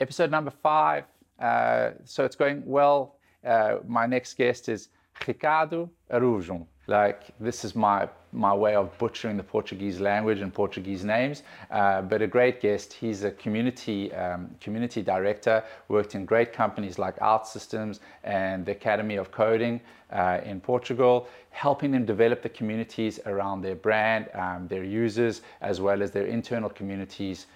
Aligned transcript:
episode 0.00 0.30
number 0.30 0.50
five. 0.50 1.04
Uh, 1.38 1.90
so 2.04 2.24
it's 2.24 2.36
going 2.36 2.62
well. 2.64 3.16
Uh, 3.44 3.76
my 3.86 4.06
next 4.06 4.34
guest 4.34 4.68
is 4.68 4.88
Ricardo 5.26 5.90
Arujum. 6.12 6.66
Like 6.86 7.38
this 7.38 7.64
is 7.64 7.76
my 7.76 8.08
my 8.32 8.52
way 8.52 8.74
of 8.74 8.96
butchering 8.98 9.36
the 9.36 9.42
Portuguese 9.42 10.00
language 10.00 10.40
and 10.40 10.52
Portuguese 10.52 11.02
names, 11.04 11.42
uh, 11.70 12.02
but 12.02 12.20
a 12.20 12.26
great 12.26 12.60
guest. 12.60 12.92
He's 12.92 13.24
a 13.24 13.30
community 13.30 14.12
um, 14.14 14.50
community 14.60 15.02
director, 15.02 15.62
worked 15.88 16.14
in 16.14 16.24
great 16.24 16.52
companies 16.52 16.98
like 16.98 17.18
OutSystems 17.18 18.00
and 18.24 18.64
the 18.64 18.72
Academy 18.72 19.16
of 19.16 19.30
Coding 19.30 19.80
uh, 20.12 20.40
in 20.44 20.60
Portugal, 20.60 21.28
helping 21.50 21.90
them 21.90 22.06
develop 22.06 22.42
the 22.42 22.48
communities 22.48 23.20
around 23.26 23.60
their 23.60 23.76
brand, 23.76 24.28
um, 24.34 24.66
their 24.68 24.84
users, 24.84 25.42
as 25.60 25.80
well 25.80 26.02
as 26.02 26.10
their 26.10 26.26
internal 26.26 26.70
communities 26.70 27.46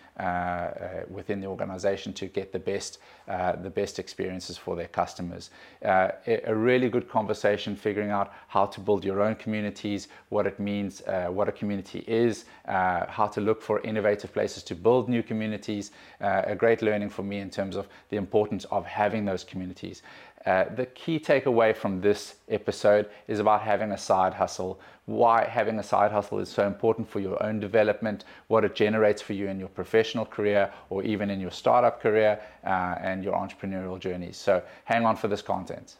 within 1.08 1.40
the 1.40 1.46
organization 1.46 2.12
to 2.12 2.26
get 2.26 2.52
the 2.52 2.58
best 2.58 2.98
uh, 3.28 3.54
the 3.54 3.70
best 3.70 4.00
experiences 4.00 4.58
for 4.58 4.74
their 4.74 4.88
customers. 4.88 5.50
Uh, 5.84 6.08
a 6.26 6.52
really 6.52 6.88
good 6.88 7.08
conversation 7.08 7.76
figuring 7.76 8.10
out 8.10 8.32
how 8.48 8.66
to 8.66 8.80
build 8.80 9.04
your 9.04 9.20
own 9.20 9.36
communities, 9.36 10.08
what 10.28 10.44
it 10.44 10.58
means, 10.58 11.02
uh, 11.02 11.28
what 11.28 11.48
a 11.48 11.52
community 11.52 12.04
is, 12.08 12.46
uh, 12.66 13.06
how 13.06 13.28
to 13.28 13.40
look 13.40 13.62
for 13.62 13.80
innovative 13.82 14.32
places 14.32 14.64
to 14.64 14.74
build 14.74 15.08
new 15.08 15.22
communities. 15.22 15.92
a 16.20 16.54
great 16.56 16.82
learning 16.82 17.10
for 17.10 17.22
me 17.22 17.38
in 17.38 17.48
terms 17.48 17.76
of 17.76 17.86
the 18.08 18.16
importance 18.16 18.64
of 18.66 18.84
having 18.86 19.24
those 19.24 19.44
communities. 19.44 20.02
Uh, 20.46 20.64
the 20.74 20.86
key 20.86 21.20
takeaway 21.20 21.74
from 21.74 22.00
this 22.00 22.36
episode 22.48 23.08
is 23.28 23.38
about 23.38 23.62
having 23.62 23.92
a 23.92 23.98
side 23.98 24.34
hustle, 24.34 24.80
why 25.06 25.44
having 25.44 25.78
a 25.78 25.82
side 25.82 26.10
hustle 26.10 26.38
is 26.38 26.48
so 26.48 26.66
important 26.66 27.08
for 27.08 27.20
your 27.20 27.40
own 27.42 27.60
development, 27.60 28.24
what 28.48 28.64
it 28.64 28.74
generates 28.74 29.22
for 29.22 29.34
you 29.34 29.48
in 29.48 29.58
your 29.58 29.68
professional 29.68 30.24
career 30.24 30.72
or 30.90 31.02
even 31.04 31.30
in 31.30 31.40
your 31.40 31.50
startup 31.50 32.00
career 32.00 32.40
uh, 32.64 32.96
and 33.00 33.22
your 33.22 33.34
entrepreneurial 33.34 33.98
journeys. 33.98 34.36
So 34.36 34.62
hang 34.84 35.04
on 35.04 35.16
for 35.16 35.28
this 35.28 35.42
content. 35.42 35.96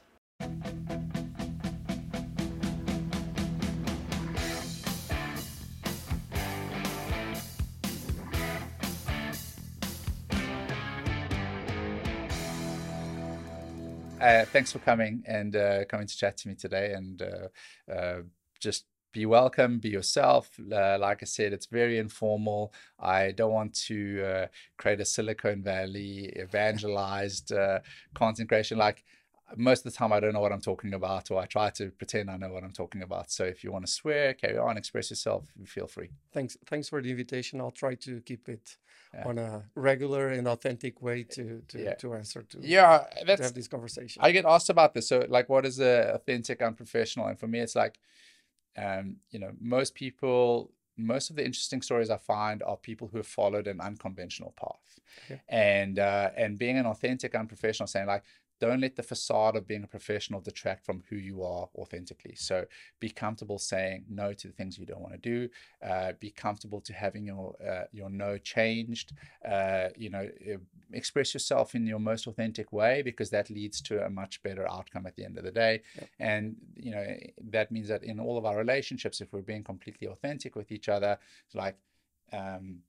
Uh, 14.23 14.45
thanks 14.45 14.71
for 14.71 14.79
coming 14.79 15.21
and 15.27 15.57
uh, 15.57 15.85
coming 15.87 16.07
to 16.07 16.17
chat 16.17 16.37
to 16.37 16.47
me 16.47 16.55
today, 16.55 16.93
and 16.93 17.23
uh, 17.23 17.93
uh 17.93 18.23
just 18.61 18.85
be 19.11 19.27
welcome, 19.27 19.81
be 19.81 19.89
yourself. 19.89 20.49
Uh, 20.73 20.97
like 20.99 21.23
I 21.23 21.27
said, 21.27 21.53
it's 21.53 21.67
very 21.67 21.99
informal. 21.99 22.73
I 23.01 23.33
don't 23.33 23.53
want 23.53 23.75
to 23.89 24.23
uh, 24.25 24.47
create 24.79 25.01
a 25.01 25.05
Silicon 25.05 25.63
Valley 25.63 26.33
evangelized 26.39 27.53
content 28.15 28.49
creation. 28.49 28.79
Like 28.79 29.05
most 29.57 29.85
of 29.85 29.93
the 29.93 29.99
time 29.99 30.13
I 30.13 30.21
don't 30.21 30.33
know 30.33 30.41
what 30.41 30.53
I'm 30.53 30.61
talking 30.61 30.95
about, 30.95 31.33
or 31.33 31.41
I 31.41 31.47
try 31.47 31.71
to 31.71 31.91
pretend 31.91 32.31
I 32.31 32.37
know 32.37 32.51
what 32.51 32.63
I'm 32.63 32.73
talking 32.73 33.03
about. 33.03 33.33
So 33.33 33.43
if 33.43 33.65
you 33.65 33.73
want 33.73 33.85
to 33.87 33.93
swear, 33.93 34.35
carry 34.35 34.57
on, 34.57 34.77
express 34.77 35.11
yourself, 35.11 35.47
feel 35.67 35.89
free. 35.89 36.11
Thanks, 36.33 36.57
thanks 36.67 36.89
for 36.89 37.03
the 37.03 37.11
invitation. 37.11 37.61
I'll 37.61 37.73
try 37.73 37.97
to 37.97 38.21
keep 38.21 38.49
it 38.49 38.77
yeah. 39.15 39.29
on 39.29 39.39
a 39.39 39.65
regular 39.75 40.29
and 40.29 40.49
authentic 40.49 41.03
way 41.03 41.23
to 41.23 41.63
to, 41.69 41.83
yeah. 41.83 41.95
to 41.95 42.15
answer 42.15 42.43
to 42.43 42.59
yeah 42.61 43.05
that's, 43.27 43.41
to 43.41 43.45
have 43.45 43.55
this 43.55 43.69
conversation. 43.69 44.23
I 44.23 44.33
get 44.33 44.45
asked 44.45 44.71
about 44.71 44.95
this. 44.95 45.09
So 45.09 45.27
like, 45.29 45.49
what 45.49 45.67
is 45.67 45.81
a 45.81 46.15
authentic, 46.15 46.63
unprofessional? 46.63 47.27
And 47.27 47.39
for 47.39 47.47
me, 47.47 47.61
it's 47.61 47.77
like, 47.77 47.99
um, 48.77 49.17
you 49.31 49.39
know, 49.39 49.53
most 49.61 49.95
people 49.95 50.73
most 50.97 51.31
of 51.31 51.37
the 51.37 51.45
interesting 51.45 51.83
stories 51.83 52.11
I 52.11 52.19
find 52.19 52.63
are 52.63 52.77
people 52.77 53.09
who 53.09 53.17
have 53.19 53.27
followed 53.27 53.67
an 53.67 53.81
unconventional 53.81 54.55
path, 54.61 55.01
okay. 55.25 55.41
and 55.49 55.99
uh, 55.99 56.31
and 56.37 56.59
being 56.59 56.79
an 56.79 56.87
authentic, 56.87 57.35
unprofessional, 57.35 57.87
saying 57.87 58.07
like 58.07 58.25
don't 58.63 58.81
let 58.81 58.95
the 58.95 59.03
facade 59.03 59.57
of 59.57 59.67
being 59.67 59.83
a 59.83 59.89
professional 59.89 60.41
detract 60.41 60.87
from 60.87 61.03
who 61.11 61.17
you 61.17 61.43
are 61.43 61.69
authentically. 61.75 62.37
So 62.37 62.65
be 63.01 63.11
comfortable 63.11 63.59
saying 63.59 64.05
no 64.09 64.33
to 64.35 64.47
the 64.47 64.53
things 64.53 64.79
you 64.79 64.87
don't 64.87 65.01
want 65.01 65.15
to 65.15 65.31
do. 65.35 65.49
Uh, 65.85 66.13
be 66.21 66.31
comfortable 66.31 66.81
to 66.83 66.93
having 66.93 67.27
your 67.27 67.57
uh, 67.61 67.87
your 67.91 68.09
no 68.09 68.39
changed. 68.39 69.15
Uh, 69.57 69.89
you 69.97 70.11
know, 70.11 70.29
express 70.93 71.35
yourself 71.35 71.75
in 71.75 71.89
your 71.89 71.99
most 71.99 72.29
authentic 72.29 72.73
way 72.73 73.03
because 73.03 73.31
that 73.31 73.51
leads 73.51 73.81
to 73.89 74.07
a 74.07 74.09
much 74.09 74.41
better 74.45 74.65
outcome 74.71 75.07
at 75.07 75.17
the 75.17 75.25
end 75.25 75.37
of 75.39 75.45
the 75.45 75.51
day. 75.51 75.83
Yep. 75.97 76.09
And 76.21 76.57
you 76.77 76.93
know 76.93 77.07
that 77.51 77.73
means 77.73 77.89
that 77.89 78.05
in 78.05 78.21
all 78.21 78.39
of 78.39 78.45
our 78.45 78.57
relationships, 78.57 79.21
if 79.21 79.33
we're 79.33 79.51
being 79.53 79.65
completely 79.65 80.07
authentic 80.07 80.55
with 80.55 80.71
each 80.71 80.89
other, 80.89 81.19
it's 81.47 81.57
like. 81.57 81.77
Um, 82.33 82.83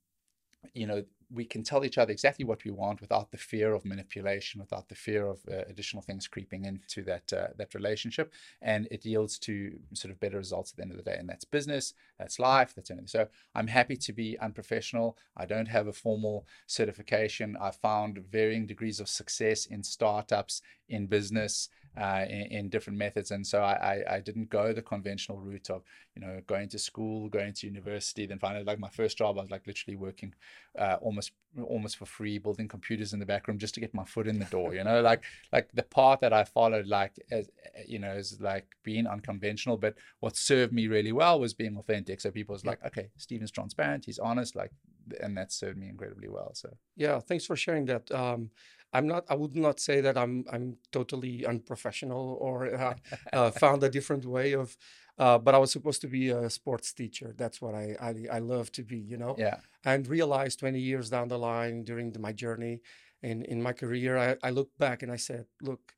you 0.72 0.86
know 0.86 1.04
we 1.32 1.44
can 1.44 1.62
tell 1.62 1.84
each 1.84 1.98
other 1.98 2.12
exactly 2.12 2.44
what 2.44 2.64
we 2.64 2.70
want 2.70 3.00
without 3.00 3.30
the 3.30 3.36
fear 3.36 3.74
of 3.74 3.84
manipulation, 3.84 4.60
without 4.60 4.88
the 4.88 4.94
fear 4.94 5.26
of 5.26 5.40
uh, 5.50 5.62
additional 5.68 6.02
things 6.02 6.28
creeping 6.28 6.64
into 6.64 7.02
that 7.02 7.32
uh, 7.32 7.48
that 7.58 7.74
relationship, 7.74 8.32
and 8.62 8.86
it 8.90 9.04
yields 9.04 9.38
to 9.40 9.78
sort 9.94 10.12
of 10.12 10.20
better 10.20 10.38
results 10.38 10.72
at 10.72 10.76
the 10.76 10.82
end 10.82 10.92
of 10.92 10.96
the 10.96 11.02
day. 11.02 11.16
And 11.18 11.28
that's 11.28 11.44
business, 11.44 11.94
that's 12.18 12.38
life, 12.38 12.74
that's 12.74 12.90
anything. 12.90 13.08
So 13.08 13.26
I'm 13.54 13.66
happy 13.66 13.96
to 13.96 14.12
be 14.12 14.38
unprofessional. 14.38 15.18
I 15.36 15.46
don't 15.46 15.68
have 15.68 15.88
a 15.88 15.92
formal 15.92 16.46
certification. 16.66 17.56
I 17.60 17.70
found 17.70 18.18
varying 18.30 18.66
degrees 18.66 19.00
of 19.00 19.08
success 19.08 19.66
in 19.66 19.82
startups, 19.82 20.62
in 20.88 21.06
business 21.06 21.68
uh, 21.96 22.24
in, 22.28 22.46
in, 22.50 22.68
different 22.68 22.98
methods. 22.98 23.30
And 23.30 23.46
so 23.46 23.62
I, 23.62 23.72
I, 23.72 24.16
I, 24.16 24.20
didn't 24.20 24.50
go 24.50 24.72
the 24.72 24.82
conventional 24.82 25.38
route 25.38 25.70
of, 25.70 25.82
you 26.16 26.22
know, 26.22 26.40
going 26.46 26.68
to 26.70 26.78
school, 26.78 27.28
going 27.28 27.52
to 27.54 27.66
university, 27.66 28.26
then 28.26 28.38
finally 28.38 28.64
like 28.64 28.80
my 28.80 28.88
first 28.88 29.16
job, 29.16 29.38
I 29.38 29.42
was 29.42 29.50
like 29.50 29.66
literally 29.66 29.96
working 29.96 30.34
uh, 30.78 30.96
almost 31.00 31.32
almost 31.62 31.96
for 31.96 32.06
free, 32.06 32.38
building 32.38 32.66
computers 32.66 33.12
in 33.12 33.20
the 33.20 33.26
back 33.26 33.46
room 33.46 33.58
just 33.58 33.74
to 33.74 33.80
get 33.80 33.94
my 33.94 34.04
foot 34.04 34.26
in 34.26 34.40
the 34.40 34.44
door, 34.46 34.74
you 34.74 34.82
know, 34.82 35.00
like 35.00 35.22
like 35.52 35.70
the 35.72 35.84
path 35.84 36.18
that 36.20 36.32
I 36.32 36.42
followed, 36.44 36.86
like 36.86 37.12
as 37.30 37.48
you 37.86 38.00
know, 38.00 38.12
is 38.12 38.40
like 38.40 38.66
being 38.82 39.06
unconventional. 39.06 39.76
But 39.76 39.94
what 40.20 40.36
served 40.36 40.72
me 40.72 40.88
really 40.88 41.12
well 41.12 41.38
was 41.38 41.54
being 41.54 41.76
authentic. 41.76 42.20
So 42.20 42.30
people 42.30 42.54
was 42.54 42.66
like, 42.66 42.84
okay, 42.84 43.10
Steven's 43.18 43.52
transparent, 43.52 44.04
he's 44.04 44.18
honest, 44.18 44.56
like 44.56 44.72
and 45.20 45.36
that 45.36 45.52
served 45.52 45.78
me 45.78 45.88
incredibly 45.88 46.28
well. 46.28 46.50
So 46.54 46.70
yeah, 46.96 47.20
thanks 47.20 47.46
for 47.46 47.56
sharing 47.56 47.84
that. 47.86 48.10
Um, 48.10 48.50
I'm 48.94 49.06
not. 49.08 49.24
I 49.28 49.34
would 49.34 49.56
not 49.56 49.80
say 49.80 50.00
that 50.00 50.16
I'm. 50.16 50.44
I'm 50.52 50.76
totally 50.92 51.44
unprofessional 51.44 52.38
or 52.40 52.74
uh, 52.74 52.94
uh, 53.32 53.50
found 53.50 53.82
a 53.82 53.90
different 53.90 54.24
way 54.24 54.52
of. 54.52 54.76
Uh, 55.18 55.38
but 55.38 55.54
I 55.54 55.58
was 55.58 55.70
supposed 55.70 56.00
to 56.00 56.08
be 56.08 56.30
a 56.30 56.48
sports 56.48 56.92
teacher. 56.92 57.34
That's 57.36 57.60
what 57.60 57.74
I, 57.74 57.96
I 58.00 58.36
I 58.36 58.38
love 58.38 58.70
to 58.72 58.82
be. 58.82 58.98
You 58.98 59.18
know. 59.18 59.34
Yeah. 59.36 59.58
And 59.84 60.06
realized 60.06 60.60
20 60.60 60.80
years 60.80 61.10
down 61.10 61.28
the 61.28 61.38
line 61.38 61.84
during 61.84 62.12
the, 62.12 62.18
my 62.18 62.32
journey 62.32 62.80
in 63.22 63.42
in 63.42 63.62
my 63.62 63.72
career, 63.72 64.16
I, 64.16 64.36
I 64.42 64.50
looked 64.50 64.78
back 64.78 65.02
and 65.02 65.10
I 65.12 65.16
said, 65.16 65.46
look, 65.60 65.94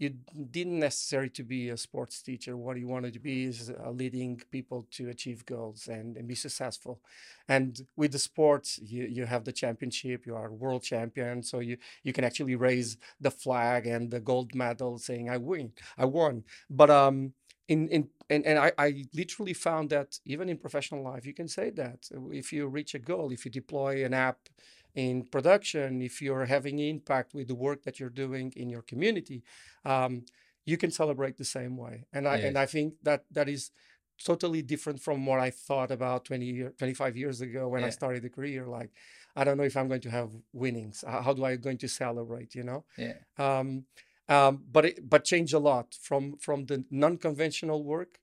you 0.00 0.14
didn't 0.50 0.80
necessarily 0.80 1.28
to 1.28 1.42
be 1.42 1.68
a 1.68 1.76
sports 1.76 2.22
teacher. 2.22 2.56
What 2.56 2.78
you 2.78 2.88
wanted 2.88 3.12
to 3.12 3.18
be 3.18 3.44
is 3.44 3.70
uh, 3.70 3.90
leading 3.90 4.40
people 4.50 4.86
to 4.92 5.10
achieve 5.10 5.44
goals 5.44 5.88
and, 5.88 6.16
and 6.16 6.26
be 6.26 6.34
successful. 6.34 7.00
And 7.48 7.78
with 7.96 8.12
the 8.12 8.18
sports, 8.18 8.78
you, 8.82 9.04
you 9.04 9.26
have 9.26 9.44
the 9.44 9.52
championship, 9.52 10.24
you 10.24 10.34
are 10.34 10.50
world 10.50 10.84
champion. 10.84 11.42
So 11.42 11.58
you, 11.58 11.76
you 12.02 12.14
can 12.14 12.24
actually 12.24 12.56
raise 12.56 12.96
the 13.20 13.30
flag 13.30 13.86
and 13.86 14.10
the 14.10 14.20
gold 14.20 14.54
medal 14.54 14.96
saying, 14.96 15.28
I 15.28 15.36
win, 15.36 15.72
I 15.98 16.06
won. 16.06 16.44
But 16.70 16.88
um, 16.88 17.34
in, 17.68 17.88
in 17.90 18.08
and, 18.30 18.46
and 18.46 18.58
I, 18.58 18.72
I 18.78 19.04
literally 19.12 19.52
found 19.52 19.90
that 19.90 20.18
even 20.24 20.48
in 20.48 20.56
professional 20.56 21.02
life, 21.02 21.26
you 21.26 21.34
can 21.34 21.48
say 21.48 21.70
that 21.70 22.08
if 22.32 22.52
you 22.52 22.68
reach 22.68 22.94
a 22.94 22.98
goal, 23.00 23.32
if 23.32 23.44
you 23.44 23.50
deploy 23.50 24.04
an 24.04 24.14
app, 24.14 24.38
in 24.94 25.24
production, 25.24 26.02
if 26.02 26.20
you're 26.20 26.46
having 26.46 26.78
impact 26.78 27.34
with 27.34 27.48
the 27.48 27.54
work 27.54 27.82
that 27.84 28.00
you're 28.00 28.10
doing 28.10 28.52
in 28.56 28.70
your 28.70 28.82
community, 28.82 29.42
um, 29.84 30.24
you 30.64 30.76
can 30.76 30.90
celebrate 30.90 31.36
the 31.36 31.44
same 31.44 31.76
way. 31.76 32.06
And 32.12 32.28
I 32.28 32.36
and 32.36 32.56
I 32.58 32.66
think 32.66 32.94
that 33.02 33.24
that 33.32 33.48
is 33.48 33.70
totally 34.24 34.62
different 34.62 35.00
from 35.00 35.24
what 35.26 35.40
I 35.40 35.50
thought 35.50 35.90
about 35.90 36.26
20 36.26 36.44
year, 36.44 36.72
25 36.78 37.16
years 37.16 37.40
ago 37.40 37.68
when 37.68 37.80
yeah. 37.80 37.86
I 37.86 37.90
started 37.90 38.22
the 38.22 38.28
career. 38.28 38.66
Like, 38.66 38.90
I 39.34 39.44
don't 39.44 39.56
know 39.56 39.64
if 39.64 39.76
I'm 39.76 39.88
going 39.88 40.02
to 40.02 40.10
have 40.10 40.30
winnings. 40.52 41.04
How 41.06 41.32
do 41.32 41.44
I 41.44 41.56
going 41.56 41.78
to 41.78 41.88
celebrate? 41.88 42.54
You 42.54 42.64
know? 42.64 42.84
Yeah. 42.98 43.14
Um, 43.38 43.84
um, 44.28 44.62
but 44.70 44.84
it, 44.84 45.10
but 45.10 45.24
change 45.24 45.52
a 45.52 45.58
lot 45.58 45.96
from 46.00 46.36
from 46.36 46.66
the 46.66 46.84
non-conventional 46.90 47.82
work 47.82 48.19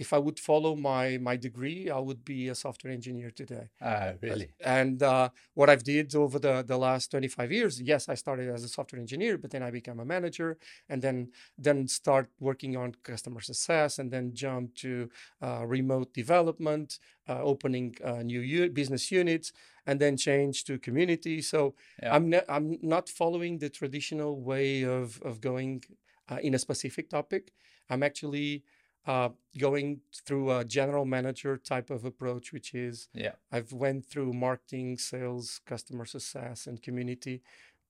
if 0.00 0.14
I 0.14 0.18
would 0.18 0.38
follow 0.40 0.74
my 0.74 1.18
my 1.18 1.36
degree, 1.36 1.90
I 1.90 1.98
would 1.98 2.24
be 2.24 2.48
a 2.48 2.54
software 2.54 2.92
engineer 2.98 3.30
today. 3.30 3.66
Ah, 3.82 4.12
really? 4.22 4.48
And 4.64 5.02
uh, 5.02 5.28
what 5.52 5.68
I've 5.68 5.84
did 5.84 6.14
over 6.14 6.38
the 6.38 6.54
the 6.66 6.78
last 6.78 7.10
25 7.10 7.52
years, 7.52 7.80
yes, 7.82 8.08
I 8.08 8.16
started 8.16 8.48
as 8.48 8.64
a 8.64 8.68
software 8.68 8.98
engineer, 8.98 9.36
but 9.36 9.50
then 9.50 9.62
I 9.62 9.70
became 9.70 10.00
a 10.00 10.06
manager, 10.06 10.56
and 10.88 11.02
then 11.02 11.16
then 11.58 11.86
start 11.86 12.30
working 12.40 12.78
on 12.78 12.94
customer 13.02 13.42
success, 13.42 13.98
and 13.98 14.10
then 14.10 14.32
jump 14.32 14.74
to 14.76 15.10
uh, 15.42 15.66
remote 15.66 16.14
development, 16.14 16.98
uh, 17.28 17.42
opening 17.42 17.94
uh, 18.02 18.22
new 18.22 18.70
business 18.70 19.12
units, 19.12 19.52
and 19.84 20.00
then 20.00 20.16
change 20.16 20.64
to 20.64 20.78
community. 20.78 21.42
So 21.42 21.74
yeah. 22.02 22.14
I'm 22.14 22.30
ne- 22.30 22.48
I'm 22.48 22.78
not 22.80 23.10
following 23.10 23.58
the 23.58 23.68
traditional 23.68 24.32
way 24.40 24.82
of 24.82 25.20
of 25.22 25.42
going 25.42 25.84
uh, 26.30 26.38
in 26.42 26.54
a 26.54 26.58
specific 26.58 27.10
topic. 27.10 27.52
I'm 27.90 28.02
actually 28.02 28.62
uh, 29.06 29.30
going 29.58 30.00
through 30.26 30.50
a 30.56 30.64
general 30.64 31.04
manager 31.04 31.56
type 31.56 31.90
of 31.90 32.04
approach, 32.04 32.52
which 32.52 32.74
is 32.74 33.08
yeah. 33.14 33.32
I've 33.50 33.72
went 33.72 34.06
through 34.06 34.32
marketing, 34.32 34.98
sales, 34.98 35.60
customer 35.66 36.04
success, 36.04 36.66
and 36.66 36.82
community 36.82 37.42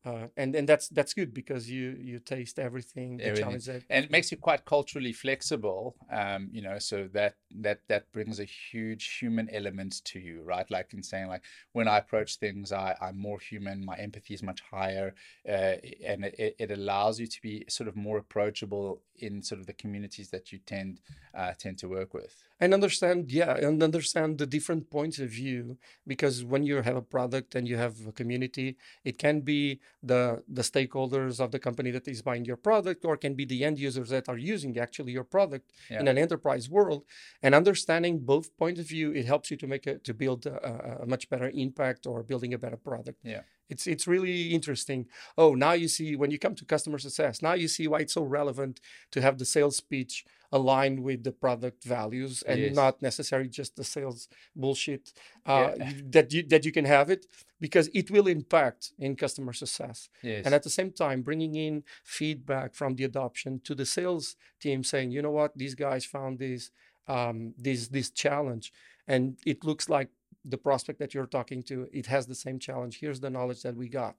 uh, 0.04 0.26
and 0.36 0.54
and 0.54 0.68
that's 0.68 0.88
that's 0.88 1.12
good 1.12 1.34
because 1.34 1.70
you 1.70 1.96
you 2.00 2.18
taste 2.18 2.58
everything, 2.58 3.18
the 3.18 3.24
Everything. 3.24 3.44
challenge 3.44 3.64
that 3.66 3.82
and 3.90 4.04
it 4.04 4.10
makes 4.10 4.30
you 4.32 4.38
quite 4.38 4.64
culturally 4.64 5.12
flexible 5.12 5.94
um 6.10 6.48
you 6.52 6.62
know 6.62 6.78
so 6.78 7.08
that 7.12 7.34
that 7.50 7.80
that 7.88 8.10
brings 8.12 8.40
a 8.40 8.44
huge 8.44 9.18
human 9.20 9.48
element 9.50 10.02
to 10.04 10.18
you 10.18 10.42
right 10.42 10.70
like 10.70 10.94
in 10.94 11.02
saying 11.02 11.28
like 11.28 11.42
when 11.72 11.86
i 11.88 11.98
approach 11.98 12.36
things 12.36 12.72
i 12.72 12.96
i'm 13.00 13.18
more 13.18 13.38
human 13.38 13.84
my 13.84 13.96
empathy 13.96 14.32
is 14.34 14.42
much 14.42 14.60
higher 14.70 15.14
uh, 15.48 15.74
and 16.06 16.24
it, 16.24 16.56
it 16.58 16.70
allows 16.70 17.20
you 17.20 17.26
to 17.26 17.40
be 17.42 17.64
sort 17.68 17.88
of 17.88 17.96
more 17.96 18.18
approachable 18.18 19.02
in 19.18 19.42
sort 19.42 19.60
of 19.60 19.66
the 19.66 19.72
communities 19.74 20.30
that 20.30 20.50
you 20.52 20.58
tend 20.64 21.00
uh, 21.34 21.52
tend 21.58 21.76
to 21.78 21.88
work 21.88 22.14
with 22.14 22.42
and 22.58 22.72
understand 22.72 23.30
yeah 23.30 23.54
and 23.56 23.82
understand 23.82 24.38
the 24.38 24.46
different 24.46 24.90
points 24.90 25.18
of 25.18 25.28
view 25.28 25.76
because 26.06 26.42
when 26.44 26.62
you 26.64 26.80
have 26.82 26.96
a 26.96 27.02
product 27.02 27.54
and 27.54 27.68
you 27.68 27.76
have 27.76 27.94
a 28.06 28.12
community 28.12 28.76
it 29.04 29.18
can 29.18 29.40
be 29.40 29.80
the 30.02 30.42
the 30.48 30.62
stakeholders 30.62 31.40
of 31.40 31.50
the 31.50 31.58
company 31.58 31.90
that 31.90 32.08
is 32.08 32.22
buying 32.22 32.44
your 32.44 32.56
product 32.56 33.04
or 33.04 33.16
can 33.16 33.34
be 33.34 33.44
the 33.44 33.64
end 33.64 33.78
users 33.78 34.08
that 34.08 34.28
are 34.28 34.38
using 34.38 34.78
actually 34.78 35.12
your 35.12 35.24
product 35.24 35.66
in 36.00 36.08
an 36.08 36.16
enterprise 36.18 36.68
world. 36.70 37.04
And 37.42 37.54
understanding 37.54 38.20
both 38.20 38.56
points 38.56 38.80
of 38.80 38.86
view 38.88 39.12
it 39.12 39.26
helps 39.26 39.50
you 39.50 39.56
to 39.58 39.66
make 39.66 39.86
a 39.86 39.98
to 39.98 40.14
build 40.14 40.46
a, 40.46 41.02
a- 41.02 41.06
much 41.06 41.28
better 41.28 41.50
impact 41.54 42.06
or 42.06 42.22
building 42.22 42.54
a 42.54 42.58
better 42.58 42.76
product. 42.78 43.18
Yeah. 43.22 43.42
it's 43.68 43.86
it's 43.86 44.06
really 44.14 44.38
interesting. 44.58 45.06
Oh 45.36 45.54
now 45.54 45.72
you 45.82 45.88
see 45.96 46.16
when 46.16 46.30
you 46.30 46.38
come 46.38 46.54
to 46.56 46.64
customer 46.64 46.98
success 46.98 47.42
now 47.42 47.54
you 47.62 47.68
see 47.68 47.86
why 47.88 47.98
it's 48.04 48.14
so 48.14 48.24
relevant 48.40 48.80
to 49.12 49.20
have 49.20 49.36
the 49.38 49.44
sales 49.44 49.76
speech 49.76 50.24
aligned 50.52 50.98
with 51.08 51.22
the 51.22 51.32
product 51.32 51.84
values 51.84 52.42
and 52.42 52.58
Yes. 52.60 52.74
not 52.74 53.00
necessarily 53.02 53.48
just 53.48 53.76
the 53.76 53.84
sales 53.84 54.28
bullshit 54.56 55.12
uh, 55.46 55.72
Yeah. 55.78 55.92
that 56.16 56.32
you 56.32 56.42
that 56.52 56.64
you 56.66 56.72
can 56.72 56.84
have 56.86 57.08
it 57.10 57.26
because 57.60 57.88
it 58.00 58.10
will 58.10 58.26
impact 58.26 58.92
in 58.98 59.14
customer 59.16 59.52
success. 59.52 60.08
Yes. 60.22 60.44
and 60.44 60.54
at 60.54 60.62
the 60.62 60.70
same 60.78 60.90
time 60.92 61.22
bringing 61.22 61.54
in 61.54 61.84
feedback 62.04 62.74
from 62.74 62.96
the 62.96 63.04
adoption 63.04 63.60
to 63.64 63.74
the 63.74 63.86
sales 63.86 64.36
team 64.62 64.82
saying 64.84 65.10
you 65.12 65.22
know 65.22 65.30
what? 65.40 65.56
These 65.56 65.74
guys 65.86 66.04
found 66.04 66.38
this 66.38 66.70
um, 67.08 67.54
this 67.66 67.88
this 67.88 68.10
challenge. 68.10 68.72
And 69.08 69.22
it 69.52 69.64
looks 69.64 69.88
like 69.88 70.10
the 70.52 70.58
prospect 70.58 70.98
that 71.00 71.12
you're 71.14 71.26
talking 71.38 71.62
to 71.70 71.76
it 71.92 72.06
has 72.06 72.26
the 72.26 72.34
same 72.44 72.58
challenge. 72.58 72.98
Here's 73.00 73.20
the 73.20 73.30
knowledge 73.36 73.62
that 73.62 73.76
we 73.76 73.88
got. 73.88 74.14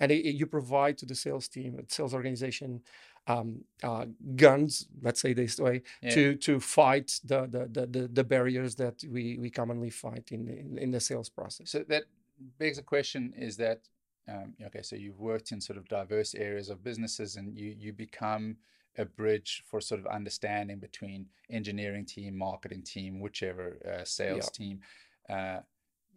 And 0.00 0.12
it, 0.12 0.20
it- 0.28 0.36
you 0.40 0.46
provide 0.46 0.96
to 0.98 1.06
the 1.06 1.14
sales 1.24 1.46
team 1.48 1.70
the 1.76 1.84
sales 1.88 2.14
organization 2.14 2.82
um, 3.28 3.64
uh, 3.82 4.06
guns 4.36 4.88
let's 5.02 5.20
say 5.20 5.32
this 5.34 5.58
way 5.60 5.82
Yeah. 6.02 6.14
to 6.14 6.34
to 6.36 6.60
fight 6.60 7.20
the 7.24 7.40
the, 7.46 7.86
the 7.86 8.08
the 8.08 8.24
barriers 8.24 8.74
that 8.76 8.96
we 9.14 9.38
we 9.38 9.50
commonly 9.50 9.90
fight 9.90 10.32
in 10.32 10.48
in, 10.48 10.78
in 10.78 10.90
the 10.90 11.00
sales 11.00 11.28
process 11.28 11.70
So 11.70 11.84
that 11.88 12.04
begs 12.58 12.78
a 12.78 12.82
question: 12.82 13.32
Is 13.36 13.56
that 13.58 13.80
um, 14.28 14.54
okay? 14.66 14.82
So 14.82 14.96
you've 14.96 15.20
worked 15.20 15.52
in 15.52 15.60
sort 15.60 15.78
of 15.78 15.88
diverse 15.88 16.34
areas 16.34 16.68
of 16.70 16.82
businesses, 16.82 17.36
and 17.36 17.56
you 17.56 17.74
you 17.78 17.92
become 17.92 18.56
a 18.96 19.04
bridge 19.04 19.62
for 19.66 19.80
sort 19.80 20.00
of 20.00 20.06
understanding 20.06 20.78
between 20.78 21.26
engineering 21.50 22.04
team, 22.04 22.36
marketing 22.36 22.82
team, 22.82 23.20
whichever 23.20 23.76
uh, 23.86 24.04
sales 24.04 24.50
team. 24.50 24.80
Uh, 25.28 25.60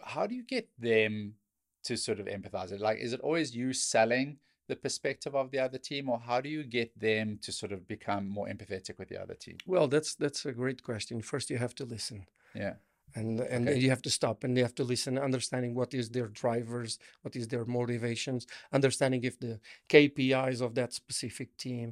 how 0.03 0.25
do 0.25 0.33
you 0.35 0.43
get 0.43 0.67
them 0.79 1.35
to 1.83 1.95
sort 1.97 2.19
of 2.19 2.25
empathize? 2.25 2.71
It 2.71 2.81
Like, 2.81 2.97
is 2.99 3.13
it 3.13 3.19
always 3.21 3.55
you 3.55 3.73
selling 3.73 4.37
the 4.71 4.75
perspective 4.87 5.33
of 5.41 5.45
the 5.53 5.59
other 5.65 5.79
team, 5.89 6.03
or 6.13 6.19
how 6.29 6.39
do 6.45 6.49
you 6.57 6.63
get 6.79 6.89
them 7.07 7.27
to 7.45 7.51
sort 7.61 7.71
of 7.75 7.79
become 7.95 8.23
more 8.37 8.47
empathetic 8.53 8.95
with 8.99 9.09
the 9.13 9.19
other 9.23 9.37
team? 9.45 9.57
well 9.73 9.87
that's 9.93 10.11
that's 10.23 10.41
a 10.51 10.53
great 10.61 10.81
question 10.89 11.15
first 11.31 11.49
you 11.53 11.57
have 11.65 11.75
to 11.81 11.85
listen 11.95 12.19
Yeah, 12.61 12.75
and 13.19 13.29
and 13.55 13.63
Okay. 13.67 13.79
you 13.83 13.89
have 13.95 14.01
to 14.07 14.09
stop 14.19 14.37
and 14.45 14.51
you 14.57 14.63
have 14.67 14.75
to 14.81 14.85
listen 14.93 15.13
understanding 15.29 15.71
what 15.79 15.91
is 16.01 16.07
their 16.15 16.29
drivers 16.43 16.91
what 17.23 17.35
is 17.39 17.45
their 17.53 17.65
motivations 17.79 18.41
understanding 18.77 19.21
if 19.29 19.35
the 19.45 19.53
kpis 19.93 20.61
of 20.65 20.71
that 20.79 20.91
specific 21.01 21.49
team 21.65 21.87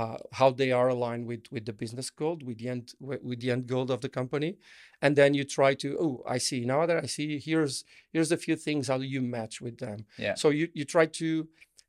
uh, 0.00 0.18
how 0.40 0.48
they 0.60 0.70
are 0.80 0.88
aligned 0.96 1.26
with 1.30 1.44
with 1.54 1.64
the 1.68 1.72
business 1.82 2.08
goal 2.20 2.36
with 2.48 2.58
the 2.60 2.68
end 2.74 2.84
with 3.00 3.40
the 3.44 3.50
end 3.54 3.64
goal 3.74 3.86
of 3.96 4.00
the 4.04 4.12
company 4.20 4.50
and 5.02 5.12
then 5.20 5.30
you 5.38 5.44
try 5.58 5.72
to 5.82 5.88
oh 6.04 6.14
i 6.36 6.38
see 6.48 6.60
now 6.74 6.82
that 6.86 6.98
i 7.04 7.06
see 7.16 7.28
here's 7.48 7.84
here's 8.12 8.32
a 8.32 8.36
few 8.46 8.56
things 8.66 8.88
how 8.88 8.98
do 8.98 9.04
you 9.16 9.22
match 9.22 9.56
with 9.66 9.76
them 9.84 9.98
Yeah. 10.26 10.34
so 10.40 10.46
you 10.58 10.66
you 10.78 10.84
try 10.96 11.06
to 11.22 11.28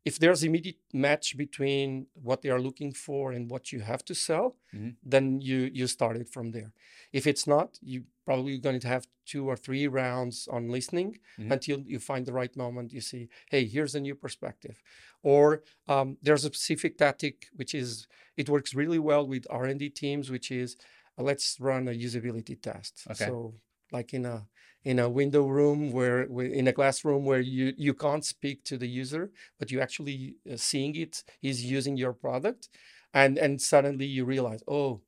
if 0.06 0.20
there's 0.20 0.44
immediate 0.44 0.78
match 0.94 1.36
between 1.38 2.08
what 2.14 2.42
they 2.42 2.50
are 2.50 2.62
looking 2.62 2.94
for 2.94 3.32
and 3.32 3.50
what 3.50 3.72
you 3.72 3.80
have 3.82 4.04
to 4.06 4.14
sell 4.16 4.58
Mhm. 4.74 4.96
then 5.04 5.40
you 5.42 5.70
you 5.80 5.88
start 5.88 6.18
it 6.18 6.30
from 6.36 6.52
there 6.52 6.72
if 7.14 7.28
it's 7.28 7.46
not, 7.48 7.78
you 7.82 8.06
probably 8.26 8.58
going 8.58 8.80
to 8.80 8.88
have 8.88 9.06
two 9.26 9.48
or 9.52 9.56
three 9.56 9.88
rounds 9.88 10.48
on 10.56 10.70
listening 10.70 11.20
Mhm. 11.38 11.52
until 11.56 11.80
you 11.82 12.00
find 12.00 12.26
the 12.26 12.34
right 12.34 12.56
moment. 12.56 12.92
You 12.92 13.02
see, 13.02 13.30
hey, 13.52 13.66
here's 13.66 13.96
a 13.96 14.00
new 14.00 14.16
perspective, 14.16 14.82
or 15.24 15.64
um, 15.88 16.18
there's 16.22 16.44
a 16.46 16.50
specific 16.50 16.98
tactic 16.98 17.48
which 17.56 17.74
is 17.76 18.08
it 18.38 18.50
works 18.50 18.74
really 18.74 19.00
well 19.00 19.28
with 19.28 19.46
R 19.50 19.66
and 19.66 19.80
D 19.80 19.90
teams, 19.90 20.30
which 20.32 20.52
is 20.52 20.78
uh, 21.18 21.24
let's 21.24 21.60
run 21.60 21.88
a 21.88 21.92
usability 21.92 22.60
test. 22.62 22.94
Okay. 23.12 23.26
So 23.26 23.54
like 23.92 24.14
in 24.14 24.26
a 24.26 24.48
in 24.86 25.00
a 25.00 25.10
window 25.10 25.48
room 25.48 25.92
where, 25.92 26.24
in 26.24 26.68
a 26.68 26.74
classroom 26.74 27.26
where 27.26 27.42
you 27.42 27.74
you 27.78 27.94
can't 27.94 28.26
speak 28.26 28.64
to 28.66 28.78
the 28.78 28.88
user, 28.88 29.32
but 29.60 29.72
you 29.72 29.82
actually 29.82 30.36
uh, 30.52 30.58
seeing 30.58 30.96
it 30.96 31.24
is 31.42 31.66
using 31.66 31.98
your 31.98 32.14
product, 32.14 32.70
and 33.14 33.38
and 33.38 33.62
suddenly 33.62 34.06
you 34.06 34.26
realize, 34.26 34.64
oh 34.68 35.02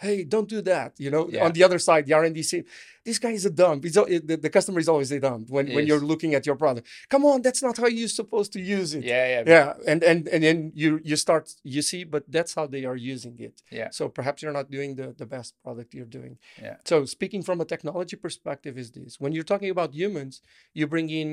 hey 0.00 0.24
don't 0.24 0.48
do 0.48 0.60
that 0.72 0.90
you 1.04 1.10
know 1.14 1.24
Yeah. 1.28 1.44
on 1.46 1.52
the 1.56 1.62
other 1.66 1.78
side 1.78 2.02
the 2.06 2.14
r&d 2.14 2.42
team 2.42 2.64
this 3.04 3.18
guy 3.18 3.30
is 3.40 3.44
a 3.46 3.50
dump 3.50 3.84
He's, 3.84 3.96
al- 3.96 4.06
the, 4.30 4.36
the 4.46 4.50
customer 4.56 4.78
is 4.84 4.88
always 4.88 5.10
a 5.12 5.20
dump 5.20 5.48
when, 5.48 5.66
when 5.74 5.86
you're 5.86 6.04
looking 6.12 6.34
at 6.34 6.44
your 6.48 6.56
product. 6.56 6.86
Come 7.08 7.24
on 7.30 7.40
that's 7.46 7.62
not 7.62 7.76
how 7.82 7.86
you're 7.86 8.08
supposed 8.22 8.50
to 8.56 8.60
use 8.78 8.90
it. 8.98 9.04
Yeah, 9.12 9.26
yeah, 9.34 9.42
yeah 9.54 9.68
and 9.90 10.00
and 10.10 10.20
and 10.34 10.40
then 10.46 10.58
you 10.82 10.90
you 11.08 11.16
start 11.16 11.44
you 11.74 11.82
see 11.90 12.02
but 12.14 12.22
that's 12.36 12.52
how 12.58 12.66
they 12.74 12.84
are 12.90 12.96
using 13.14 13.36
it. 13.48 13.56
Yeah. 13.78 13.88
so 13.98 14.02
perhaps 14.18 14.38
you're 14.42 14.56
not 14.60 14.68
doing 14.76 14.90
the, 15.00 15.08
the 15.22 15.26
best 15.36 15.50
product 15.64 15.88
you're 15.96 16.12
doing. 16.18 16.34
Yeah. 16.66 16.76
so 16.90 16.96
speaking 17.16 17.42
from 17.48 17.56
a 17.60 17.66
technology 17.74 18.16
perspective 18.26 18.74
is 18.82 18.88
this. 18.98 19.12
When 19.22 19.32
you're 19.34 19.50
talking 19.52 19.70
about 19.76 19.90
humans 19.94 20.34
you 20.78 20.84
bring 20.94 21.08
in 21.20 21.28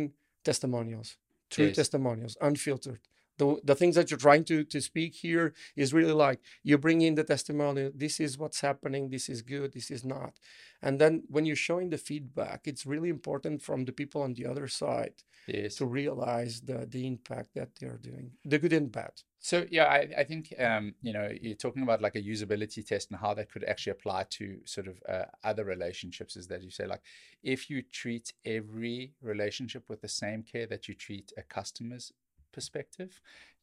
testimonials 0.50 1.10
true 1.50 1.72
testimonials 1.81 2.34
unfiltered 2.50 3.00
the, 3.38 3.60
the 3.63 3.75
things 3.75 3.95
that 3.95 4.10
you're 4.10 4.18
trying 4.18 4.44
to 4.45 4.63
to 4.63 4.81
speak 4.81 5.16
here 5.16 5.54
is 5.75 5.94
really 5.94 6.13
like 6.13 6.39
you 6.63 6.78
bring 6.78 7.01
in 7.01 7.16
the 7.16 7.24
testimonial 7.24 7.92
this 7.94 8.19
is 8.19 8.38
what's 8.38 8.62
happening 8.62 9.10
this 9.10 9.30
is 9.30 9.42
good 9.42 9.74
this 9.74 9.92
is 9.92 10.04
not 10.04 10.34
and 10.81 11.00
then 11.00 11.24
when 11.28 11.45
you're 11.45 11.56
showing 11.56 11.89
the 11.89 11.98
feedback 11.98 12.62
it's 12.66 12.86
really 12.86 13.10
important 13.10 13.62
from 13.62 13.86
the 13.86 13.92
people 13.92 14.22
on 14.22 14.34
the 14.34 14.45
other 14.45 14.68
side 14.68 15.24
yes. 15.48 15.75
to 15.75 15.86
realize 15.86 16.62
the 16.62 16.86
the 16.89 17.06
impact 17.07 17.50
that 17.56 17.69
they're 17.80 18.00
doing 18.01 18.31
the 18.45 18.60
good 18.60 18.74
and 18.74 18.92
bad 18.92 19.13
So 19.39 19.66
yeah, 19.72 19.86
I, 19.86 20.00
I 20.18 20.24
think 20.24 20.53
um, 20.60 20.96
you 21.01 21.13
know 21.13 21.29
you're 21.41 21.56
talking 21.56 21.84
about 21.84 22.01
like 22.01 22.15
a 22.15 22.22
usability 22.22 22.86
test 22.86 23.12
and 23.12 23.20
how 23.20 23.34
that 23.36 23.51
could 23.51 23.63
actually 23.63 23.91
apply 23.91 24.25
to 24.32 24.60
sort 24.65 24.88
of 24.88 24.96
uh, 25.08 25.25
other 25.44 25.63
relationships. 25.63 26.36
Is 26.36 26.48
that 26.48 26.63
you 26.63 26.72
say 26.72 26.86
like 26.88 27.03
if 27.44 27.70
you 27.70 27.82
treat 27.82 28.34
every 28.44 29.13
relationship 29.22 29.84
with 29.89 30.01
the 30.01 30.10
same 30.10 30.44
care 30.44 30.67
that 30.67 30.88
you 30.88 30.96
treat 30.96 31.32
a 31.38 31.44
customer's 31.44 32.12
perspective, 32.58 33.12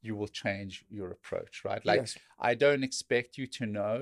you 0.07 0.13
will 0.19 0.33
change 0.45 0.73
your 0.99 1.09
approach, 1.19 1.55
right? 1.71 1.85
Like 1.85 2.01
yes 2.03 2.13
I 2.51 2.53
don't 2.65 2.85
expect 2.91 3.31
you 3.41 3.47
to 3.59 3.65
know. 3.79 3.97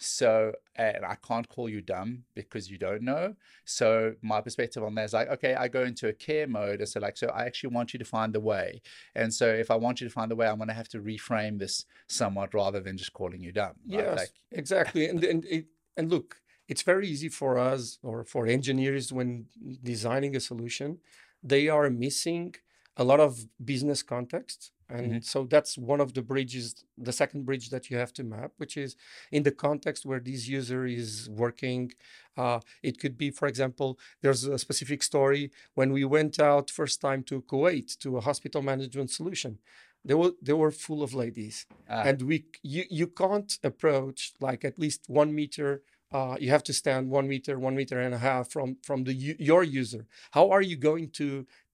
So, 0.00 0.52
and 0.76 1.02
I 1.04 1.16
can't 1.28 1.48
call 1.54 1.68
you 1.68 1.80
dumb 1.94 2.10
because 2.40 2.64
you 2.72 2.78
don't 2.86 3.02
know. 3.10 3.24
So, 3.64 4.14
my 4.22 4.40
perspective 4.46 4.82
on 4.84 4.94
that 4.94 5.06
is 5.06 5.14
like, 5.18 5.28
okay, 5.36 5.54
I 5.62 5.66
go 5.66 5.82
into 5.90 6.06
a 6.08 6.12
care 6.12 6.46
mode. 6.46 6.78
And 6.82 6.88
so, 6.88 7.00
like, 7.06 7.16
so 7.22 7.26
I 7.38 7.42
actually 7.48 7.74
want 7.76 7.88
you 7.92 7.98
to 7.98 8.04
find 8.16 8.30
the 8.32 8.44
way. 8.52 8.68
And 9.20 9.28
so, 9.38 9.46
if 9.64 9.68
I 9.74 9.76
want 9.84 10.00
you 10.00 10.06
to 10.08 10.14
find 10.18 10.30
the 10.30 10.38
way, 10.40 10.46
I'm 10.46 10.58
going 10.62 10.74
to 10.74 10.80
have 10.82 10.92
to 10.94 11.00
reframe 11.00 11.58
this 11.58 11.84
somewhat 12.20 12.54
rather 12.54 12.80
than 12.86 12.96
just 12.96 13.12
calling 13.12 13.40
you 13.46 13.52
dumb. 13.60 13.74
right? 13.88 14.06
yes 14.06 14.18
Like, 14.22 14.32
exactly 14.62 15.02
and 15.10 15.24
and 15.32 15.40
and 15.98 16.06
look 16.14 16.30
it's 16.72 16.84
very 16.92 17.06
easy 17.14 17.30
for 17.40 17.52
us 17.72 17.82
or 18.08 18.16
for 18.32 18.42
engineers 18.58 19.06
when 19.18 19.28
designing 19.92 20.32
a 20.36 20.42
solution 20.50 20.88
they 21.52 21.64
are 21.76 21.88
missing 22.06 22.54
a 23.02 23.04
lot 23.04 23.20
of 23.20 23.32
business 23.72 24.02
context. 24.02 24.60
And 24.90 25.12
Mhm. 25.12 25.24
so 25.32 25.38
that's 25.52 25.72
one 25.92 26.00
of 26.04 26.10
the 26.16 26.22
bridges 26.32 26.66
the 27.08 27.12
second 27.22 27.40
bridge 27.48 27.66
that 27.74 27.84
you 27.90 27.96
have 28.02 28.12
to 28.18 28.22
map 28.34 28.50
which 28.62 28.74
is 28.84 28.90
in 29.36 29.42
the 29.48 29.54
context 29.66 30.00
where 30.08 30.22
this 30.28 30.42
user 30.58 30.82
is 31.00 31.28
working. 31.44 31.82
Uh, 32.42 32.60
it 32.88 32.94
could 33.00 33.16
be 33.24 33.28
for 33.38 33.46
example 33.52 33.88
there's 34.22 34.44
a 34.44 34.58
specific 34.66 35.00
story. 35.10 35.42
When 35.78 35.90
we 35.96 36.04
went 36.16 36.34
out 36.50 36.66
first 36.80 36.96
time 37.06 37.22
to 37.30 37.34
kuwait 37.50 37.88
to 38.02 38.08
a 38.18 38.22
hospital 38.28 38.62
management 38.72 39.10
solution 39.20 39.52
they 40.08 40.14
were 40.20 40.32
they 40.46 40.56
were 40.62 40.70
full 40.86 41.02
of 41.06 41.10
ladies. 41.24 41.56
Ah, 41.94 42.02
and 42.08 42.22
we 42.28 42.36
you 42.74 42.84
you 43.00 43.06
can't 43.22 43.52
approach 43.70 44.20
like 44.48 44.60
at 44.70 44.78
least 44.84 45.00
one 45.22 45.30
meter 45.40 45.70
uh, 46.16 46.36
you 46.40 46.48
have 46.56 46.64
to 46.70 46.72
stand 46.72 47.10
one 47.18 47.28
meter 47.28 47.54
one 47.68 47.76
meter 47.80 47.98
and 48.06 48.14
a 48.14 48.22
half 48.28 48.44
from 48.54 48.68
from 48.88 49.04
the 49.04 49.12
your 49.50 49.62
user. 49.80 50.02
How 50.36 50.44
are 50.54 50.62
you 50.70 50.76
going 50.90 51.06
to 51.20 51.28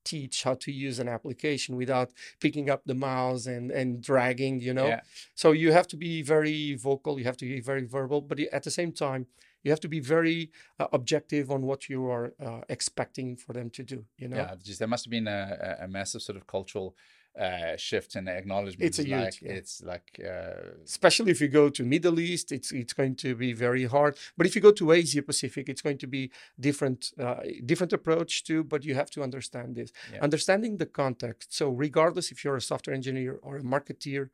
teach 0.04 0.42
how 0.42 0.54
to 0.54 0.70
use 0.70 0.98
an 0.98 1.08
application 1.08 1.76
without 1.76 2.10
picking 2.40 2.68
up 2.70 2.82
the 2.84 2.94
mouse 2.94 3.46
and 3.46 3.70
and 3.70 4.02
dragging 4.02 4.60
you 4.60 4.72
know 4.74 4.88
yeah, 4.88 5.00
so 5.34 5.52
you 5.52 5.72
have 5.72 5.86
to 5.88 5.96
be 5.96 6.22
very 6.22 6.74
vocal 6.74 7.18
you 7.18 7.24
have 7.24 7.36
to 7.36 7.46
be 7.46 7.60
very 7.60 7.84
verbal 7.84 8.20
but 8.20 8.38
at 8.40 8.62
the 8.62 8.70
same 8.70 8.92
time 8.92 9.26
you 9.62 9.70
have 9.70 9.80
to 9.80 9.88
be 9.88 10.00
very 10.00 10.50
uh, 10.78 10.86
objective 10.92 11.50
on 11.50 11.62
what 11.62 11.88
you 11.88 12.06
are 12.06 12.34
uh, 12.46 12.60
expecting 12.68 13.34
for 13.36 13.52
them 13.54 13.70
to 13.70 13.82
do 13.82 14.04
you 14.18 14.28
know 14.28 14.36
yeah. 14.36 14.54
Just 14.62 14.78
there 14.78 14.88
must 14.88 15.04
have 15.06 15.10
been 15.10 15.26
a, 15.28 15.76
a- 15.80 15.84
a 15.84 15.88
massive 15.88 16.22
sort 16.22 16.36
of 16.36 16.46
cultural 16.46 16.94
uh, 17.38 17.76
shift 17.76 18.14
and 18.16 18.28
acknowledgement. 18.28 18.86
It's 18.86 18.98
a 18.98 19.02
like, 19.02 19.34
huge, 19.34 19.42
yeah. 19.42 19.58
It's 19.58 19.82
like 19.82 20.20
uh, 20.24 20.70
especially 20.84 21.30
if 21.30 21.40
you 21.40 21.48
go 21.48 21.68
to 21.68 21.84
Middle 21.84 22.20
East, 22.20 22.52
it's 22.52 22.72
it's 22.72 22.92
going 22.92 23.16
to 23.16 23.34
be 23.34 23.52
very 23.52 23.84
hard. 23.84 24.16
But 24.36 24.46
if 24.46 24.54
you 24.54 24.62
go 24.62 24.72
to 24.72 24.92
Asia 24.92 25.22
Pacific, 25.22 25.68
it's 25.68 25.82
going 25.82 25.98
to 25.98 26.06
be 26.06 26.30
different 26.58 27.12
uh, 27.18 27.40
different 27.64 27.92
approach 27.92 28.44
too. 28.44 28.62
But 28.62 28.84
you 28.84 28.94
have 28.94 29.10
to 29.10 29.22
understand 29.22 29.76
this, 29.76 29.92
Yeah. 30.12 30.22
understanding 30.22 30.76
the 30.78 30.86
context. 30.86 31.52
So 31.54 31.70
regardless 31.70 32.30
if 32.30 32.44
you're 32.44 32.56
a 32.56 32.60
software 32.60 32.94
engineer 32.94 33.38
or 33.42 33.56
a 33.56 33.62
marketeer, 33.62 34.30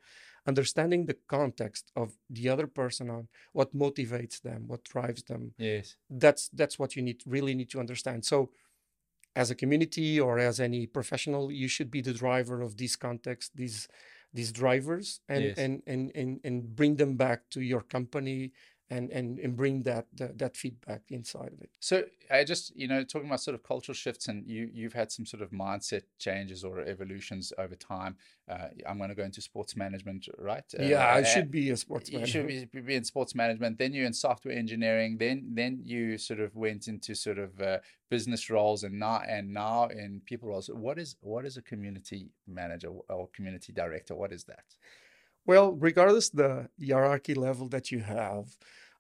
understanding 0.47 1.07
the 1.07 1.17
context 1.27 1.91
of 1.97 2.13
the 2.29 2.49
other 2.49 2.67
person 2.67 3.09
on 3.11 3.29
what 3.53 3.75
motivates 3.75 4.41
them, 4.41 4.69
what 4.69 4.85
drives 4.85 5.23
them, 5.23 5.55
yes, 5.59 5.97
that's 6.09 6.49
that's 6.49 6.79
what 6.79 6.97
you 6.97 7.03
need 7.03 7.23
really 7.27 7.55
need 7.55 7.71
to 7.71 7.81
understand 7.81 8.25
so 8.25 8.51
as 9.37 9.51
a 9.51 9.55
community 9.55 10.21
or 10.21 10.39
as 10.39 10.61
any 10.61 10.87
professional 10.87 11.51
you 11.53 11.69
should 11.69 11.91
be 11.91 12.01
the 12.01 12.13
driver 12.15 12.63
of 12.63 12.77
this 12.77 12.97
context 12.97 13.53
these 13.57 13.89
these 14.33 14.53
drivers 14.53 15.21
and 15.29 15.53
Yes. 15.53 15.57
and, 15.57 15.83
and 15.87 16.13
and 16.15 16.41
and 16.45 16.77
bring 16.77 16.97
them 16.97 17.17
back 17.17 17.49
to 17.51 17.61
your 17.61 17.81
company 17.83 18.53
and 18.91 19.11
and 19.11 19.39
and 19.39 19.57
bring 19.57 19.83
that 19.83 20.07
that, 20.17 20.37
that 20.39 20.57
feedback 20.57 21.03
inside 21.11 21.53
of 21.53 21.61
it 21.61 21.71
So 21.81 22.05
I 22.31 22.45
just, 22.45 22.77
you 22.77 22.87
know, 22.87 23.03
talking 23.03 23.29
about 23.29 23.41
sort 23.41 23.55
of 23.57 23.63
cultural 23.63 23.95
shifts, 23.95 24.29
and 24.29 24.47
you 24.47 24.69
you've 24.73 24.93
had 24.93 25.11
some 25.11 25.27
sort 25.27 25.43
of 25.43 25.51
mindset 25.51 26.03
changes 26.19 26.65
or 26.65 26.81
evolutions 26.81 27.53
over 27.59 27.75
time. 27.75 28.17
Uh, 28.49 28.69
I'm 28.89 28.99
going 28.99 29.11
to 29.11 29.15
go 29.17 29.25
into 29.25 29.41
sports 29.41 29.75
management, 29.77 30.29
right? 30.39 30.65
yeah 30.79 31.07
i 31.19 31.21
Uh, 31.21 31.25
should 31.25 31.51
be 31.51 31.71
a 31.71 31.77
sports 31.77 32.11
you 32.11 32.27
should 32.27 32.47
be, 32.47 32.81
be 32.81 32.95
in 32.95 33.05
sports 33.05 33.35
management. 33.35 33.79
Then 33.79 33.93
you're 33.95 34.07
in 34.07 34.13
software 34.13 34.57
engineering. 34.65 35.19
Then 35.19 35.37
then 35.61 35.73
you 35.93 36.19
sort 36.19 36.41
of 36.41 36.51
went 36.55 36.83
into 36.93 37.15
sort 37.15 37.39
of 37.39 37.61
uh, 37.61 37.79
business 38.15 38.43
roles, 38.51 38.81
and 38.85 38.95
now 38.99 39.19
and 39.37 39.45
now 39.53 39.87
in 40.03 40.21
people 40.31 40.49
roles. 40.49 40.69
What 40.87 40.99
is 40.99 41.17
what 41.21 41.45
is 41.49 41.57
a 41.57 41.63
community 41.63 42.21
manager 42.47 42.91
or 43.09 43.29
community 43.37 43.73
director? 43.73 44.15
What 44.23 44.33
is 44.33 44.45
that? 44.45 44.67
Well, 45.47 45.73
regardless 45.73 46.29
the 46.31 46.69
hierarchy 46.85 47.35
level 47.35 47.69
that 47.69 47.91
you 47.91 48.01
have, 48.01 48.57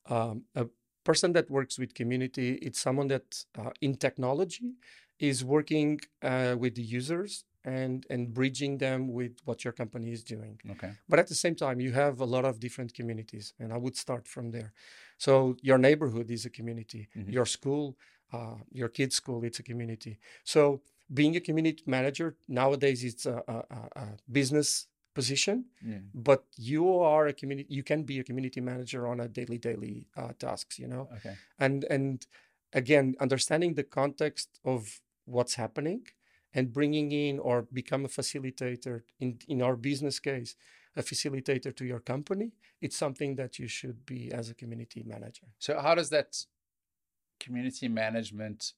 um, 0.07 0.45
a 0.55 0.67
person 1.05 1.33
that 1.33 1.51
works 1.51 1.79
with 1.79 1.95
community, 1.95 2.55
it's 2.63 2.81
someone 2.81 3.09
that 3.09 3.45
uh, 3.59 3.71
in 3.81 3.95
technology 3.97 4.75
is 5.19 5.45
working 5.45 6.01
uh, 6.23 6.57
with 6.59 6.75
the 6.75 6.83
users 6.83 7.45
and 7.63 8.07
and 8.09 8.33
bridging 8.33 8.79
them 8.79 9.09
with 9.13 9.33
what 9.45 9.65
your 9.65 9.73
company 9.75 10.11
is 10.13 10.25
doing. 10.25 10.59
Okay. 10.71 10.93
But 11.09 11.19
at 11.19 11.29
the 11.29 11.35
same 11.35 11.55
time, 11.55 11.79
you 11.79 11.93
have 11.93 12.19
a 12.21 12.25
lot 12.25 12.45
of 12.47 12.59
different 12.59 12.95
communities, 12.95 13.53
and 13.59 13.71
I 13.73 13.77
would 13.77 13.97
start 13.97 14.27
from 14.27 14.51
there. 14.51 14.73
So 15.19 15.57
your 15.61 15.77
neighborhood 15.79 16.31
is 16.31 16.47
a 16.47 16.51
community. 16.51 17.09
Mhm. 17.15 17.31
Your 17.33 17.45
school, 17.47 17.97
uh, 18.33 18.57
your 18.73 18.89
kid's 18.89 19.17
school, 19.17 19.45
it's 19.45 19.59
a 19.59 19.63
community. 19.63 20.19
So 20.45 20.81
being 21.13 21.37
a 21.37 21.41
community 21.41 21.83
manager 21.87 22.37
nowadays, 22.49 23.05
it's 23.05 23.27
a, 23.27 23.43
a- 23.57 23.89
a 24.03 24.05
business 24.31 24.87
position 25.15 25.65
Yeah. 25.83 26.01
but 26.15 26.45
you 26.57 26.85
are 26.99 27.27
a 27.27 27.33
community 27.33 27.69
you 27.79 27.83
can 27.83 28.03
be 28.05 28.19
a 28.21 28.25
community 28.25 28.61
manager 28.61 29.07
on 29.07 29.21
a 29.21 29.29
daily 29.29 29.59
daily 29.59 30.07
uh, 30.17 30.33
tasks 30.39 30.79
you 30.79 30.89
know 30.93 31.09
Okay. 31.17 31.35
and 31.59 31.85
and 31.97 32.27
again 32.73 33.15
understanding 33.21 33.75
the 33.75 33.85
context 34.01 34.49
of 34.65 35.01
what's 35.25 35.55
happening 35.55 36.03
and 36.55 36.73
bringing 36.73 37.13
in 37.13 37.39
or 37.39 37.57
become 37.81 38.05
a 38.05 38.09
facilitator 38.09 39.03
in 39.19 39.39
in 39.49 39.59
our 39.63 39.77
business 39.77 40.19
case 40.21 40.51
a 40.97 41.03
facilitator 41.03 41.71
to 41.75 41.85
your 41.85 42.01
company 42.01 42.49
it's 42.81 42.97
something 42.97 43.37
that 43.37 43.59
you 43.61 43.69
should 43.69 43.99
be 44.07 44.21
as 44.33 44.51
a 44.51 44.55
community 44.55 45.03
manager 45.15 45.47
So 45.59 45.71
how 45.87 45.95
does 45.95 46.11
that 46.11 46.31
community 47.39 47.89
management 47.89 48.73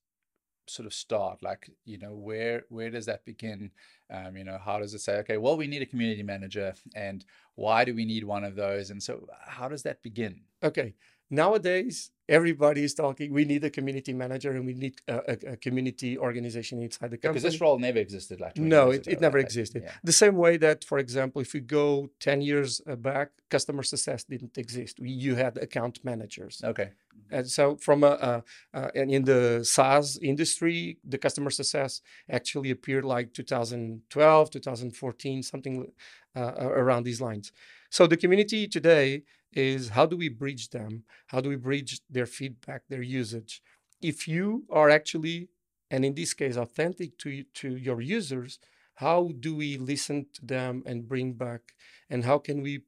sort 0.66 0.86
of 0.86 0.94
start? 0.94 1.42
Like, 1.42 1.70
you 1.84 1.98
know, 1.98 2.14
where 2.14 2.64
where 2.68 2.90
does 2.90 3.06
that 3.06 3.24
begin? 3.24 3.70
Um, 4.10 4.36
you 4.36 4.44
know, 4.44 4.58
how 4.62 4.78
does 4.78 4.94
it 4.94 5.00
say, 5.00 5.16
okay, 5.18 5.38
well, 5.38 5.56
we 5.56 5.66
need 5.66 5.82
a 5.82 5.86
community 5.86 6.22
manager, 6.22 6.74
and 6.94 7.24
why 7.54 7.84
do 7.84 7.94
we 7.94 8.04
need 8.04 8.24
one 8.24 8.44
of 8.44 8.56
those? 8.56 8.90
And 8.90 9.02
so, 9.02 9.26
how 9.46 9.68
does 9.68 9.82
that 9.82 10.02
begin? 10.02 10.42
okay 10.62 10.94
nowadays 11.32 12.10
everybody 12.28 12.84
is 12.84 12.94
talking 12.94 13.32
we 13.32 13.44
need 13.44 13.64
a 13.64 13.70
community 13.70 14.12
manager 14.12 14.50
and 14.52 14.64
we 14.64 14.74
need 14.74 14.94
a, 15.08 15.36
a, 15.52 15.56
community 15.56 16.16
organization 16.16 16.80
inside 16.80 17.10
the 17.10 17.18
company 17.18 17.40
Because 17.40 17.52
this 17.52 17.60
role 17.60 17.78
never 17.78 17.98
existed. 17.98 18.40
Like 18.40 18.56
No, 18.56 18.90
it, 18.90 19.06
it 19.08 19.20
never 19.20 19.38
existed. 19.38 19.82
Yeah. 19.84 19.92
The 20.04 20.12
same 20.12 20.36
way 20.36 20.56
that, 20.58 20.84
for 20.84 20.98
example, 20.98 21.42
if 21.42 21.52
you 21.54 21.60
go 21.60 22.10
10 22.20 22.42
years 22.42 22.80
uh, 22.86 22.96
back, 22.96 23.30
customer 23.50 23.82
success 23.82 24.24
didn't 24.24 24.56
exist. 24.56 25.00
We, 25.00 25.10
you 25.10 25.34
had 25.34 25.58
account 25.58 26.04
managers. 26.04 26.60
Okay. 26.64 26.90
And 27.30 27.48
so, 27.48 27.76
from 27.76 28.04
a, 28.04 28.12
a, 28.30 28.78
a, 28.78 28.90
and 28.94 29.10
in 29.10 29.24
the 29.24 29.64
SaaS 29.64 30.18
industry, 30.22 30.98
the 31.04 31.18
customer 31.18 31.50
success 31.50 32.02
actually 32.30 32.70
appeared 32.70 33.04
like 33.04 33.32
2012, 33.32 34.50
2014, 34.50 35.42
something 35.42 35.92
uh, 36.36 36.52
around 36.58 37.04
these 37.04 37.20
lines. 37.20 37.52
So, 37.92 38.06
the 38.06 38.16
community 38.16 38.66
today 38.66 39.24
is 39.52 39.90
how 39.90 40.06
do 40.06 40.16
we 40.16 40.30
bridge 40.30 40.70
them? 40.70 41.04
How 41.26 41.42
do 41.42 41.50
we 41.50 41.56
bridge 41.56 42.00
their 42.08 42.24
feedback, 42.24 42.84
their 42.88 43.02
usage? 43.02 43.62
If 44.00 44.26
you 44.26 44.64
are 44.70 44.88
actually, 44.88 45.50
and 45.90 46.02
in 46.02 46.14
this 46.14 46.32
case, 46.32 46.56
authentic 46.56 47.18
to, 47.18 47.42
to 47.60 47.76
your 47.76 48.00
users, 48.00 48.58
how 48.94 49.32
do 49.38 49.54
we 49.54 49.76
listen 49.76 50.24
to 50.32 50.46
them 50.46 50.82
and 50.86 51.06
bring 51.06 51.34
back? 51.34 51.60
And 52.08 52.24
how 52.24 52.38
can 52.38 52.62
we 52.62 52.80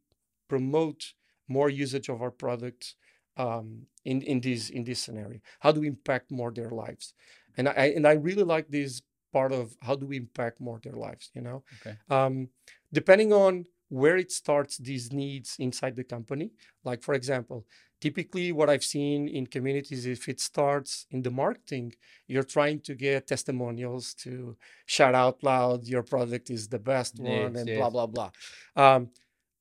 promote 0.48 1.12
more 1.48 1.68
usage 1.68 2.08
of 2.08 2.22
our 2.22 2.30
products 2.30 2.94
um, 3.36 3.82
in 4.06 4.22
in 4.22 4.40
this 4.40 4.70
in 4.70 4.84
this 4.84 5.00
scenario? 5.00 5.40
How 5.60 5.70
do 5.72 5.80
we 5.82 5.86
impact 5.86 6.30
more 6.30 6.50
their 6.50 6.70
lives? 6.70 7.12
And 7.58 7.68
I 7.68 7.92
and 7.94 8.06
I 8.06 8.12
really 8.12 8.44
like 8.44 8.68
this 8.70 9.02
part 9.34 9.52
of 9.52 9.76
how 9.82 9.96
do 9.96 10.06
we 10.06 10.16
impact 10.16 10.62
more 10.62 10.80
their 10.82 10.96
lives. 10.96 11.30
You 11.34 11.42
know, 11.42 11.62
Okay. 11.76 11.96
um, 12.08 12.48
depending 12.90 13.34
on 13.34 13.66
where 13.88 14.16
it 14.16 14.32
starts 14.32 14.78
these 14.78 15.12
needs 15.12 15.56
inside 15.58 15.96
the 15.96 16.04
company. 16.04 16.50
Like 16.84 17.02
for 17.02 17.14
example, 17.14 17.66
typically 18.00 18.52
what 18.52 18.68
I've 18.68 18.84
seen 18.84 19.28
in 19.28 19.46
communities, 19.46 20.06
if 20.06 20.28
it 20.28 20.40
starts 20.40 21.06
in 21.10 21.22
the 21.22 21.30
marketing, 21.30 21.94
you're 22.26 22.50
trying 22.56 22.80
to 22.80 22.94
get 22.94 23.26
testimonials 23.26 24.14
to 24.24 24.56
shout 24.86 25.14
out 25.14 25.42
loud 25.42 25.86
your 25.86 26.02
product 26.02 26.50
is 26.50 26.68
the 26.68 26.78
best 26.78 27.18
one 27.18 27.56
and 27.56 27.68
yes. 27.68 27.78
blah 27.78 27.90
blah 27.90 28.06
blah. 28.06 28.30
Um, 28.76 29.10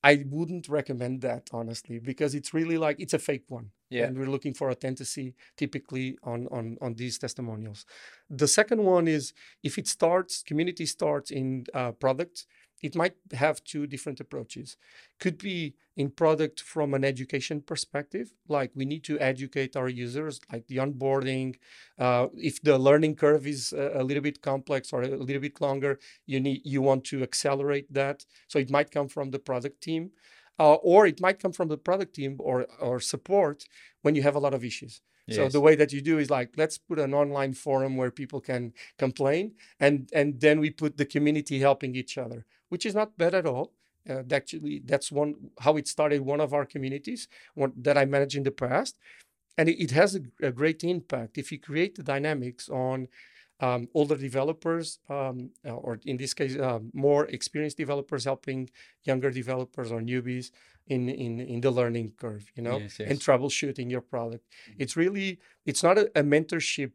I 0.03 0.25
wouldn't 0.29 0.67
recommend 0.67 1.21
that 1.21 1.49
honestly 1.53 1.97
because 1.99 2.35
it's 2.35 2.53
really 2.53 2.77
like 2.77 2.97
it's 2.99 3.13
a 3.13 3.19
fake 3.19 3.45
one. 3.47 3.69
Yeah. 3.89 4.05
And 4.05 4.17
we're 4.17 4.33
looking 4.35 4.53
for 4.53 4.69
authenticity 4.69 5.35
typically 5.55 6.17
on 6.23 6.47
on 6.51 6.77
on 6.81 6.95
these 6.95 7.17
testimonials. 7.17 7.85
The 8.29 8.47
second 8.47 8.83
one 8.83 9.07
is 9.07 9.33
if 9.63 9.77
it 9.77 9.87
starts, 9.87 10.43
community 10.43 10.85
starts 10.85 11.31
in 11.31 11.65
uh, 11.73 11.91
product, 11.91 12.45
it 12.83 12.95
might 12.95 13.15
have 13.31 13.63
two 13.63 13.87
different 13.87 14.19
approaches. 14.19 14.75
Could 15.19 15.37
be 15.37 15.75
in 15.95 16.09
product 16.11 16.59
from 16.59 16.93
an 16.93 17.05
education 17.05 17.61
perspective, 17.61 18.33
like 18.49 18.71
we 18.75 18.83
need 18.83 19.03
to 19.05 19.17
educate 19.19 19.77
our 19.77 19.87
users, 19.87 20.41
like 20.51 20.67
the 20.67 20.77
onboarding. 20.77 21.55
Uh, 21.97 22.27
if 22.35 22.61
the 22.61 22.77
learning 22.77 23.15
curve 23.15 23.47
is 23.47 23.71
a, 23.73 24.03
little 24.03 24.21
bit 24.21 24.41
complex 24.41 24.91
or 24.91 25.03
a 25.03 25.07
little 25.07 25.41
bit 25.41 25.61
longer, 25.61 25.97
you 26.25 26.39
need 26.39 26.61
you 26.65 26.81
want 26.81 27.05
to 27.05 27.23
accelerate 27.23 27.91
that. 27.93 28.25
So 28.49 28.59
it 28.59 28.69
might 28.69 28.91
come 28.91 29.07
from 29.07 29.31
the 29.31 29.39
product 29.39 29.81
team, 29.81 30.11
uh, 30.59 30.73
or 30.75 31.07
it 31.07 31.21
might 31.21 31.39
come 31.39 31.53
from 31.53 31.69
the 31.69 31.77
product 31.77 32.13
team 32.15 32.35
or 32.39 32.67
or 32.79 32.99
support 32.99 33.63
when 34.01 34.13
you 34.15 34.23
have 34.23 34.35
a 34.35 34.39
lot 34.39 34.53
of 34.53 34.65
issues. 34.65 35.01
So 35.29 35.47
the 35.47 35.61
way 35.61 35.75
that 35.75 35.93
you 35.93 36.01
do 36.01 36.19
is 36.19 36.29
like 36.29 36.51
let's 36.57 36.77
put 36.77 36.99
an 36.99 37.13
online 37.13 37.53
forum 37.53 37.95
where 37.95 38.11
people 38.11 38.41
can 38.41 38.73
complain, 38.97 39.53
and 39.79 40.09
and 40.13 40.39
then 40.39 40.59
we 40.59 40.69
put 40.69 40.97
the 40.97 41.05
community 41.05 41.59
helping 41.59 41.95
each 41.95 42.17
other, 42.17 42.45
which 42.69 42.85
is 42.85 42.93
not 42.93 43.17
bad 43.17 43.33
at 43.33 43.45
all. 43.45 43.73
Uh, 44.09 44.23
actually, 44.31 44.81
that's 44.83 45.11
one 45.11 45.35
how 45.59 45.77
it 45.77 45.87
started. 45.87 46.21
One 46.21 46.41
of 46.41 46.53
our 46.53 46.65
communities 46.65 47.29
one, 47.55 47.71
that 47.77 47.97
I 47.97 48.05
managed 48.05 48.35
in 48.35 48.43
the 48.43 48.51
past, 48.51 48.99
and 49.57 49.69
it, 49.69 49.81
it 49.81 49.91
has 49.91 50.15
a, 50.15 50.21
a 50.41 50.51
great 50.51 50.83
impact 50.83 51.37
if 51.37 51.51
you 51.51 51.59
create 51.59 51.95
the 51.95 52.03
dynamics 52.03 52.67
on 52.69 53.07
um, 53.61 53.87
older 53.93 54.17
developers, 54.17 54.99
um, 55.09 55.51
or 55.63 55.99
in 56.05 56.17
this 56.17 56.33
case, 56.33 56.57
uh, 56.57 56.79
more 56.93 57.27
experienced 57.27 57.77
developers 57.77 58.25
helping 58.25 58.69
younger 59.03 59.31
developers 59.31 59.89
or 59.89 60.01
newbies 60.01 60.51
in 60.87 61.09
in 61.09 61.39
in 61.39 61.61
the 61.61 61.71
learning 61.71 62.13
curve. 62.17 62.51
You 62.55 62.63
know, 62.63 62.77
Yes, 62.79 62.99
and 62.99 63.19
troubleshooting 63.19 63.89
your 63.89 64.01
product. 64.01 64.45
It's 64.77 64.95
really 64.95 65.39
it's 65.65 65.83
not 65.83 65.97
a, 65.97 66.11
a 66.15 66.23
mentorship 66.23 66.91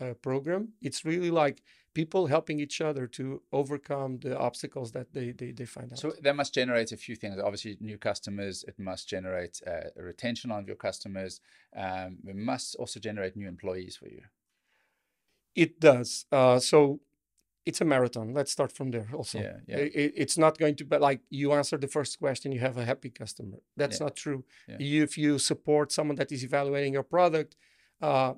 uh, 0.00 0.14
program. 0.14 0.72
It's 0.80 1.04
really 1.04 1.30
like 1.30 1.62
people 1.94 2.26
helping 2.26 2.58
each 2.60 2.80
other 2.80 3.06
to 3.06 3.42
overcome 3.52 4.18
the 4.20 4.38
obstacles 4.38 4.92
that 4.92 5.12
they 5.12 5.32
they, 5.32 5.52
they 5.52 5.66
find 5.66 5.92
out. 5.92 5.98
So 5.98 6.12
that 6.22 6.36
must 6.36 6.54
generate 6.54 6.92
a 6.92 6.96
few 6.96 7.16
things. 7.16 7.38
Obviously, 7.38 7.76
new 7.80 7.98
customers. 7.98 8.64
It 8.68 8.78
must 8.78 9.08
generate 9.08 9.60
uh, 9.66 9.90
a 10.00 10.02
retention 10.02 10.50
of 10.50 10.66
your 10.66 10.76
customers. 10.76 11.40
Um, 11.76 12.18
it 12.26 12.36
must 12.36 12.76
also 12.76 13.00
generate 13.00 13.36
new 13.36 13.48
employees 13.48 13.96
for 13.96 14.08
you. 14.08 14.22
it 15.54 15.80
does. 15.80 16.24
Uh, 16.32 16.58
so 16.58 17.00
it's 17.64 17.80
a 17.80 17.84
marathon. 17.84 18.34
Let's 18.34 18.50
start 18.52 18.72
from 18.72 18.90
there. 18.90 19.08
Also, 19.14 19.38
Yeah, 19.38 19.56
yeah. 19.68 19.76
I- 19.78 19.92
I- 20.02 20.12
it's 20.22 20.36
not 20.44 20.58
going 20.58 20.76
to 20.76 20.84
be 20.84 20.96
like 20.98 21.20
you 21.30 21.52
answer 21.52 21.78
the 21.78 21.88
first 21.88 22.18
question, 22.18 22.52
you 22.52 22.60
have 22.60 22.76
a 22.76 22.84
happy 22.84 23.10
customer. 23.10 23.58
That's 23.76 23.98
Yeah. 24.00 24.06
not 24.06 24.16
true. 24.16 24.44
Yeah. 24.68 24.76
You, 24.80 25.02
if 25.04 25.16
you 25.16 25.38
support 25.38 25.92
someone 25.92 26.16
that 26.16 26.32
is 26.32 26.42
evaluating 26.44 26.92
your 26.94 27.04
product, 27.16 27.56
uh, 28.00 28.34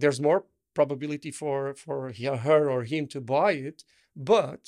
there's 0.00 0.20
more 0.20 0.40
probability 0.74 1.30
for 1.40 1.74
for 1.74 2.10
he, 2.18 2.24
her 2.48 2.62
or 2.70 2.84
him 2.84 3.06
to 3.14 3.20
buy 3.20 3.52
it. 3.68 3.78
But 4.14 4.62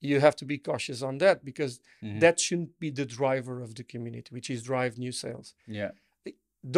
you 0.00 0.20
have 0.20 0.36
to 0.36 0.44
be 0.52 0.58
cautious 0.58 1.00
on 1.02 1.18
that 1.18 1.44
because 1.44 1.80
Mhm. 2.02 2.20
that 2.20 2.36
shouldn't 2.44 2.72
be 2.84 2.90
the 2.90 3.06
driver 3.18 3.56
of 3.66 3.70
the 3.78 3.84
community, 3.92 4.30
which 4.36 4.48
is 4.54 4.62
drive 4.62 4.98
new 4.98 5.12
sales. 5.12 5.54
yeah. 5.66 5.92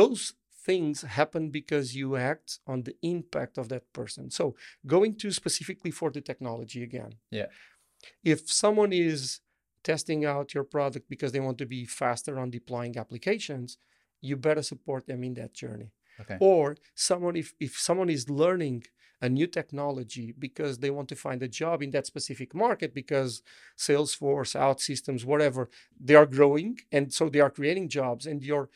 Those 0.01 0.35
things 0.67 1.03
happen 1.03 1.51
because 1.51 1.95
you 1.95 2.17
act 2.17 2.59
on 2.67 2.83
the 2.83 2.97
impact 3.03 3.57
of 3.57 3.69
that 3.69 3.85
person. 3.93 4.31
So 4.31 4.45
going 4.87 5.15
to 5.23 5.31
specifically 5.31 5.93
for 5.93 6.11
the 6.11 6.21
technology 6.21 6.83
again. 6.83 7.13
Yeah. 7.31 7.47
If 8.25 8.51
someone 8.51 8.93
is 8.93 9.41
testing 9.83 10.25
out 10.25 10.55
your 10.55 10.65
product 10.65 11.09
because 11.09 11.31
they 11.33 11.45
want 11.47 11.59
to 11.59 11.67
be 11.67 11.85
faster 11.85 12.35
on 12.39 12.51
deploying 12.51 12.95
applications, 12.99 13.79
you 14.21 14.37
better 14.37 14.63
support 14.63 15.07
them 15.07 15.23
in 15.23 15.35
that 15.35 15.53
journey. 15.55 15.91
Okay. 16.21 16.39
Or 16.41 16.77
someone 16.95 17.37
if 17.37 17.49
if 17.61 17.73
someone 17.79 18.11
is 18.11 18.29
learning 18.29 18.79
a 19.21 19.29
new 19.29 19.47
technology 19.47 20.35
because 20.47 20.79
they 20.79 20.91
want 20.91 21.09
to 21.09 21.17
find 21.17 21.43
a 21.43 21.49
job 21.49 21.83
in 21.83 21.91
that 21.91 22.07
specific 22.07 22.55
market 22.55 22.93
because 22.95 23.43
Salesforce, 23.79 24.53
OutSystems, 24.69 25.25
whatever, 25.25 25.71
they 25.99 26.15
are 26.15 26.27
growing 26.27 26.79
and 26.93 27.13
so 27.13 27.29
they 27.29 27.41
are 27.41 27.51
creating 27.59 27.89
jobs 27.89 28.27
and 28.27 28.43
your 28.43 28.69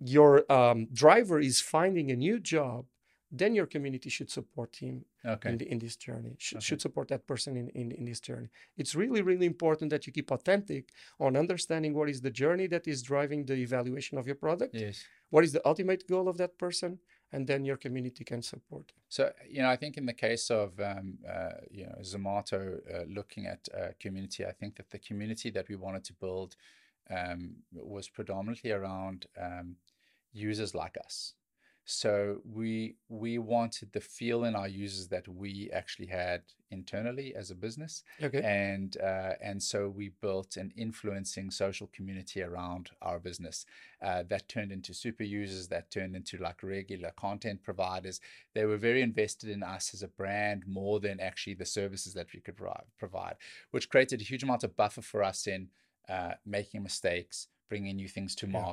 your 0.00 0.50
um, 0.50 0.88
driver 0.92 1.38
is 1.40 1.60
finding 1.60 2.10
a 2.10 2.16
new 2.16 2.38
job, 2.40 2.86
then 3.30 3.54
your 3.54 3.66
community 3.66 4.10
should 4.10 4.30
support 4.30 4.76
him 4.76 5.04
Okay. 5.24 5.50
in, 5.50 5.58
the, 5.58 5.70
in 5.70 5.78
this 5.78 5.96
journey, 5.96 6.34
should, 6.38 6.56
Okay. 6.58 6.64
should 6.64 6.80
support 6.80 7.08
that 7.08 7.26
person 7.26 7.56
in, 7.56 7.68
in, 7.70 7.92
in 7.92 8.04
this 8.06 8.18
journey. 8.20 8.48
It's 8.78 8.94
really, 8.94 9.20
really 9.22 9.46
important 9.46 9.90
that 9.90 10.06
you 10.06 10.12
keep 10.12 10.30
authentic 10.30 10.88
on 11.20 11.36
understanding 11.36 11.92
what 11.94 12.08
is 12.08 12.22
the 12.22 12.30
journey 12.30 12.66
that 12.68 12.88
is 12.88 13.02
driving 13.02 13.44
the 13.44 13.54
evaluation 13.54 14.16
of 14.18 14.26
your 14.26 14.34
product, 14.36 14.74
Yes. 14.74 15.04
what 15.28 15.44
is 15.44 15.52
the 15.52 15.60
ultimate 15.66 16.08
goal 16.08 16.26
of 16.28 16.38
that 16.38 16.58
person, 16.58 16.98
and 17.32 17.46
then 17.46 17.64
your 17.64 17.76
community 17.76 18.24
can 18.24 18.42
support. 18.42 18.92
So 19.08 19.30
you 19.48 19.60
know, 19.62 19.68
I 19.70 19.76
think 19.76 19.96
in 19.98 20.06
the 20.06 20.14
case 20.14 20.50
of 20.50 20.80
um, 20.80 21.18
uh, 21.28 21.50
you 21.70 21.84
know 21.86 21.96
Zomato 22.02 22.78
uh, 22.92 23.04
looking 23.06 23.46
at 23.46 23.68
uh, 23.72 23.88
community, 24.00 24.44
I 24.46 24.52
think 24.52 24.74
that 24.76 24.90
the 24.90 24.98
community 24.98 25.50
that 25.50 25.68
we 25.68 25.76
wanted 25.76 26.02
to 26.04 26.14
build 26.14 26.56
um, 27.10 27.56
was 27.72 28.08
predominantly 28.08 28.72
around 28.72 29.26
um, 29.40 29.76
users 30.32 30.74
like 30.74 30.96
us. 31.04 31.34
So 31.84 32.40
we 32.44 32.98
we 33.08 33.38
wanted 33.38 33.92
the 33.92 34.00
feel 34.00 34.44
in 34.44 34.54
our 34.54 34.68
users 34.68 35.08
that 35.08 35.26
we 35.26 35.70
actually 35.72 36.06
had 36.06 36.44
internally 36.70 37.34
as 37.34 37.50
a 37.50 37.54
business, 37.56 38.04
Okay. 38.22 38.42
and 38.42 38.96
uh, 38.98 39.34
and 39.42 39.60
so 39.62 39.88
we 39.88 40.10
built 40.10 40.56
an 40.56 40.72
influencing 40.76 41.50
social 41.50 41.88
community 41.88 42.42
around 42.42 42.90
our 43.02 43.18
business 43.18 43.66
uh, 44.02 44.22
that 44.24 44.48
turned 44.48 44.70
into 44.70 44.94
super 44.94 45.24
users 45.24 45.68
that 45.68 45.90
turned 45.90 46.14
into 46.14 46.36
like 46.38 46.62
regular 46.62 47.10
content 47.16 47.62
providers 47.62 48.20
they 48.54 48.64
were 48.64 48.76
very 48.76 49.02
invested 49.02 49.48
in 49.50 49.62
us 49.62 49.92
as 49.94 50.02
a 50.02 50.08
brand 50.08 50.64
more 50.66 51.00
than 51.00 51.18
actually 51.20 51.54
the 51.54 51.64
services 51.64 52.14
that 52.14 52.32
we 52.32 52.40
could 52.40 52.56
provide, 52.98 53.36
which 53.70 53.88
created 53.88 54.20
a 54.20 54.24
huge 54.24 54.42
amount 54.42 54.64
of 54.64 54.76
buffer 54.76 55.02
for 55.02 55.22
us 55.22 55.46
in 55.46 55.70
uh, 56.08 56.34
making 56.44 56.82
mistakes 56.82 57.48
bringing 57.68 57.96
new 57.96 58.08
things 58.08 58.34
to 58.34 58.46
Yeah. 58.52 58.66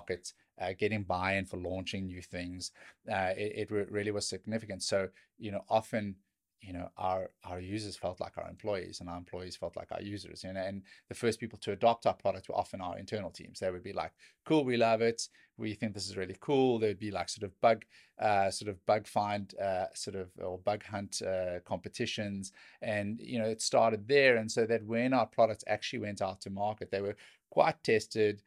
Uh, 0.59 0.73
getting 0.77 1.03
buy-in 1.03 1.45
for 1.45 1.57
launching 1.57 2.05
new 2.05 2.21
things 2.21 2.71
uh, 3.11 3.33
it, 3.37 3.53
it 3.55 3.71
re- 3.71 3.85
really 3.89 4.11
was 4.11 4.27
significant. 4.27 4.83
So 4.83 5.07
you 5.37 5.51
know 5.51 5.63
often 5.69 6.15
you 6.61 6.73
know 6.73 6.89
our 6.97 7.29
our 7.43 7.59
users 7.59 7.95
felt 7.95 8.19
like 8.19 8.37
our 8.37 8.49
employees 8.49 8.99
and 8.99 9.09
our 9.09 9.17
employees 9.17 9.55
felt 9.55 9.75
like 9.75 9.91
our 9.91 10.01
users 10.01 10.43
you 10.43 10.51
know 10.51 10.59
and 10.59 10.81
the 11.07 11.13
first 11.13 11.39
people 11.39 11.59
to 11.59 11.71
adopt 11.71 12.07
our 12.07 12.15
product 12.15 12.49
were 12.49 12.55
often 12.55 12.81
our 12.81 12.97
internal 12.97 13.29
teams. 13.29 13.59
They 13.59 13.69
would 13.69 13.83
be 13.83 13.93
like 13.93 14.11
cool 14.45 14.65
we 14.65 14.77
love 14.77 15.01
it. 15.01 15.21
We 15.57 15.73
think 15.73 15.93
this 15.93 16.07
is 16.07 16.17
really 16.17 16.35
cool. 16.39 16.79
There'd 16.79 16.99
be 16.99 17.11
like 17.11 17.29
sort 17.29 17.43
of 17.43 17.59
bug 17.61 17.85
uh, 18.19 18.49
sort 18.49 18.69
of 18.69 18.83
bug 18.85 19.07
find 19.07 19.53
uh, 19.59 19.85
sort 19.93 20.15
of 20.15 20.31
or 20.41 20.57
bug 20.57 20.83
hunt 20.83 21.21
uh, 21.21 21.59
competitions. 21.65 22.51
And 22.81 23.19
you 23.19 23.39
know 23.39 23.45
it 23.45 23.61
started 23.61 24.07
there. 24.07 24.37
And 24.37 24.51
so 24.51 24.65
that 24.65 24.83
when 24.83 25.13
our 25.13 25.27
products 25.27 25.63
actually 25.67 25.99
went 25.99 26.21
out 26.21 26.41
to 26.41 26.49
market 26.49 26.89
they 26.91 27.01
were 27.01 27.15
quite 27.51 27.81
tested 27.83 28.41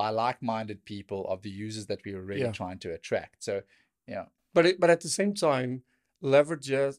by 0.00 0.08
like-minded 0.24 0.78
people 0.94 1.20
of 1.32 1.38
the 1.46 1.54
users 1.66 1.84
that 1.90 2.00
we 2.06 2.10
were 2.16 2.26
really 2.32 2.42
Yeah. 2.50 2.58
trying 2.62 2.78
to 2.84 2.88
attract 2.98 3.36
so 3.48 3.54
yeah 4.14 4.26
But 4.56 4.64
it, 4.68 4.76
but 4.82 4.90
at 4.90 5.00
the 5.06 5.12
same 5.20 5.32
time, 5.48 5.70
leverage 6.20 6.70
uh, 6.82 6.92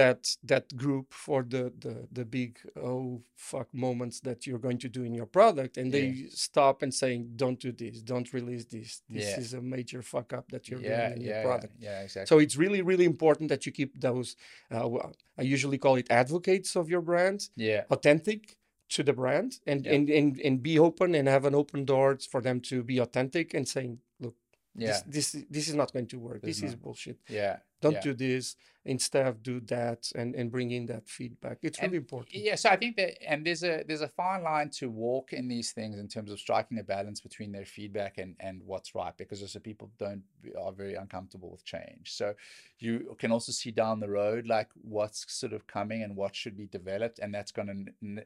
that 0.00 0.20
that 0.52 0.66
group 0.82 1.06
for 1.24 1.40
the 1.54 1.62
the 1.84 1.94
the 2.18 2.24
big 2.24 2.52
oh 2.90 3.22
fuck 3.50 3.68
moments 3.72 4.20
that 4.20 4.38
you're 4.46 4.62
going 4.66 4.78
to 4.84 4.88
do 4.88 5.02
in 5.08 5.14
your 5.20 5.26
product, 5.38 5.76
and 5.80 5.92
they 5.92 6.08
stop 6.48 6.82
and 6.82 6.92
saying, 7.02 7.20
"Don't 7.36 7.60
do 7.66 7.72
this. 7.72 7.96
Don't 8.12 8.28
release 8.38 8.64
this. 8.76 9.02
This 9.14 9.28
Yeah. 9.30 9.40
is 9.42 9.54
a 9.54 9.60
major 9.60 10.02
fuck 10.02 10.28
up 10.38 10.46
that 10.52 10.62
you're 10.68 10.80
yeah 10.84 10.96
doing 11.08 11.16
in 11.16 11.20
yeah, 11.22 11.28
your 11.28 11.36
yeah 11.36 11.48
product." 11.48 11.74
yeah 11.88 12.04
exactly 12.06 12.28
So 12.30 12.34
it's 12.44 12.56
really 12.64 12.82
really 12.90 13.04
important 13.14 13.46
that 13.52 13.62
you 13.66 13.72
keep 13.80 13.92
those. 14.08 14.28
Uh, 14.74 14.86
I 15.40 15.42
usually 15.54 15.78
call 15.84 15.96
it 16.02 16.06
advocates 16.22 16.70
of 16.80 16.84
your 16.92 17.02
brand, 17.10 17.38
yeah 17.68 17.82
authentic 17.96 18.40
to 18.96 19.02
the 19.02 19.12
brand, 19.12 19.50
and 19.66 19.84
Yeah. 19.84 19.94
and 19.94 20.10
and 20.10 20.40
and 20.46 20.62
be 20.62 20.78
open 20.78 21.14
and 21.14 21.28
have 21.28 21.44
an 21.46 21.54
open 21.54 21.84
door 21.84 22.18
for 22.30 22.40
them 22.42 22.60
to 22.60 22.82
be 22.82 22.98
authentic 23.00 23.54
and 23.54 23.66
saying, 23.68 23.98
"Look, 24.20 24.36
yeah 24.76 25.00
this 25.06 25.32
this 25.32 25.44
this 25.50 25.68
is 25.68 25.74
not 25.74 25.92
going 25.92 26.08
to 26.08 26.18
work. 26.18 26.40
There's 26.42 26.60
This 26.60 26.70
is 26.70 26.76
bullshit." 26.76 27.18
yeah 27.28 27.56
don't 27.80 27.94
yeah. 27.94 28.00
do 28.12 28.14
this 28.14 28.56
instead 28.84 29.42
do 29.42 29.60
that 29.60 30.00
and 30.14 30.34
and 30.38 30.50
bring 30.50 30.70
in 30.70 30.86
that 30.86 31.08
feedback 31.08 31.58
it's 31.62 31.78
And 31.78 31.92
really 31.92 31.98
important 32.04 32.34
Yeah, 32.34 32.56
so 32.56 32.68
I 32.70 32.76
think 32.76 32.96
that, 32.96 33.10
and 33.30 33.44
there's 33.46 33.62
a 33.62 33.84
there's 33.88 34.00
a 34.02 34.08
fine 34.08 34.42
line 34.42 34.70
to 34.80 34.86
walk 34.90 35.32
in 35.32 35.48
these 35.48 35.72
things 35.72 35.98
in 35.98 36.08
terms 36.08 36.30
of 36.30 36.38
striking 36.38 36.78
a 36.78 36.82
balance 36.84 37.20
between 37.28 37.52
their 37.52 37.66
feedback 37.66 38.18
and 38.22 38.36
and 38.40 38.62
what's 38.70 38.94
right, 38.94 39.16
because 39.16 39.42
also 39.42 39.60
people 39.60 39.90
don't 39.98 40.24
are 40.64 40.72
very 40.72 40.94
uncomfortable 40.94 41.50
with 41.50 41.64
change. 41.64 42.06
So 42.20 42.34
you 42.78 43.16
can 43.18 43.32
also 43.32 43.52
see 43.52 43.72
down 43.72 44.00
the 44.00 44.08
road 44.22 44.46
like 44.46 44.70
what's 44.96 45.20
sort 45.32 45.52
of 45.52 45.66
coming 45.66 46.02
and 46.04 46.16
what 46.16 46.34
should 46.36 46.56
be 46.56 46.66
developed, 46.78 47.18
and 47.22 47.34
that's 47.34 47.52
going 47.52 47.68
to 47.68 48.24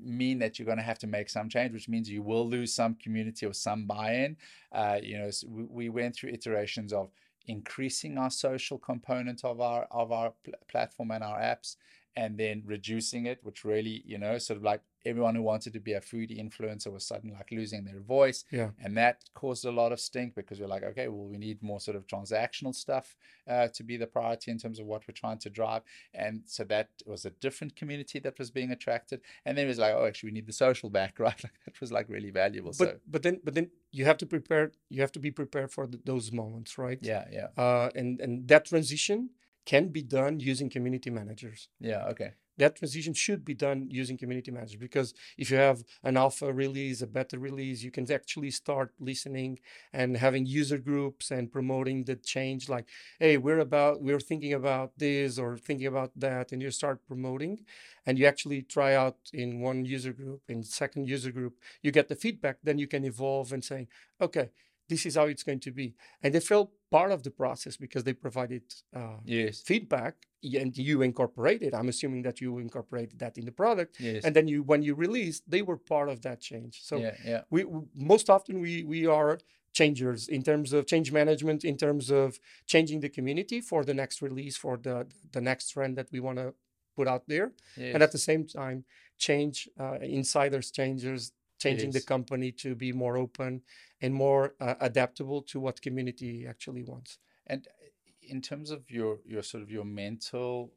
mean 0.00 0.38
that 0.38 0.58
you're 0.58 0.66
going 0.66 0.78
to 0.78 0.84
have 0.84 0.98
to 1.00 1.06
make 1.06 1.28
some 1.28 1.48
change, 1.48 1.72
which 1.72 1.88
means 1.88 2.10
you 2.10 2.22
will 2.22 2.48
lose 2.48 2.72
some 2.72 2.94
community 2.94 3.46
or 3.46 3.52
some 3.52 3.86
buy-in. 3.86 4.36
Uh, 4.72 4.98
you 5.02 5.18
know, 5.18 5.30
so 5.30 5.46
we, 5.48 5.64
we 5.64 5.88
went 5.88 6.14
through 6.14 6.30
iterations 6.30 6.92
of 6.92 7.10
increasing 7.46 8.18
our 8.18 8.30
social 8.30 8.78
component 8.78 9.44
of 9.44 9.60
our 9.60 9.86
of 9.90 10.12
our 10.12 10.32
pl- 10.44 10.54
platform 10.68 11.10
and 11.10 11.24
our 11.24 11.40
apps 11.40 11.76
and 12.18 12.36
then 12.36 12.62
reducing 12.66 13.26
it 13.26 13.38
which 13.42 13.64
really 13.64 14.02
you 14.04 14.18
know 14.18 14.36
sort 14.38 14.56
of 14.56 14.64
like 14.64 14.82
everyone 15.06 15.34
who 15.34 15.42
wanted 15.42 15.72
to 15.72 15.80
be 15.80 15.92
a 15.92 16.00
foodie 16.00 16.38
influencer 16.38 16.92
was 16.92 17.06
suddenly 17.06 17.34
like 17.34 17.50
losing 17.50 17.84
their 17.84 18.00
voice. 18.00 18.44
Yeah. 18.50 18.70
And 18.82 18.96
that 18.96 19.24
caused 19.34 19.64
a 19.64 19.70
lot 19.70 19.92
of 19.92 20.00
stink 20.00 20.34
because 20.34 20.60
we're 20.60 20.66
like 20.66 20.82
okay 20.82 21.08
well 21.08 21.26
we 21.26 21.38
need 21.38 21.62
more 21.62 21.80
sort 21.80 21.96
of 21.96 22.06
transactional 22.06 22.74
stuff 22.74 23.16
uh, 23.48 23.68
to 23.68 23.82
be 23.82 23.96
the 23.96 24.06
priority 24.06 24.50
in 24.50 24.58
terms 24.58 24.78
of 24.78 24.86
what 24.86 25.02
we're 25.06 25.14
trying 25.14 25.38
to 25.38 25.50
drive. 25.50 25.82
And 26.14 26.42
so 26.46 26.64
that 26.64 26.88
was 27.06 27.24
a 27.24 27.30
different 27.30 27.76
community 27.76 28.18
that 28.20 28.38
was 28.38 28.50
being 28.50 28.70
attracted. 28.70 29.20
And 29.44 29.56
then 29.56 29.66
it 29.66 29.68
was 29.68 29.78
like 29.78 29.94
oh 29.94 30.06
actually 30.06 30.28
we 30.28 30.34
need 30.34 30.46
the 30.46 30.52
social 30.52 30.90
back 30.90 31.18
right? 31.18 31.42
Like 31.42 31.58
that 31.64 31.80
was 31.80 31.92
like 31.92 32.08
really 32.08 32.30
valuable. 32.30 32.72
But 32.78 32.88
so 32.88 32.96
but 33.06 33.22
then 33.22 33.40
but 33.44 33.54
then 33.54 33.70
you 33.92 34.04
have 34.04 34.18
to 34.18 34.26
prepare 34.26 34.72
you 34.90 35.00
have 35.00 35.12
to 35.12 35.20
be 35.20 35.30
prepared 35.30 35.70
for 35.70 35.86
th- 35.86 36.02
those 36.04 36.32
moments 36.32 36.76
right? 36.78 36.98
Yeah 37.00 37.24
yeah. 37.30 37.48
Uh 37.56 37.90
and 37.94 38.20
and 38.20 38.48
that 38.48 38.66
transition 38.66 39.30
can 39.70 39.88
be 39.98 40.02
done 40.18 40.34
using 40.40 40.68
community 40.76 41.10
managers 41.10 41.60
yeah 41.78 42.02
okay 42.12 42.30
that 42.58 42.76
transition 42.76 43.14
should 43.14 43.44
be 43.44 43.54
done 43.54 43.86
using 43.88 44.18
community 44.18 44.50
managers 44.50 44.76
because 44.76 45.14
if 45.38 45.50
you 45.50 45.56
have 45.56 45.84
an 46.02 46.16
alpha 46.16 46.52
release, 46.52 47.00
a 47.00 47.06
beta 47.06 47.38
release, 47.38 47.82
you 47.82 47.90
can 47.90 48.10
actually 48.10 48.50
start 48.50 48.92
listening 48.98 49.60
and 49.92 50.16
having 50.16 50.44
user 50.44 50.78
groups 50.78 51.30
and 51.30 51.52
promoting 51.52 52.04
the 52.04 52.16
change. 52.16 52.68
Like, 52.68 52.86
hey, 53.20 53.36
we're 53.38 53.60
about 53.60 54.02
we're 54.02 54.20
thinking 54.20 54.52
about 54.52 54.90
this 54.98 55.38
or 55.38 55.56
thinking 55.56 55.86
about 55.86 56.10
that, 56.16 56.50
and 56.52 56.60
you 56.60 56.70
start 56.70 57.06
promoting, 57.06 57.64
and 58.04 58.18
you 58.18 58.26
actually 58.26 58.62
try 58.62 58.94
out 58.94 59.18
in 59.32 59.60
one 59.60 59.84
user 59.84 60.12
group, 60.12 60.42
in 60.48 60.62
second 60.64 61.08
user 61.08 61.30
group, 61.30 61.54
you 61.82 61.92
get 61.92 62.08
the 62.08 62.16
feedback, 62.16 62.56
then 62.64 62.78
you 62.78 62.88
can 62.88 63.04
evolve 63.04 63.52
and 63.52 63.64
say, 63.64 63.86
okay, 64.20 64.50
this 64.88 65.06
is 65.06 65.14
how 65.16 65.26
it's 65.26 65.42
going 65.42 65.60
to 65.60 65.70
be, 65.70 65.94
and 66.22 66.34
they 66.34 66.40
felt 66.40 66.70
part 66.90 67.12
of 67.12 67.22
the 67.22 67.30
process 67.30 67.76
because 67.76 68.04
they 68.04 68.12
provided 68.12 68.62
uh, 68.94 69.18
yes. 69.24 69.60
feedback 69.60 70.14
and 70.42 70.76
you 70.76 71.02
incorporated. 71.02 71.74
i'm 71.74 71.88
assuming 71.88 72.22
that 72.22 72.40
you 72.40 72.58
incorporated 72.58 73.18
that 73.18 73.36
in 73.36 73.44
the 73.44 73.52
product. 73.52 74.00
Yes. 74.00 74.24
And 74.24 74.34
then 74.34 74.48
you 74.48 74.62
when 74.62 74.82
you 74.82 74.94
release 74.94 75.42
they 75.46 75.62
were 75.62 75.76
part 75.76 76.08
of 76.08 76.22
that 76.22 76.40
change. 76.40 76.80
So 76.82 76.96
yeah 76.96 77.14
yeah. 77.24 77.42
we 77.50 77.64
most 77.94 78.30
often 78.30 78.60
we 78.60 78.84
we 78.84 79.06
are 79.06 79.38
changers 79.72 80.28
in 80.28 80.42
terms 80.42 80.72
of 80.72 80.86
change 80.86 81.12
management 81.12 81.64
in 81.64 81.76
terms 81.76 82.10
of 82.10 82.38
changing 82.66 83.00
the 83.00 83.08
community 83.08 83.60
for 83.60 83.84
the 83.84 83.94
next 83.94 84.22
release 84.22 84.56
for 84.56 84.76
the 84.76 85.06
the 85.32 85.40
next 85.40 85.70
trend 85.70 85.96
that 85.98 86.08
we 86.12 86.20
want 86.20 86.38
to 86.38 86.54
put 86.96 87.06
out 87.06 87.24
there. 87.28 87.52
Yes. 87.76 87.94
and 87.94 88.02
at 88.02 88.12
the 88.12 88.18
same 88.18 88.46
time 88.46 88.84
change 89.18 89.68
uh, 89.78 89.98
insiders 90.00 90.70
changers 90.70 91.32
changing 91.58 91.90
the 91.90 92.00
company 92.00 92.52
to 92.52 92.74
be 92.74 92.92
more 92.92 93.16
open 93.16 93.62
and 94.00 94.14
more 94.14 94.54
uh, 94.60 94.74
adaptable 94.80 95.42
to 95.42 95.60
what 95.60 95.82
community 95.82 96.46
actually 96.46 96.82
wants. 96.82 97.18
And 97.46 97.66
uh, 97.66 97.86
in 98.22 98.40
terms 98.40 98.70
of 98.70 98.90
your 98.90 99.18
your 99.24 99.42
sort 99.42 99.62
of 99.62 99.70
your 99.70 99.84
mental 99.84 100.72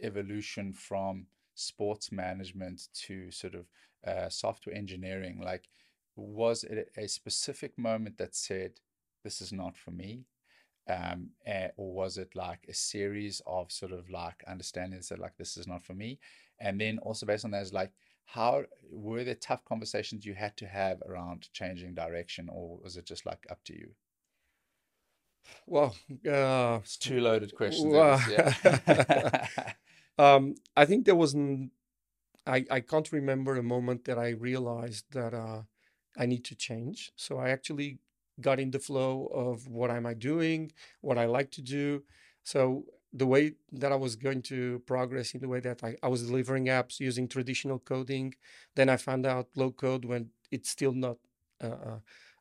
evolution 0.00 0.72
from 0.72 1.26
sports 1.54 2.10
management 2.10 2.88
to 2.94 3.30
sort 3.30 3.54
of 3.54 3.66
uh, 4.06 4.28
software 4.28 4.74
engineering, 4.74 5.40
like 5.40 5.68
was 6.16 6.64
it 6.64 6.92
a 6.96 7.06
specific 7.08 7.78
moment 7.78 8.18
that 8.18 8.34
said, 8.34 8.80
"This 9.22 9.40
is 9.40 9.52
not 9.52 9.76
for 9.76 9.90
me," 9.90 10.26
um, 10.88 11.30
eh, 11.46 11.68
or 11.76 11.92
was 11.92 12.18
it 12.18 12.34
like 12.34 12.66
a 12.68 12.74
series 12.74 13.40
of 13.46 13.70
sort 13.72 13.92
of 13.92 14.10
like 14.10 14.42
understandings 14.48 15.08
that 15.08 15.18
like 15.18 15.36
this 15.36 15.56
is 15.56 15.66
not 15.66 15.82
for 15.82 15.94
me, 15.94 16.18
and 16.58 16.80
then 16.80 16.98
also 16.98 17.26
based 17.26 17.44
on 17.44 17.50
that 17.52 17.62
is 17.62 17.72
like 17.72 17.92
how 18.24 18.64
were 18.90 19.24
there 19.24 19.34
tough 19.34 19.64
conversations 19.64 20.24
you 20.24 20.34
had 20.34 20.56
to 20.56 20.66
have 20.66 21.02
around 21.02 21.48
changing 21.52 21.94
direction, 21.94 22.48
or 22.50 22.78
was 22.82 22.96
it 22.96 23.04
just 23.06 23.26
like 23.26 23.46
up 23.50 23.62
to 23.64 23.74
you? 23.74 23.90
Well, 25.66 25.94
uh, 26.28 26.80
It's 26.82 26.96
two 26.96 27.20
loaded 27.20 27.54
questions. 27.54 27.92
Well, 27.92 28.20
yeah. 28.24 29.44
um, 30.18 30.54
I 30.76 30.84
think 30.84 31.04
there 31.06 31.14
was. 31.16 31.34
n- 31.34 31.70
I 32.46 32.64
I 32.70 32.80
can't 32.80 33.12
remember 33.12 33.56
a 33.56 33.62
moment 33.62 34.04
that 34.06 34.18
I 34.18 34.30
realized 34.30 35.06
that 35.12 35.34
uh, 35.34 35.62
I 36.16 36.26
need 36.26 36.44
to 36.46 36.56
change. 36.56 37.12
So 37.16 37.38
I 37.38 37.50
actually 37.50 37.98
got 38.40 38.60
in 38.60 38.70
the 38.70 38.78
flow 38.78 39.26
of 39.32 39.68
what 39.68 39.90
am 39.90 40.06
I 40.06 40.14
doing, 40.14 40.72
what 41.00 41.18
I 41.18 41.26
like 41.26 41.50
to 41.52 41.62
do. 41.62 42.02
So 42.44 42.84
the 43.12 43.26
way 43.26 43.52
that 43.72 43.92
I 43.92 43.96
was 43.96 44.16
going 44.16 44.42
to 44.42 44.82
progress 44.86 45.34
in 45.34 45.40
the 45.40 45.48
way 45.48 45.60
that 45.60 45.84
I, 45.84 45.96
I 46.02 46.08
was 46.08 46.26
delivering 46.26 46.66
apps 46.66 46.98
using 46.98 47.28
traditional 47.28 47.78
coding, 47.78 48.34
then 48.74 48.88
I 48.88 48.96
found 48.96 49.26
out 49.26 49.48
low 49.54 49.70
code 49.70 50.04
when 50.04 50.30
it's 50.50 50.70
still 50.70 50.92
not 50.92 51.18
uh, 51.62 51.98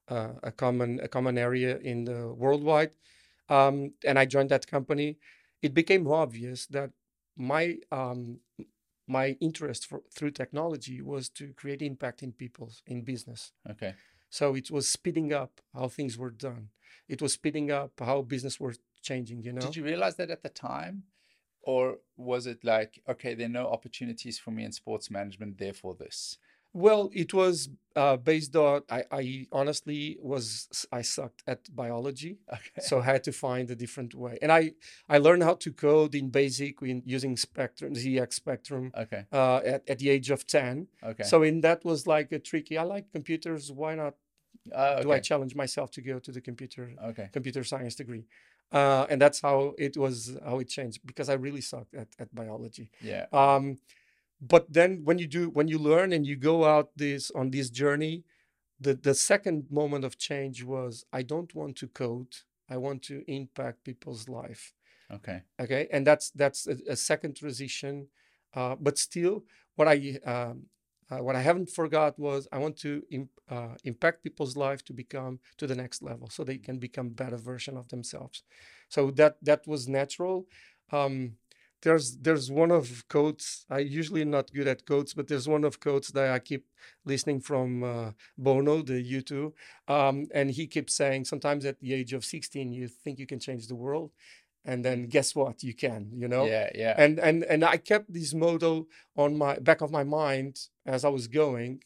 uh, 0.08 0.34
a 0.44 0.52
common 0.52 1.00
a 1.02 1.08
common 1.08 1.38
area 1.38 1.78
in 1.78 2.06
the 2.06 2.34
worldwide. 2.34 2.92
Um, 3.50 3.94
and 4.06 4.18
I 4.18 4.26
joined 4.26 4.50
that 4.50 4.68
company. 4.68 5.18
It 5.62 5.74
became 5.74 6.08
obvious 6.08 6.68
that 6.68 6.92
my 7.38 7.78
um, 7.92 8.40
my 9.08 9.36
interest 9.42 9.88
for, 9.88 10.02
through 10.16 10.32
technology 10.32 11.02
was 11.02 11.28
to 11.30 11.54
create 11.54 11.82
impact 11.82 12.24
in 12.24 12.32
people's 12.32 12.82
in 12.88 13.04
business. 13.04 13.52
okay. 13.70 13.94
So 14.32 14.56
it 14.56 14.72
was 14.72 14.90
speeding 14.90 15.32
up 15.34 15.62
how 15.76 15.88
things 15.90 16.18
were 16.18 16.32
done. 16.32 16.70
It 17.08 17.22
was 17.22 17.34
speeding 17.34 17.70
up 17.70 17.92
how 18.00 18.22
business 18.24 18.60
was 18.60 18.80
changing. 19.04 19.44
You 19.44 19.54
know. 19.54 19.62
Did 19.62 19.76
you 19.76 19.84
realize 19.84 20.16
that 20.16 20.32
at 20.32 20.42
the 20.42 20.50
time? 20.50 21.04
Or 21.64 21.98
was 22.18 22.48
it 22.48 22.64
like, 22.64 23.02
okay, 23.08 23.36
there 23.36 23.46
are 23.46 23.50
no 23.62 23.68
opportunities 23.68 24.40
for 24.40 24.50
me 24.50 24.64
in 24.64 24.72
sports 24.72 25.12
management, 25.12 25.60
therefore 25.60 25.94
this? 25.94 26.40
Well, 26.74 27.10
it 27.14 27.34
was 27.34 27.70
uh, 27.98 28.16
based 28.16 28.56
on 28.56 28.84
I, 28.90 29.04
I 29.12 29.48
honestly 29.52 30.18
was 30.22 30.70
I 30.92 31.02
sucked 31.02 31.44
at 31.46 31.60
biology, 31.76 32.40
Okay. 32.54 32.80
so 32.80 33.00
I 33.00 33.04
had 33.04 33.24
to 33.26 33.34
find 33.34 33.70
a 33.70 33.76
different 33.76 34.16
way. 34.16 34.38
And 34.42 34.52
I 34.52 34.72
I 35.10 35.18
learned 35.18 35.44
how 35.44 35.56
to 35.56 35.74
code 35.74 36.16
in 36.16 36.30
BASIC 36.30 36.82
in, 36.84 37.04
using 37.06 37.36
Spectrum 37.36 37.94
ZX 37.94 38.34
Spectrum 38.34 38.92
Okay. 38.98 39.26
uh, 39.34 39.58
at 39.58 39.90
at 39.90 40.00
the 40.00 40.10
age 40.10 40.32
of 40.32 40.48
ten. 40.48 40.88
Okay. 41.04 41.24
So 41.24 41.44
in 41.44 41.60
that 41.62 41.84
was 41.84 42.08
like 42.08 42.32
a 42.32 42.40
tricky. 42.40 42.78
I 42.78 42.84
like 42.84 43.12
computers. 43.12 43.70
Why 43.72 43.96
not? 43.96 44.14
Oh, 44.74 45.02
Do 45.02 45.12
I 45.12 45.20
challenge 45.20 45.56
myself 45.56 45.92
to 45.92 46.02
go 46.02 46.20
to 46.20 46.32
the 46.32 46.42
computer 46.42 46.92
okay. 47.04 47.30
computer 47.32 47.64
science 47.64 47.96
degree? 47.96 48.26
Uh, 48.72 49.06
and 49.10 49.22
that's 49.22 49.42
how 49.42 49.74
it 49.78 49.98
was 49.98 50.38
how 50.46 50.60
it 50.60 50.70
changed 50.70 51.02
because 51.06 51.30
I 51.30 51.34
really 51.34 51.62
sucked 51.62 51.94
at, 51.94 52.08
at 52.20 52.34
biology. 52.34 52.90
Yeah. 53.02 53.26
Um, 53.34 53.78
but 54.42 54.72
then 54.72 55.02
when 55.04 55.20
you 55.20 55.28
do 55.28 55.50
when 55.50 55.68
you 55.68 55.78
learn 55.78 56.14
and 56.14 56.26
you 56.26 56.36
go 56.36 56.66
out 56.66 56.90
this 56.96 57.32
on 57.32 57.52
this 57.52 57.70
journey, 57.70 58.24
the 58.80 58.94
the 58.94 59.14
second 59.14 59.68
moment 59.70 60.06
of 60.06 60.18
change 60.18 60.64
was 60.64 61.06
I 61.12 61.22
don't 61.22 61.54
want 61.54 61.76
to 61.78 61.88
code. 61.88 62.36
I 62.70 62.78
want 62.78 63.04
to 63.04 63.24
impact 63.28 63.84
people's 63.84 64.30
life. 64.30 64.74
Okay. 65.14 65.42
Okay, 65.60 65.88
and 65.92 66.08
that's 66.08 66.32
that's 66.32 66.68
a, 66.68 66.78
a 66.90 66.96
second 66.96 67.36
transition. 67.36 68.08
Uh, 68.54 68.76
but 68.80 68.98
still, 68.98 69.44
what 69.76 69.88
I 69.88 70.20
um, 70.26 70.64
uh, 71.12 71.18
what 71.18 71.36
I 71.36 71.42
haven't 71.42 71.70
forgot 71.70 72.18
was 72.18 72.48
I 72.52 72.58
want 72.58 72.78
to 72.78 73.04
imp, 73.12 73.30
uh, 73.50 73.76
impact 73.84 74.24
people's 74.24 74.56
life 74.56 74.84
to 74.86 74.94
become 74.94 75.40
to 75.58 75.68
the 75.68 75.76
next 75.76 76.02
level, 76.02 76.30
so 76.30 76.44
they 76.44 76.58
can 76.58 76.80
become 76.80 77.10
better 77.10 77.38
version 77.38 77.76
of 77.78 77.90
themselves. 77.90 78.44
So 78.90 79.12
that 79.12 79.36
that 79.42 79.68
was 79.68 79.88
natural. 79.88 80.48
Um, 80.92 81.34
there's 81.82 82.18
there's 82.18 82.50
one 82.52 82.72
of 82.72 83.08
quotes. 83.10 83.66
I 83.70 83.80
usually 83.80 84.24
not 84.24 84.54
good 84.54 84.68
at 84.68 84.86
quotes, 84.86 85.14
but 85.14 85.28
there's 85.28 85.48
one 85.48 85.64
of 85.64 85.80
quotes 85.80 86.12
that 86.12 86.32
I 86.32 86.40
keep 86.40 86.66
listening 87.06 87.42
from 87.42 87.84
uh, 87.84 88.12
Bono, 88.38 88.82
the 88.82 89.02
U2, 89.02 89.54
um, 89.88 90.28
and 90.34 90.52
he 90.52 90.68
keeps 90.68 90.96
saying 90.96 91.26
sometimes 91.26 91.66
at 91.66 91.80
the 91.80 91.94
age 91.94 92.14
of 92.14 92.24
16 92.24 92.72
you 92.72 92.88
think 92.88 93.20
you 93.20 93.28
can 93.28 93.40
change 93.40 93.68
the 93.68 93.76
world, 93.76 94.12
and 94.64 94.86
then 94.86 95.08
guess 95.08 95.36
what? 95.36 95.64
You 95.64 95.74
can. 95.74 96.12
You 96.14 96.28
know 96.28 96.46
Yeah. 96.46 96.70
Yeah. 96.74 96.96
and 96.98 97.20
and 97.20 97.44
and 97.44 97.64
I 97.64 97.78
kept 97.78 98.14
this 98.14 98.34
motto 98.34 98.88
on 99.16 99.38
my 99.38 99.60
back 99.60 99.82
of 99.82 99.92
my 99.92 100.04
mind 100.04 100.68
as 100.86 101.04
I 101.06 101.10
was 101.10 101.28
going, 101.28 101.82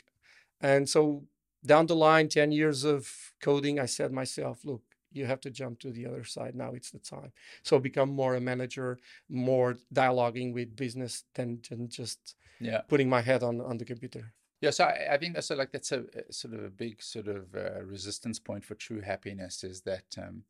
and 0.61 0.89
so 0.89 1.23
down 1.65 1.87
the 1.87 1.95
line, 1.95 2.29
ten 2.29 2.51
years 2.51 2.83
of 2.83 3.33
coding, 3.41 3.79
I 3.79 3.87
said 3.87 4.11
myself, 4.11 4.63
look, 4.63 4.83
you 5.11 5.25
have 5.25 5.41
to 5.41 5.49
jump 5.49 5.79
to 5.79 5.91
the 5.91 6.05
other 6.05 6.23
side. 6.23 6.55
Now 6.55 6.71
it's 6.73 6.91
the 6.91 6.99
time. 6.99 7.31
So 7.63 7.79
become 7.79 8.09
more 8.09 8.35
a 8.35 8.41
manager, 8.41 8.99
more 9.29 9.77
dialoguing 9.93 10.53
with 10.53 10.75
business 10.75 11.23
than, 11.33 11.61
than 11.69 11.89
just 11.89 12.35
yeah. 12.59 12.81
putting 12.87 13.09
my 13.09 13.21
head 13.21 13.41
on 13.43 13.61
on 13.61 13.77
the 13.77 13.85
computer. 13.85 14.33
Yeah, 14.61 14.71
so 14.71 14.85
I, 14.85 15.13
I 15.13 15.17
think 15.17 15.33
that's 15.33 15.51
a, 15.51 15.55
like 15.55 15.71
that's 15.71 15.91
a, 15.91 16.05
a 16.29 16.33
sort 16.33 16.53
of 16.53 16.63
a 16.63 16.69
big 16.69 17.01
sort 17.01 17.27
of 17.27 17.55
uh, 17.55 17.83
resistance 17.83 18.39
point 18.39 18.63
for 18.63 18.75
true 18.75 19.01
happiness 19.01 19.63
is 19.63 19.81
that 19.81 20.05
um, 20.17 20.43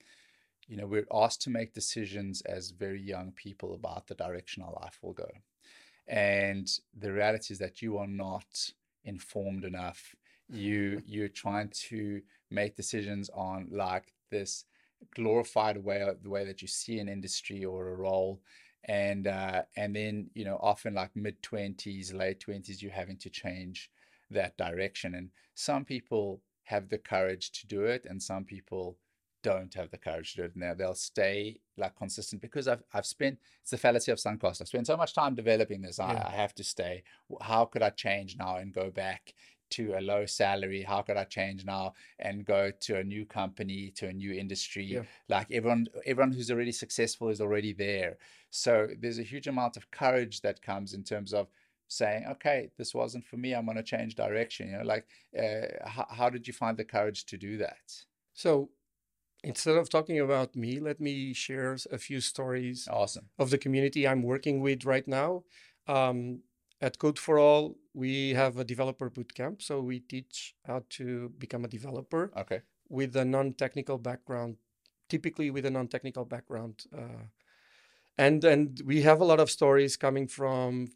you 0.67 0.77
know 0.77 0.87
we're 0.87 1.07
asked 1.13 1.41
to 1.43 1.49
make 1.49 1.73
decisions 1.73 2.41
as 2.41 2.71
very 2.71 3.01
young 3.01 3.31
people 3.31 3.73
about 3.73 4.07
the 4.07 4.15
direction 4.15 4.63
our 4.63 4.73
life 4.81 4.99
will 5.01 5.13
go, 5.13 5.29
and 6.07 6.69
the 6.97 7.11
reality 7.11 7.53
is 7.53 7.59
that 7.59 7.81
you 7.81 7.97
are 7.97 8.07
not 8.07 8.71
informed 9.03 9.63
enough. 9.63 10.15
You 10.49 11.01
you're 11.07 11.29
trying 11.29 11.69
to 11.89 12.21
make 12.51 12.75
decisions 12.75 13.29
on 13.33 13.67
like 13.71 14.13
this 14.31 14.65
glorified 15.13 15.77
way 15.83 16.01
of 16.01 16.23
the 16.23 16.29
way 16.29 16.45
that 16.45 16.61
you 16.61 16.67
see 16.67 16.99
an 16.99 17.09
industry 17.09 17.63
or 17.65 17.89
a 17.89 17.95
role. 17.95 18.41
And 18.87 19.27
uh, 19.27 19.63
and 19.75 19.95
then 19.95 20.29
you 20.35 20.45
know 20.45 20.59
often 20.61 20.93
like 20.93 21.15
mid 21.15 21.41
20s 21.41 22.13
late 22.13 22.39
20s 22.39 22.81
you're 22.81 22.91
having 22.91 23.17
to 23.17 23.29
change 23.29 23.89
that 24.29 24.57
direction. 24.57 25.15
And 25.15 25.29
some 25.55 25.85
people 25.85 26.41
have 26.63 26.89
the 26.89 26.97
courage 26.97 27.51
to 27.51 27.67
do 27.67 27.83
it 27.85 28.05
and 28.09 28.21
some 28.21 28.43
people 28.43 28.97
don't 29.45 29.73
have 29.75 29.91
the 29.91 29.97
courage 29.97 30.31
to 30.33 30.37
do 30.37 30.43
it 30.45 30.55
now. 30.55 30.73
They'll 30.73 30.95
stay 30.95 31.59
like 31.77 31.95
consistent 31.95 32.41
because 32.41 32.67
I've, 32.67 32.83
I've 32.93 33.05
spent 33.05 33.37
it's 33.61 33.71
the 33.71 33.77
fallacy 33.77 34.11
of 34.11 34.19
sunk 34.19 34.41
cost. 34.41 34.59
I've 34.61 34.67
spent 34.67 34.87
so 34.87 34.97
much 34.97 35.13
time 35.13 35.35
developing 35.35 35.81
this 35.81 35.99
I, 35.99 36.13
Yeah. 36.13 36.27
I 36.27 36.31
have 36.31 36.55
to 36.55 36.63
stay. 36.63 37.03
How 37.41 37.65
could 37.65 37.83
i 37.83 37.91
change 37.91 38.37
now 38.37 38.55
and 38.57 38.73
go 38.73 38.89
back 38.89 39.33
to 39.71 39.93
a 39.97 40.01
low 40.01 40.25
salary? 40.25 40.81
How 40.81 41.01
could 41.03 41.17
i 41.17 41.25
change 41.25 41.63
now 41.63 41.93
and 42.17 42.45
go 42.45 42.71
to 42.85 42.97
a 42.97 43.03
new 43.03 43.23
company 43.25 43.91
to 43.97 44.07
a 44.07 44.13
new 44.13 44.33
industry? 44.33 44.85
Yeah. 44.85 45.03
like 45.29 45.47
everyone 45.51 45.87
everyone 46.05 46.33
who's 46.33 46.49
already 46.51 46.71
successful 46.71 47.29
is 47.29 47.41
already 47.41 47.73
there. 47.73 48.17
So 48.49 48.87
there's 48.99 49.19
a 49.19 49.29
huge 49.33 49.47
amount 49.47 49.77
of 49.77 49.91
courage 49.91 50.41
that 50.41 50.61
comes 50.61 50.93
in 50.93 51.03
terms 51.03 51.33
of 51.33 51.47
saying 51.87 52.25
okay 52.33 52.71
this 52.79 52.95
wasn't 52.95 53.25
for 53.25 53.37
me. 53.37 53.53
I'm 53.53 53.65
going 53.65 53.77
to 53.77 53.83
change 53.83 54.15
direction 54.15 54.69
you 54.69 54.77
know 54.77 54.83
like 54.95 55.05
uh, 55.37 55.87
how, 55.95 56.07
how 56.09 56.29
did 56.31 56.47
you 56.47 56.53
find 56.53 56.75
the 56.77 56.85
courage 56.97 57.25
to 57.27 57.37
do 57.37 57.57
that? 57.57 57.87
So 58.33 58.69
instead 59.43 59.75
of 59.75 59.89
talking 59.89 60.19
about 60.19 60.55
me, 60.55 60.79
let 60.79 60.99
me 60.99 61.33
share 61.33 61.77
a 61.91 61.97
few 61.97 62.21
stories 62.21 62.87
awesome 62.91 63.29
of 63.37 63.49
the 63.49 63.57
community 63.57 64.07
I'm 64.07 64.23
working 64.23 64.61
with 64.61 64.85
right 64.85 65.07
now. 65.07 65.43
Um, 65.87 66.41
at 66.81 66.99
Code 66.99 67.17
for 67.17 67.39
All, 67.39 67.75
we 67.93 68.33
have 68.33 68.57
a 68.57 68.63
developer 68.63 69.09
bootcamp. 69.09 69.61
So 69.61 69.81
we 69.81 69.99
teach 69.99 70.55
how 70.65 70.83
to 70.91 71.29
become 71.37 71.65
a 71.65 71.67
developer 71.67 72.31
okay 72.37 72.61
with 72.89 73.15
a 73.15 73.25
non 73.25 73.53
technical 73.53 73.97
background, 73.97 74.57
typically 75.09 75.49
with 75.51 75.65
a 75.65 75.71
non 75.71 75.87
technical 75.87 76.25
background. 76.25 76.83
Uh, 76.95 77.25
and, 78.17 78.43
and 78.43 78.81
we 78.85 79.01
have 79.01 79.19
a 79.19 79.25
lot 79.25 79.39
of 79.39 79.51
stories 79.51 79.97
coming 79.97 80.27
from 80.27 80.87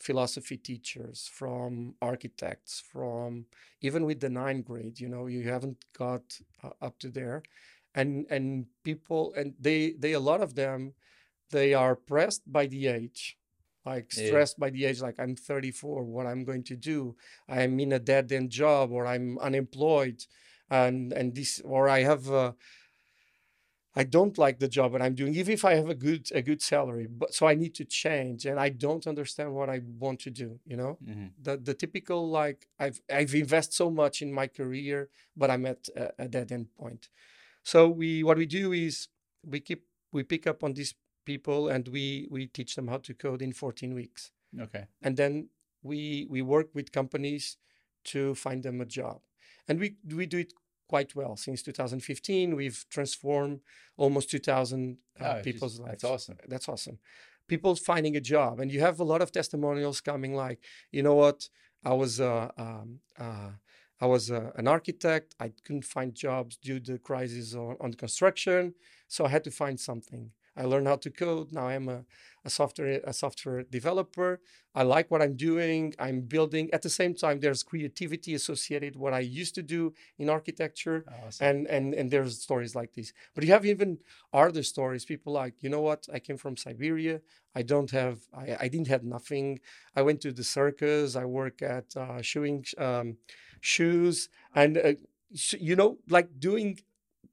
philosophy 0.00 0.56
teachers, 0.56 1.28
from 1.32 1.94
architects, 2.02 2.82
from 2.92 3.46
even 3.80 4.04
with 4.04 4.20
the 4.20 4.28
ninth 4.30 4.66
grade, 4.66 5.00
you 5.00 5.08
know, 5.08 5.26
you 5.26 5.48
haven't 5.48 5.78
got 5.96 6.22
uh, 6.62 6.70
up 6.82 6.98
to 7.00 7.08
there. 7.08 7.42
And, 7.94 8.26
and 8.28 8.66
people, 8.82 9.32
and 9.36 9.54
they, 9.60 9.92
they, 9.98 10.12
a 10.12 10.20
lot 10.20 10.40
of 10.40 10.54
them, 10.54 10.94
they 11.50 11.74
are 11.74 11.94
pressed 11.94 12.42
by 12.50 12.66
the 12.66 12.88
age 12.88 13.38
like 13.86 14.12
Yeah. 14.12 14.26
stressed 14.26 14.58
by 14.58 14.70
the 14.70 14.84
age 14.84 15.00
like 15.00 15.20
i'm 15.20 15.36
34 15.36 16.04
what 16.04 16.26
i'm 16.26 16.44
going 16.44 16.64
to 16.64 16.76
do 16.76 17.14
i'm 17.48 17.78
in 17.78 17.92
a 17.92 17.98
dead 17.98 18.32
end 18.32 18.50
job 18.50 18.90
or 18.90 19.06
i'm 19.06 19.38
unemployed 19.38 20.24
and 20.70 21.12
and 21.12 21.34
this 21.34 21.60
or 21.64 21.88
i 21.88 22.00
have 22.00 22.28
a, 22.30 22.54
i 23.96 24.02
don't 24.02 24.38
like 24.38 24.58
the 24.58 24.68
job 24.68 24.92
that 24.92 25.02
i'm 25.02 25.14
doing 25.14 25.34
even 25.34 25.52
if 25.52 25.64
i 25.64 25.74
have 25.74 25.88
a 25.88 25.94
good 25.94 26.28
a 26.34 26.42
good 26.42 26.60
salary 26.60 27.06
but 27.06 27.32
so 27.34 27.46
i 27.46 27.54
need 27.54 27.74
to 27.74 27.84
change 27.84 28.46
and 28.46 28.58
i 28.58 28.68
don't 28.68 29.06
understand 29.06 29.54
what 29.54 29.68
i 29.70 29.80
want 29.98 30.18
to 30.20 30.30
do 30.30 30.58
you 30.66 30.76
know? 30.76 30.98
Hmm 31.04 31.24
the 31.42 31.56
the 31.56 31.74
typical 31.74 32.28
like 32.30 32.66
i've 32.78 33.00
i've 33.12 33.34
invested 33.34 33.74
so 33.74 33.90
much 33.90 34.22
in 34.22 34.32
my 34.32 34.46
career 34.46 35.08
but 35.36 35.50
i'm 35.50 35.66
at 35.66 35.88
a, 35.96 36.24
a 36.24 36.28
dead 36.28 36.50
end 36.52 36.68
point. 36.74 37.08
So 37.62 37.88
we 37.88 38.22
what 38.22 38.36
we 38.36 38.46
do 38.46 38.72
is 38.72 39.08
we 39.44 39.60
keep 39.60 39.84
we 40.12 40.22
pick 40.22 40.46
up 40.46 40.62
on 40.62 40.74
these 40.74 40.94
people 41.24 41.68
and 41.68 41.88
we 41.88 42.28
we 42.30 42.46
teach 42.46 42.74
them 42.76 42.88
how 42.88 42.98
to 42.98 43.14
code 43.14 43.42
in 43.42 43.52
14 43.52 43.94
weeks. 43.94 44.32
Okay. 44.60 44.86
And 45.02 45.16
then 45.16 45.48
we 45.82 46.26
we 46.30 46.42
work 46.42 46.68
with 46.74 46.92
companies 46.92 47.56
to 48.04 48.34
find 48.34 48.62
them 48.62 48.80
a 48.80 48.84
job. 48.86 49.20
And 49.68 49.80
we 49.80 49.96
we 50.14 50.26
do 50.26 50.38
it 50.38 50.52
quite 50.88 51.14
well. 51.14 51.36
Since 51.36 51.62
2015, 51.62 52.56
we've 52.56 52.84
transformed 52.90 53.60
almost 53.96 54.30
2,000 54.30 54.98
uh, 55.20 55.34
Oh, 55.38 55.42
people's 55.42 55.74
geez, 55.74 55.80
lives. 55.80 56.02
That's 56.02 56.04
awesome. 56.04 56.36
That's 56.48 56.68
awesome. 56.68 56.98
People 57.46 57.74
finding 57.76 58.16
a 58.16 58.20
job, 58.20 58.60
and 58.60 58.70
you 58.72 58.80
have 58.80 59.00
a 59.00 59.04
lot 59.04 59.20
of 59.22 59.30
testimonials 59.30 60.00
coming. 60.00 60.34
Like, 60.34 60.60
you 60.90 61.02
know 61.02 61.14
what? 61.14 61.48
I 61.84 61.92
was 61.92 62.20
uh, 62.20 62.50
um, 62.56 63.00
uh, 63.18 63.50
I 64.00 64.06
was 64.06 64.30
uh, 64.30 64.50
an 64.56 64.66
architect. 64.66 65.34
I 65.38 65.52
couldn't 65.64 65.84
find 65.84 66.14
jobs 66.14 66.56
due 66.56 66.80
to 66.80 66.92
the 66.92 66.98
crisis 66.98 67.54
on, 67.54 67.76
on 67.80 67.92
construction, 67.94 68.74
so 69.08 69.26
I 69.26 69.28
had 69.28 69.44
to 69.44 69.50
find 69.50 69.78
something. 69.78 70.30
I 70.56 70.64
learned 70.64 70.86
how 70.88 70.96
to 70.96 71.10
code. 71.10 71.52
Now 71.52 71.68
I'm 71.68 71.88
a, 71.88 72.04
a 72.44 72.50
software 72.50 73.00
a 73.04 73.12
software 73.12 73.62
developer. 73.62 74.40
I 74.74 74.82
like 74.82 75.10
what 75.10 75.22
I'm 75.22 75.36
doing. 75.36 75.94
I'm 75.98 76.22
building. 76.22 76.68
At 76.72 76.82
the 76.82 76.90
same 76.90 77.14
time, 77.14 77.40
there's 77.40 77.62
creativity 77.62 78.34
associated 78.34 78.96
what 78.96 79.14
I 79.14 79.20
used 79.20 79.54
to 79.56 79.62
do 79.62 79.94
in 80.18 80.28
architecture 80.28 81.04
Awesome. 81.26 81.46
and 81.46 81.66
and 81.66 81.94
and 81.94 82.10
there's 82.10 82.40
stories 82.40 82.74
like 82.74 82.92
this 82.94 83.12
but 83.34 83.44
you 83.44 83.52
have 83.52 83.64
even 83.66 83.98
other 84.32 84.62
stories 84.62 85.04
people 85.04 85.32
like 85.32 85.54
you 85.62 85.68
know 85.68 85.80
what 85.80 86.06
i 86.12 86.18
came 86.18 86.36
from 86.36 86.56
siberia 86.56 87.20
i 87.54 87.62
don't 87.62 87.90
have 87.90 88.18
i, 88.34 88.56
I 88.60 88.68
didn't 88.68 88.88
have 88.88 89.04
nothing 89.04 89.60
i 89.96 90.02
went 90.02 90.20
to 90.22 90.32
the 90.32 90.44
circus 90.44 91.16
i 91.16 91.24
work 91.24 91.62
at 91.62 91.96
uh, 91.96 92.20
shoeing 92.22 92.64
um, 92.78 93.16
shoes 93.60 94.28
and 94.54 94.76
uh, 94.78 94.92
you 95.58 95.76
know 95.76 95.98
like 96.08 96.28
doing 96.38 96.78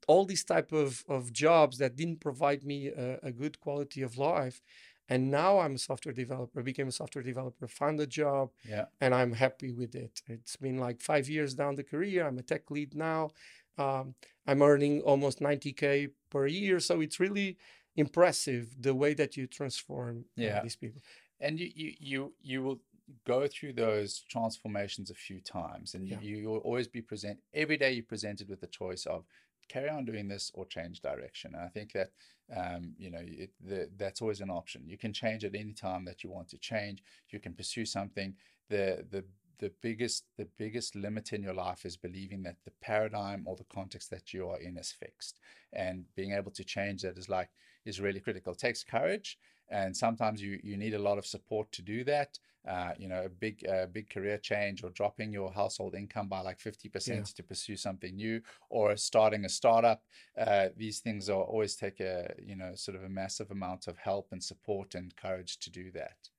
all 0.08 0.26
these 0.26 0.44
type 0.44 0.72
of, 0.72 1.04
of 1.08 1.32
jobs 1.32 1.78
that 1.78 1.96
didn't 1.96 2.20
provide 2.20 2.64
me 2.64 2.88
a, 2.88 3.20
a 3.24 3.32
good 3.32 3.60
quality 3.60 4.02
of 4.02 4.18
life 4.18 4.62
and 5.10 5.30
now 5.30 5.60
i'm 5.60 5.76
a 5.76 5.78
software 5.78 6.14
developer 6.14 6.62
became 6.64 6.88
a 6.88 6.92
software 6.92 7.24
developer 7.24 7.68
found 7.68 8.00
a 8.00 8.08
job 8.08 8.50
yeah. 8.68 8.86
and 9.02 9.14
I'm 9.14 9.34
happy 9.34 9.72
with 9.72 9.96
it. 9.96 10.22
It's 10.28 10.56
been 10.56 10.78
like 10.78 11.02
five 11.02 11.28
years 11.28 11.54
down 11.54 11.76
the 11.76 11.84
career. 11.84 12.26
I'm 12.28 12.38
a 12.38 12.44
tech 12.44 12.70
lead 12.72 12.96
now. 12.96 13.32
Um, 13.78 14.16
I'm 14.48 14.62
earning 14.62 15.02
almost 15.02 15.40
90k 15.40 16.12
per 16.30 16.46
year, 16.48 16.80
so 16.80 17.02
it's 17.02 17.20
really 17.20 17.58
impressive 17.96 18.76
the 18.80 18.96
way 18.96 19.14
that 19.16 19.36
you 19.38 19.48
transform 19.48 20.26
uh, 20.40 20.62
these 20.64 20.76
people. 20.76 21.02
and 21.40 21.60
you 21.60 21.70
you 21.76 21.94
you 22.00 22.34
you 22.42 22.64
will 22.64 22.80
go 23.26 23.48
through 23.48 23.74
those 23.74 24.24
transformations 24.30 25.10
a 25.12 25.14
few 25.28 25.40
times 25.42 25.96
and 25.96 26.08
Yeah. 26.08 26.20
you 26.22 26.50
will 26.50 26.60
always 26.60 26.88
be 26.88 27.02
present 27.02 27.40
every 27.54 27.78
day 27.78 27.92
you're 27.92 28.04
presented 28.16 28.48
with 28.48 28.62
the 28.62 28.68
choice 28.68 29.06
of 29.06 29.26
carry 29.72 29.90
on 29.90 30.06
doing 30.06 30.28
this 30.28 30.52
or 30.54 30.66
change 30.66 31.02
direction. 31.02 31.54
And 31.56 31.64
i 31.64 31.68
think 31.68 31.94
that 31.94 32.10
um, 32.56 32.94
you 32.98 33.10
know 33.10 33.24
it, 33.44 33.52
the, 33.70 33.90
that's 33.98 34.22
always 34.22 34.42
an 34.42 34.50
option. 34.50 34.82
You 34.86 34.98
can 34.98 35.14
change 35.14 35.46
at 35.46 35.56
any 35.56 35.74
time 35.74 36.04
that 36.06 36.24
you 36.24 36.30
want 36.32 36.50
to 36.50 36.58
change. 36.58 37.04
You 37.30 37.40
can 37.40 37.54
pursue 37.54 37.86
something. 37.86 38.36
The 38.70 39.06
the 39.10 39.24
the 39.60 39.72
biggest 39.82 40.26
the 40.38 40.48
biggest 40.58 40.96
limit 40.96 41.34
in 41.34 41.44
your 41.44 41.54
life 41.54 41.86
is 41.86 41.96
believing 41.96 42.44
that 42.44 42.58
the 42.66 42.74
paradigm 42.82 43.44
or 43.48 43.56
the 43.56 43.74
context 43.78 44.10
that 44.10 44.34
you 44.34 44.50
are 44.50 44.60
in 44.60 44.78
is 44.78 44.92
fixed. 44.92 45.40
And 45.72 46.06
being 46.16 46.34
able 46.34 46.52
to 46.52 46.64
change 46.64 47.04
that 47.04 47.18
is 47.18 47.30
like 47.30 47.50
is 47.86 48.02
really 48.02 48.20
critical. 48.20 48.54
It 48.54 48.60
takes 48.60 48.84
courage 48.84 49.38
and 49.72 49.96
sometimes 49.96 50.42
you 50.42 50.60
you 50.64 50.78
need 50.78 50.94
a 50.94 51.00
lot 51.00 51.18
of 51.18 51.26
support 51.26 51.72
to 51.72 51.82
do 51.82 52.04
that. 52.04 52.38
Uh, 52.68 52.92
you 53.00 53.08
know 53.08 53.24
a 53.24 53.30
big 53.30 53.66
uh, 53.68 53.88
big 53.88 54.08
career 54.08 54.38
change 54.38 54.84
or 54.84 54.92
dropping 54.92 55.34
your 55.34 55.52
household 55.52 55.96
income 55.96 56.28
by 56.28 56.42
like 56.42 56.60
50% 56.60 57.34
to 57.34 57.42
pursue 57.42 57.76
something 57.76 58.16
new 58.16 58.40
or 58.70 58.96
starting 58.98 59.46
a 59.46 59.50
startup 59.50 60.04
uh, 60.38 60.68
these 60.78 61.00
things 61.00 61.28
are 61.28 61.42
always 61.42 61.76
take 61.76 62.00
a 62.00 62.32
you 62.38 62.56
know 62.56 62.76
sort 62.76 62.96
of 62.96 63.04
a 63.04 63.10
massive 63.10 63.50
amount 63.50 63.88
of 63.88 63.98
help 63.98 64.28
and 64.32 64.44
support 64.44 64.94
and 64.94 65.16
courage 65.16 65.58
to 65.58 65.72
do 65.72 65.90
that. 65.92 66.30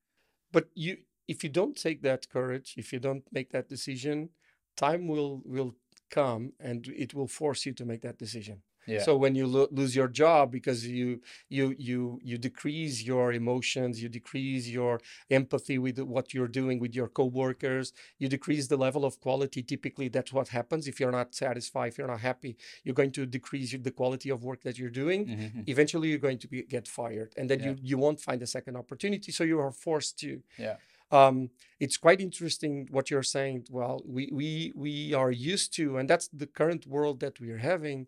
But 0.53 0.69
you, 0.75 0.97
if 1.27 1.43
you 1.43 1.49
don't 1.49 1.75
take 1.75 2.01
that 2.03 2.29
courage, 2.29 2.75
if 2.77 2.93
you 2.93 2.99
don't 2.99 3.25
make 3.31 3.51
that 3.51 3.67
decision, 3.67 4.29
time 4.77 5.07
will 5.07 5.41
will 5.43 5.75
come 6.09 6.53
and 6.59 6.87
it 6.87 7.13
will 7.13 7.27
force 7.27 7.65
you 7.65 7.73
to 7.73 7.85
make 7.85 8.01
that 8.01 8.17
decision. 8.17 8.61
Yeah 8.87 9.01
So 9.05 9.11
when 9.23 9.33
you 9.39 9.45
lo- 9.55 9.71
lose 9.79 9.93
your 9.95 10.07
job 10.23 10.51
because 10.57 10.79
you 10.87 11.21
you 11.57 11.65
you 11.89 12.19
you 12.29 12.37
decrease 12.49 12.95
your 13.11 13.27
emotions, 13.41 13.93
you 14.03 14.09
decrease 14.19 14.63
your 14.77 14.93
empathy 15.39 15.77
with 15.85 15.97
what 16.15 16.25
you're 16.33 16.53
doing 16.61 16.77
with 16.83 16.93
your 16.99 17.09
coworkers, 17.19 17.93
you 18.19 18.27
decrease 18.37 18.67
the 18.67 18.77
level 18.77 19.03
of 19.05 19.13
quality. 19.25 19.61
Typically, 19.63 20.07
that's 20.15 20.31
what 20.37 20.47
happens 20.49 20.87
if 20.87 20.95
you're 20.99 21.17
not 21.19 21.29
satisfied, 21.45 21.87
if 21.91 21.97
you're 21.97 22.13
not 22.15 22.21
happy. 22.31 22.51
You're 22.83 22.99
going 23.01 23.11
to 23.19 23.25
decrease 23.25 23.71
the 23.87 23.91
quality 23.99 24.29
of 24.35 24.39
work 24.49 24.61
that 24.67 24.75
you're 24.79 24.97
doing. 25.03 25.21
Mhm. 25.27 25.63
Eventually, 25.73 26.07
you're 26.11 26.25
going 26.29 26.39
to 26.45 26.47
be, 26.53 26.59
get 26.75 26.85
fired, 26.99 27.31
and 27.37 27.45
then 27.49 27.59
Yeah. 27.59 27.67
you 27.69 27.73
you 27.89 27.97
won't 28.03 28.19
find 28.27 28.39
a 28.41 28.47
second 28.57 28.75
opportunity. 28.83 29.31
So 29.37 29.43
you 29.51 29.59
are 29.65 29.71
forced 29.87 30.13
to 30.23 30.31
yeah 30.67 30.77
um, 31.11 31.37
it's 31.85 31.97
quite 32.05 32.19
interesting 32.27 32.73
what 32.95 33.05
you're 33.11 33.29
saying. 33.37 33.57
Well, 33.77 33.97
we 34.15 34.23
we 34.39 34.47
we 34.83 34.93
are 35.21 35.31
used 35.53 35.69
to, 35.77 35.85
and 35.97 36.05
that's 36.11 36.27
the 36.41 36.47
current 36.59 36.83
world 36.95 37.19
that 37.19 37.35
we 37.41 37.47
are 37.55 37.61
having. 37.73 38.07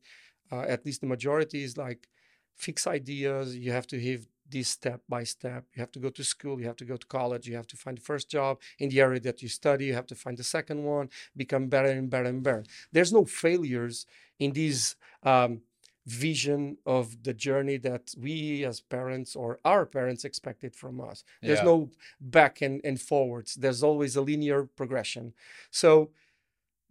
Uh, 0.52 0.62
at 0.62 0.86
least 0.86 1.02
the 1.02 1.08
majority 1.08 1.64
is 1.64 1.78
like 1.78 2.08
fix 2.56 2.88
ideas. 2.88 3.56
You 3.56 3.72
have 3.72 3.88
to 3.88 4.12
have 4.12 4.28
this 4.50 4.70
step 4.70 5.02
by 5.10 5.24
step. 5.24 5.66
You 5.74 5.80
have 5.82 5.92
to 5.92 6.00
go 6.00 6.10
to 6.10 6.24
school. 6.24 6.60
You 6.60 6.68
have 6.68 6.76
to 6.78 6.86
go 6.86 6.98
to 6.98 7.08
college. 7.08 7.48
You 7.48 7.56
have 7.56 7.68
to 7.68 7.78
find 7.78 7.98
the 7.98 8.02
first 8.02 8.30
job 8.30 8.60
in 8.78 8.90
the 8.90 9.02
area 9.02 9.20
that 9.22 9.42
you 9.42 9.50
study. 9.50 9.86
You 9.86 9.94
have 9.96 10.08
to 10.08 10.16
find 10.16 10.38
the 10.38 10.44
second 10.44 10.84
one. 10.84 11.10
Become 11.36 11.68
better 11.68 11.90
and 11.90 12.10
better 12.10 12.30
and 12.30 12.44
better. 12.44 12.64
There's 12.92 13.12
no 13.12 13.26
failures 13.26 14.06
in 14.40 14.54
this 14.54 14.96
um, 15.24 15.62
vision 16.06 16.78
of 16.86 17.24
the 17.24 17.34
journey 17.34 17.78
that 17.78 18.14
we 18.18 18.64
as 18.64 18.80
parents 18.80 19.36
or 19.36 19.60
our 19.66 19.86
parents 19.86 20.24
expected 20.24 20.76
from 20.76 21.02
us. 21.02 21.24
There's 21.42 21.60
Yeah. 21.60 21.66
no 21.66 21.90
back 22.20 22.62
and, 22.62 22.80
and 22.84 23.02
forwards. 23.02 23.56
There's 23.56 23.82
always 23.82 24.16
a 24.16 24.22
linear 24.22 24.64
progression. 24.64 25.34
So 25.72 26.12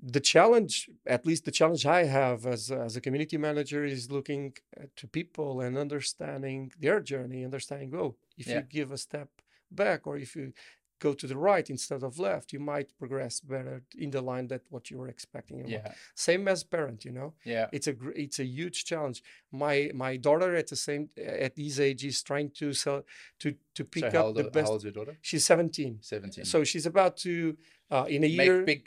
the 0.07 0.21
challenge, 0.21 0.91
at 1.07 1.25
least 1.25 1.45
the 1.45 1.51
challenge 1.51 1.87
I 1.87 2.05
have 2.05 2.45
as, 2.47 2.71
a- 2.71 2.81
as 2.89 2.95
a 2.97 3.01
community 3.01 3.39
manager, 3.39 3.85
is 3.85 4.11
looking 4.11 4.53
uh, 4.79 4.85
to 4.97 5.07
people 5.09 5.61
and 5.61 5.79
understanding 5.79 6.73
their 6.79 7.01
journey, 7.01 7.45
understanding, 7.45 7.91
oh, 7.95 8.17
if 8.37 8.47
Yeah. 8.47 8.57
you 8.57 8.63
give 8.63 8.93
a 8.93 8.99
step 8.99 9.29
back 9.71 10.07
or 10.07 10.17
if 10.19 10.37
you 10.37 10.53
go 11.01 11.13
to 11.15 11.27
the 11.27 11.37
right 11.37 11.69
instead 11.71 12.03
of 12.03 12.19
left, 12.19 12.53
you 12.53 12.61
might 12.61 12.89
progress 12.99 13.41
better 13.41 13.83
in 13.99 14.11
the 14.11 14.21
line 14.23 14.47
that 14.49 14.63
what 14.71 14.91
you 14.91 14.97
were 14.99 15.09
expecting. 15.09 15.67
yeah. 15.67 15.93
Same 16.15 16.47
as 16.49 16.65
parent, 16.65 17.05
you 17.05 17.13
know? 17.13 17.35
Yeah. 17.45 17.67
It's 17.73 17.89
a 17.89 17.95
it's 18.25 18.39
a 18.39 18.45
huge 18.45 18.85
challenge. 18.85 19.23
My 19.51 19.91
my 19.95 20.17
daughter 20.17 20.55
at 20.55 20.69
the 20.69 20.77
same 20.77 21.09
at 21.17 21.57
this 21.57 21.79
age 21.81 22.05
is 22.05 22.23
trying 22.23 22.51
to 22.61 22.73
sell 22.73 23.03
to 23.41 23.55
to 23.77 23.85
pick 23.85 24.05
so 24.05 24.11
how 24.11 24.19
up 24.21 24.25
old, 24.27 24.37
the 24.37 24.43
how 24.45 24.49
best 24.51 24.71
old's 24.71 24.85
your 24.85 24.93
daughter? 24.93 25.17
she's 25.21 25.45
17 25.45 25.99
17 26.01 26.45
so 26.45 26.65
she's 26.65 26.87
about 26.87 27.17
to 27.27 27.57
uh, 27.91 28.07
in 28.09 28.23
a 28.25 28.29
make 28.37 28.47
year 28.47 28.63
big 28.65 28.83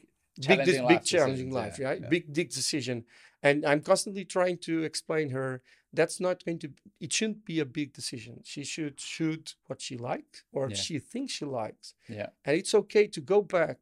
big 0.46 0.66
this 0.66 0.82
big 0.88 1.04
challenging 1.04 1.52
life 1.52 1.78
yeah, 1.80 1.88
right? 1.88 2.02
Yeah. 2.02 2.10
big 2.10 2.34
big 2.34 2.50
decision. 2.50 3.06
And 3.44 3.66
i'm 3.66 3.82
constantly 3.82 4.26
trying 4.26 4.58
to 4.68 4.84
explain 4.84 5.30
her 5.30 5.62
that's 5.94 6.20
not 6.20 6.44
going 6.46 6.60
to 6.60 6.70
it 7.00 7.12
shouldn't 7.14 7.46
be 7.46 7.60
a 7.60 7.66
big 7.66 7.94
decision. 7.94 8.42
She 8.44 8.64
should 8.64 9.00
shoot 9.00 9.56
what 9.68 9.82
she 9.82 9.96
likes 9.98 10.44
or 10.52 10.70
Yeah. 10.70 10.76
she 10.76 11.00
thinks 11.00 11.34
she 11.34 11.46
likes. 11.46 11.94
Yeah. 12.10 12.30
And 12.46 12.58
it's 12.58 12.74
okay 12.82 13.06
to 13.16 13.22
go 13.22 13.42
back 13.42 13.80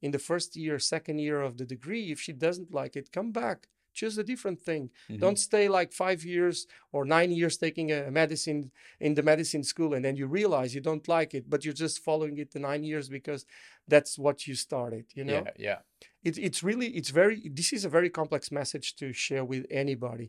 in 0.00 0.10
the 0.12 0.18
first 0.30 0.56
year 0.56 0.78
second 0.78 1.18
year 1.18 1.40
of 1.48 1.56
the 1.58 1.64
degree. 1.74 2.04
If 2.12 2.20
she 2.20 2.32
doesn't 2.32 2.72
like 2.80 2.94
it 3.00 3.10
come 3.18 3.32
back 3.32 3.58
choose 4.00 4.16
a 4.18 4.26
different 4.32 4.58
thing. 4.68 4.84
Mhm. 5.10 5.20
don't 5.24 5.40
stay 5.50 5.66
like 5.78 5.90
five 6.04 6.20
years 6.34 6.56
or 6.94 7.00
nine 7.16 7.30
years 7.40 7.54
taking 7.66 7.88
a 7.98 8.00
medicine 8.20 8.60
in 9.06 9.12
the 9.18 9.24
medicine 9.32 9.64
school 9.72 9.90
and 9.94 10.02
then 10.06 10.16
you 10.20 10.26
realize 10.40 10.68
you 10.78 10.84
don't 10.90 11.06
like 11.18 11.30
it 11.38 11.44
but 11.52 11.58
you're 11.64 11.80
just 11.86 11.96
following 12.08 12.36
it 12.42 12.48
the 12.54 12.62
nine 12.70 12.82
years 12.90 13.06
because 13.18 13.40
that's 13.92 14.12
what 14.24 14.36
you 14.48 14.54
started 14.66 15.04
you 15.18 15.24
know? 15.28 15.42
Yeah 15.44 15.50
yeah. 15.68 15.78
It, 16.28 16.34
it's 16.46 16.60
really 16.68 16.88
it's 16.98 17.12
very 17.20 17.38
this 17.58 17.70
is 17.76 17.82
a 17.84 17.92
very 17.98 18.10
complex 18.20 18.42
message 18.60 18.88
to 19.00 19.06
share 19.26 19.44
with 19.52 19.64
anybody. 19.84 20.26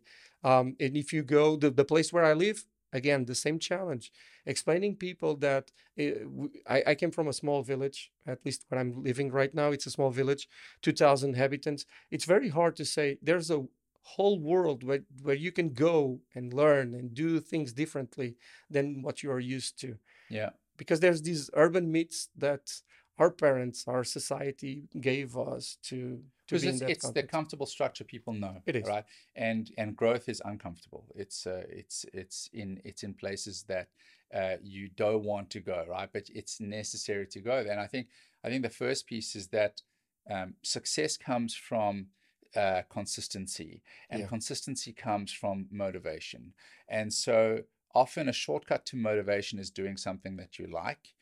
Um, 0.49 0.65
and 0.83 0.93
if 1.03 1.07
you 1.15 1.21
go 1.37 1.43
the, 1.63 1.69
the 1.81 1.87
place 1.93 2.09
where 2.13 2.27
i 2.31 2.33
live 2.45 2.59
again 2.93 3.25
the 3.25 3.35
same 3.35 3.59
challenge 3.59 4.11
explaining 4.45 4.95
people 4.95 5.35
that 5.35 5.71
uh, 5.99 6.03
w- 6.23 6.51
I, 6.67 6.83
I 6.87 6.95
came 6.95 7.11
from 7.11 7.27
a 7.27 7.33
small 7.33 7.61
village 7.61 8.11
at 8.25 8.45
least 8.45 8.65
where 8.67 8.79
i'm 8.79 9.03
living 9.03 9.31
right 9.31 9.53
now 9.53 9.71
it's 9.71 9.85
a 9.85 9.91
small 9.91 10.11
village 10.11 10.47
2000 10.81 11.29
inhabitants. 11.29 11.85
It's 12.11 12.25
very 12.25 12.49
hard 12.49 12.75
to 12.77 12.85
say 12.85 13.17
there's 13.21 13.51
a 13.51 13.65
whole 14.01 14.39
world 14.39 14.83
where, 14.83 15.01
where 15.21 15.35
you 15.35 15.51
can 15.51 15.69
go 15.73 16.19
and 16.35 16.53
learn 16.53 16.93
and 16.93 17.13
do 17.13 17.39
things 17.39 17.73
differently 17.73 18.35
than 18.69 19.01
what 19.01 19.21
you 19.23 19.31
are 19.31 19.39
used 19.39 19.79
to. 19.81 19.97
Yeah. 20.29 20.49
Because 20.77 20.99
there's 20.99 21.21
these 21.21 21.49
urban 21.53 21.91
myths 21.91 22.29
that 22.37 22.71
our 23.19 23.29
parents 23.31 23.83
our 23.87 24.03
society 24.03 24.83
gave 24.99 25.37
us 25.37 25.77
to 25.83 26.19
to 26.47 26.59
be 26.59 26.67
in 26.67 26.71
it's, 26.71 26.79
that 26.79 26.89
it's 26.89 27.09
the 27.11 27.23
comfortable 27.23 27.65
structure 27.65 28.03
people 28.03 28.33
know 28.33 28.55
It 28.65 28.75
is. 28.75 28.87
right? 28.87 29.05
And 29.35 29.71
and 29.77 29.95
growth 29.95 30.27
is 30.29 30.41
uncomfortable. 30.45 31.05
It's 31.15 31.45
uh, 31.45 31.63
it's 31.69 32.05
it's 32.13 32.49
in 32.53 32.81
it's 32.83 33.03
in 33.03 33.13
places 33.13 33.63
that 33.67 33.87
uh, 34.33 34.55
you 34.63 34.89
don't 34.95 35.23
want 35.23 35.49
to 35.51 35.59
go 35.59 35.85
right? 35.87 36.09
But 36.11 36.29
it's 36.33 36.59
necessary 36.59 37.27
to 37.27 37.39
go. 37.39 37.63
There 37.63 37.71
and 37.71 37.81
i 37.81 37.87
think 37.87 38.07
i 38.43 38.49
think 38.49 38.63
the 38.63 38.69
first 38.83 39.05
piece 39.07 39.35
is 39.35 39.47
that 39.49 39.81
um, 40.29 40.53
success 40.63 41.17
comes 41.17 41.55
from 41.55 42.07
uh, 42.55 42.81
consistency. 42.89 43.81
And 44.09 44.21
Yeah. 44.21 44.27
consistency 44.27 44.91
comes 44.93 45.31
from 45.31 45.67
motivation. 45.71 46.53
And 46.87 47.13
so 47.13 47.63
often 47.93 48.29
a 48.29 48.33
shortcut 48.33 48.85
to 48.87 48.95
motivation 48.95 49.59
is 49.59 49.69
doing 49.69 49.97
something 49.97 50.37
that 50.37 50.57
you 50.59 50.67
like 50.67 51.13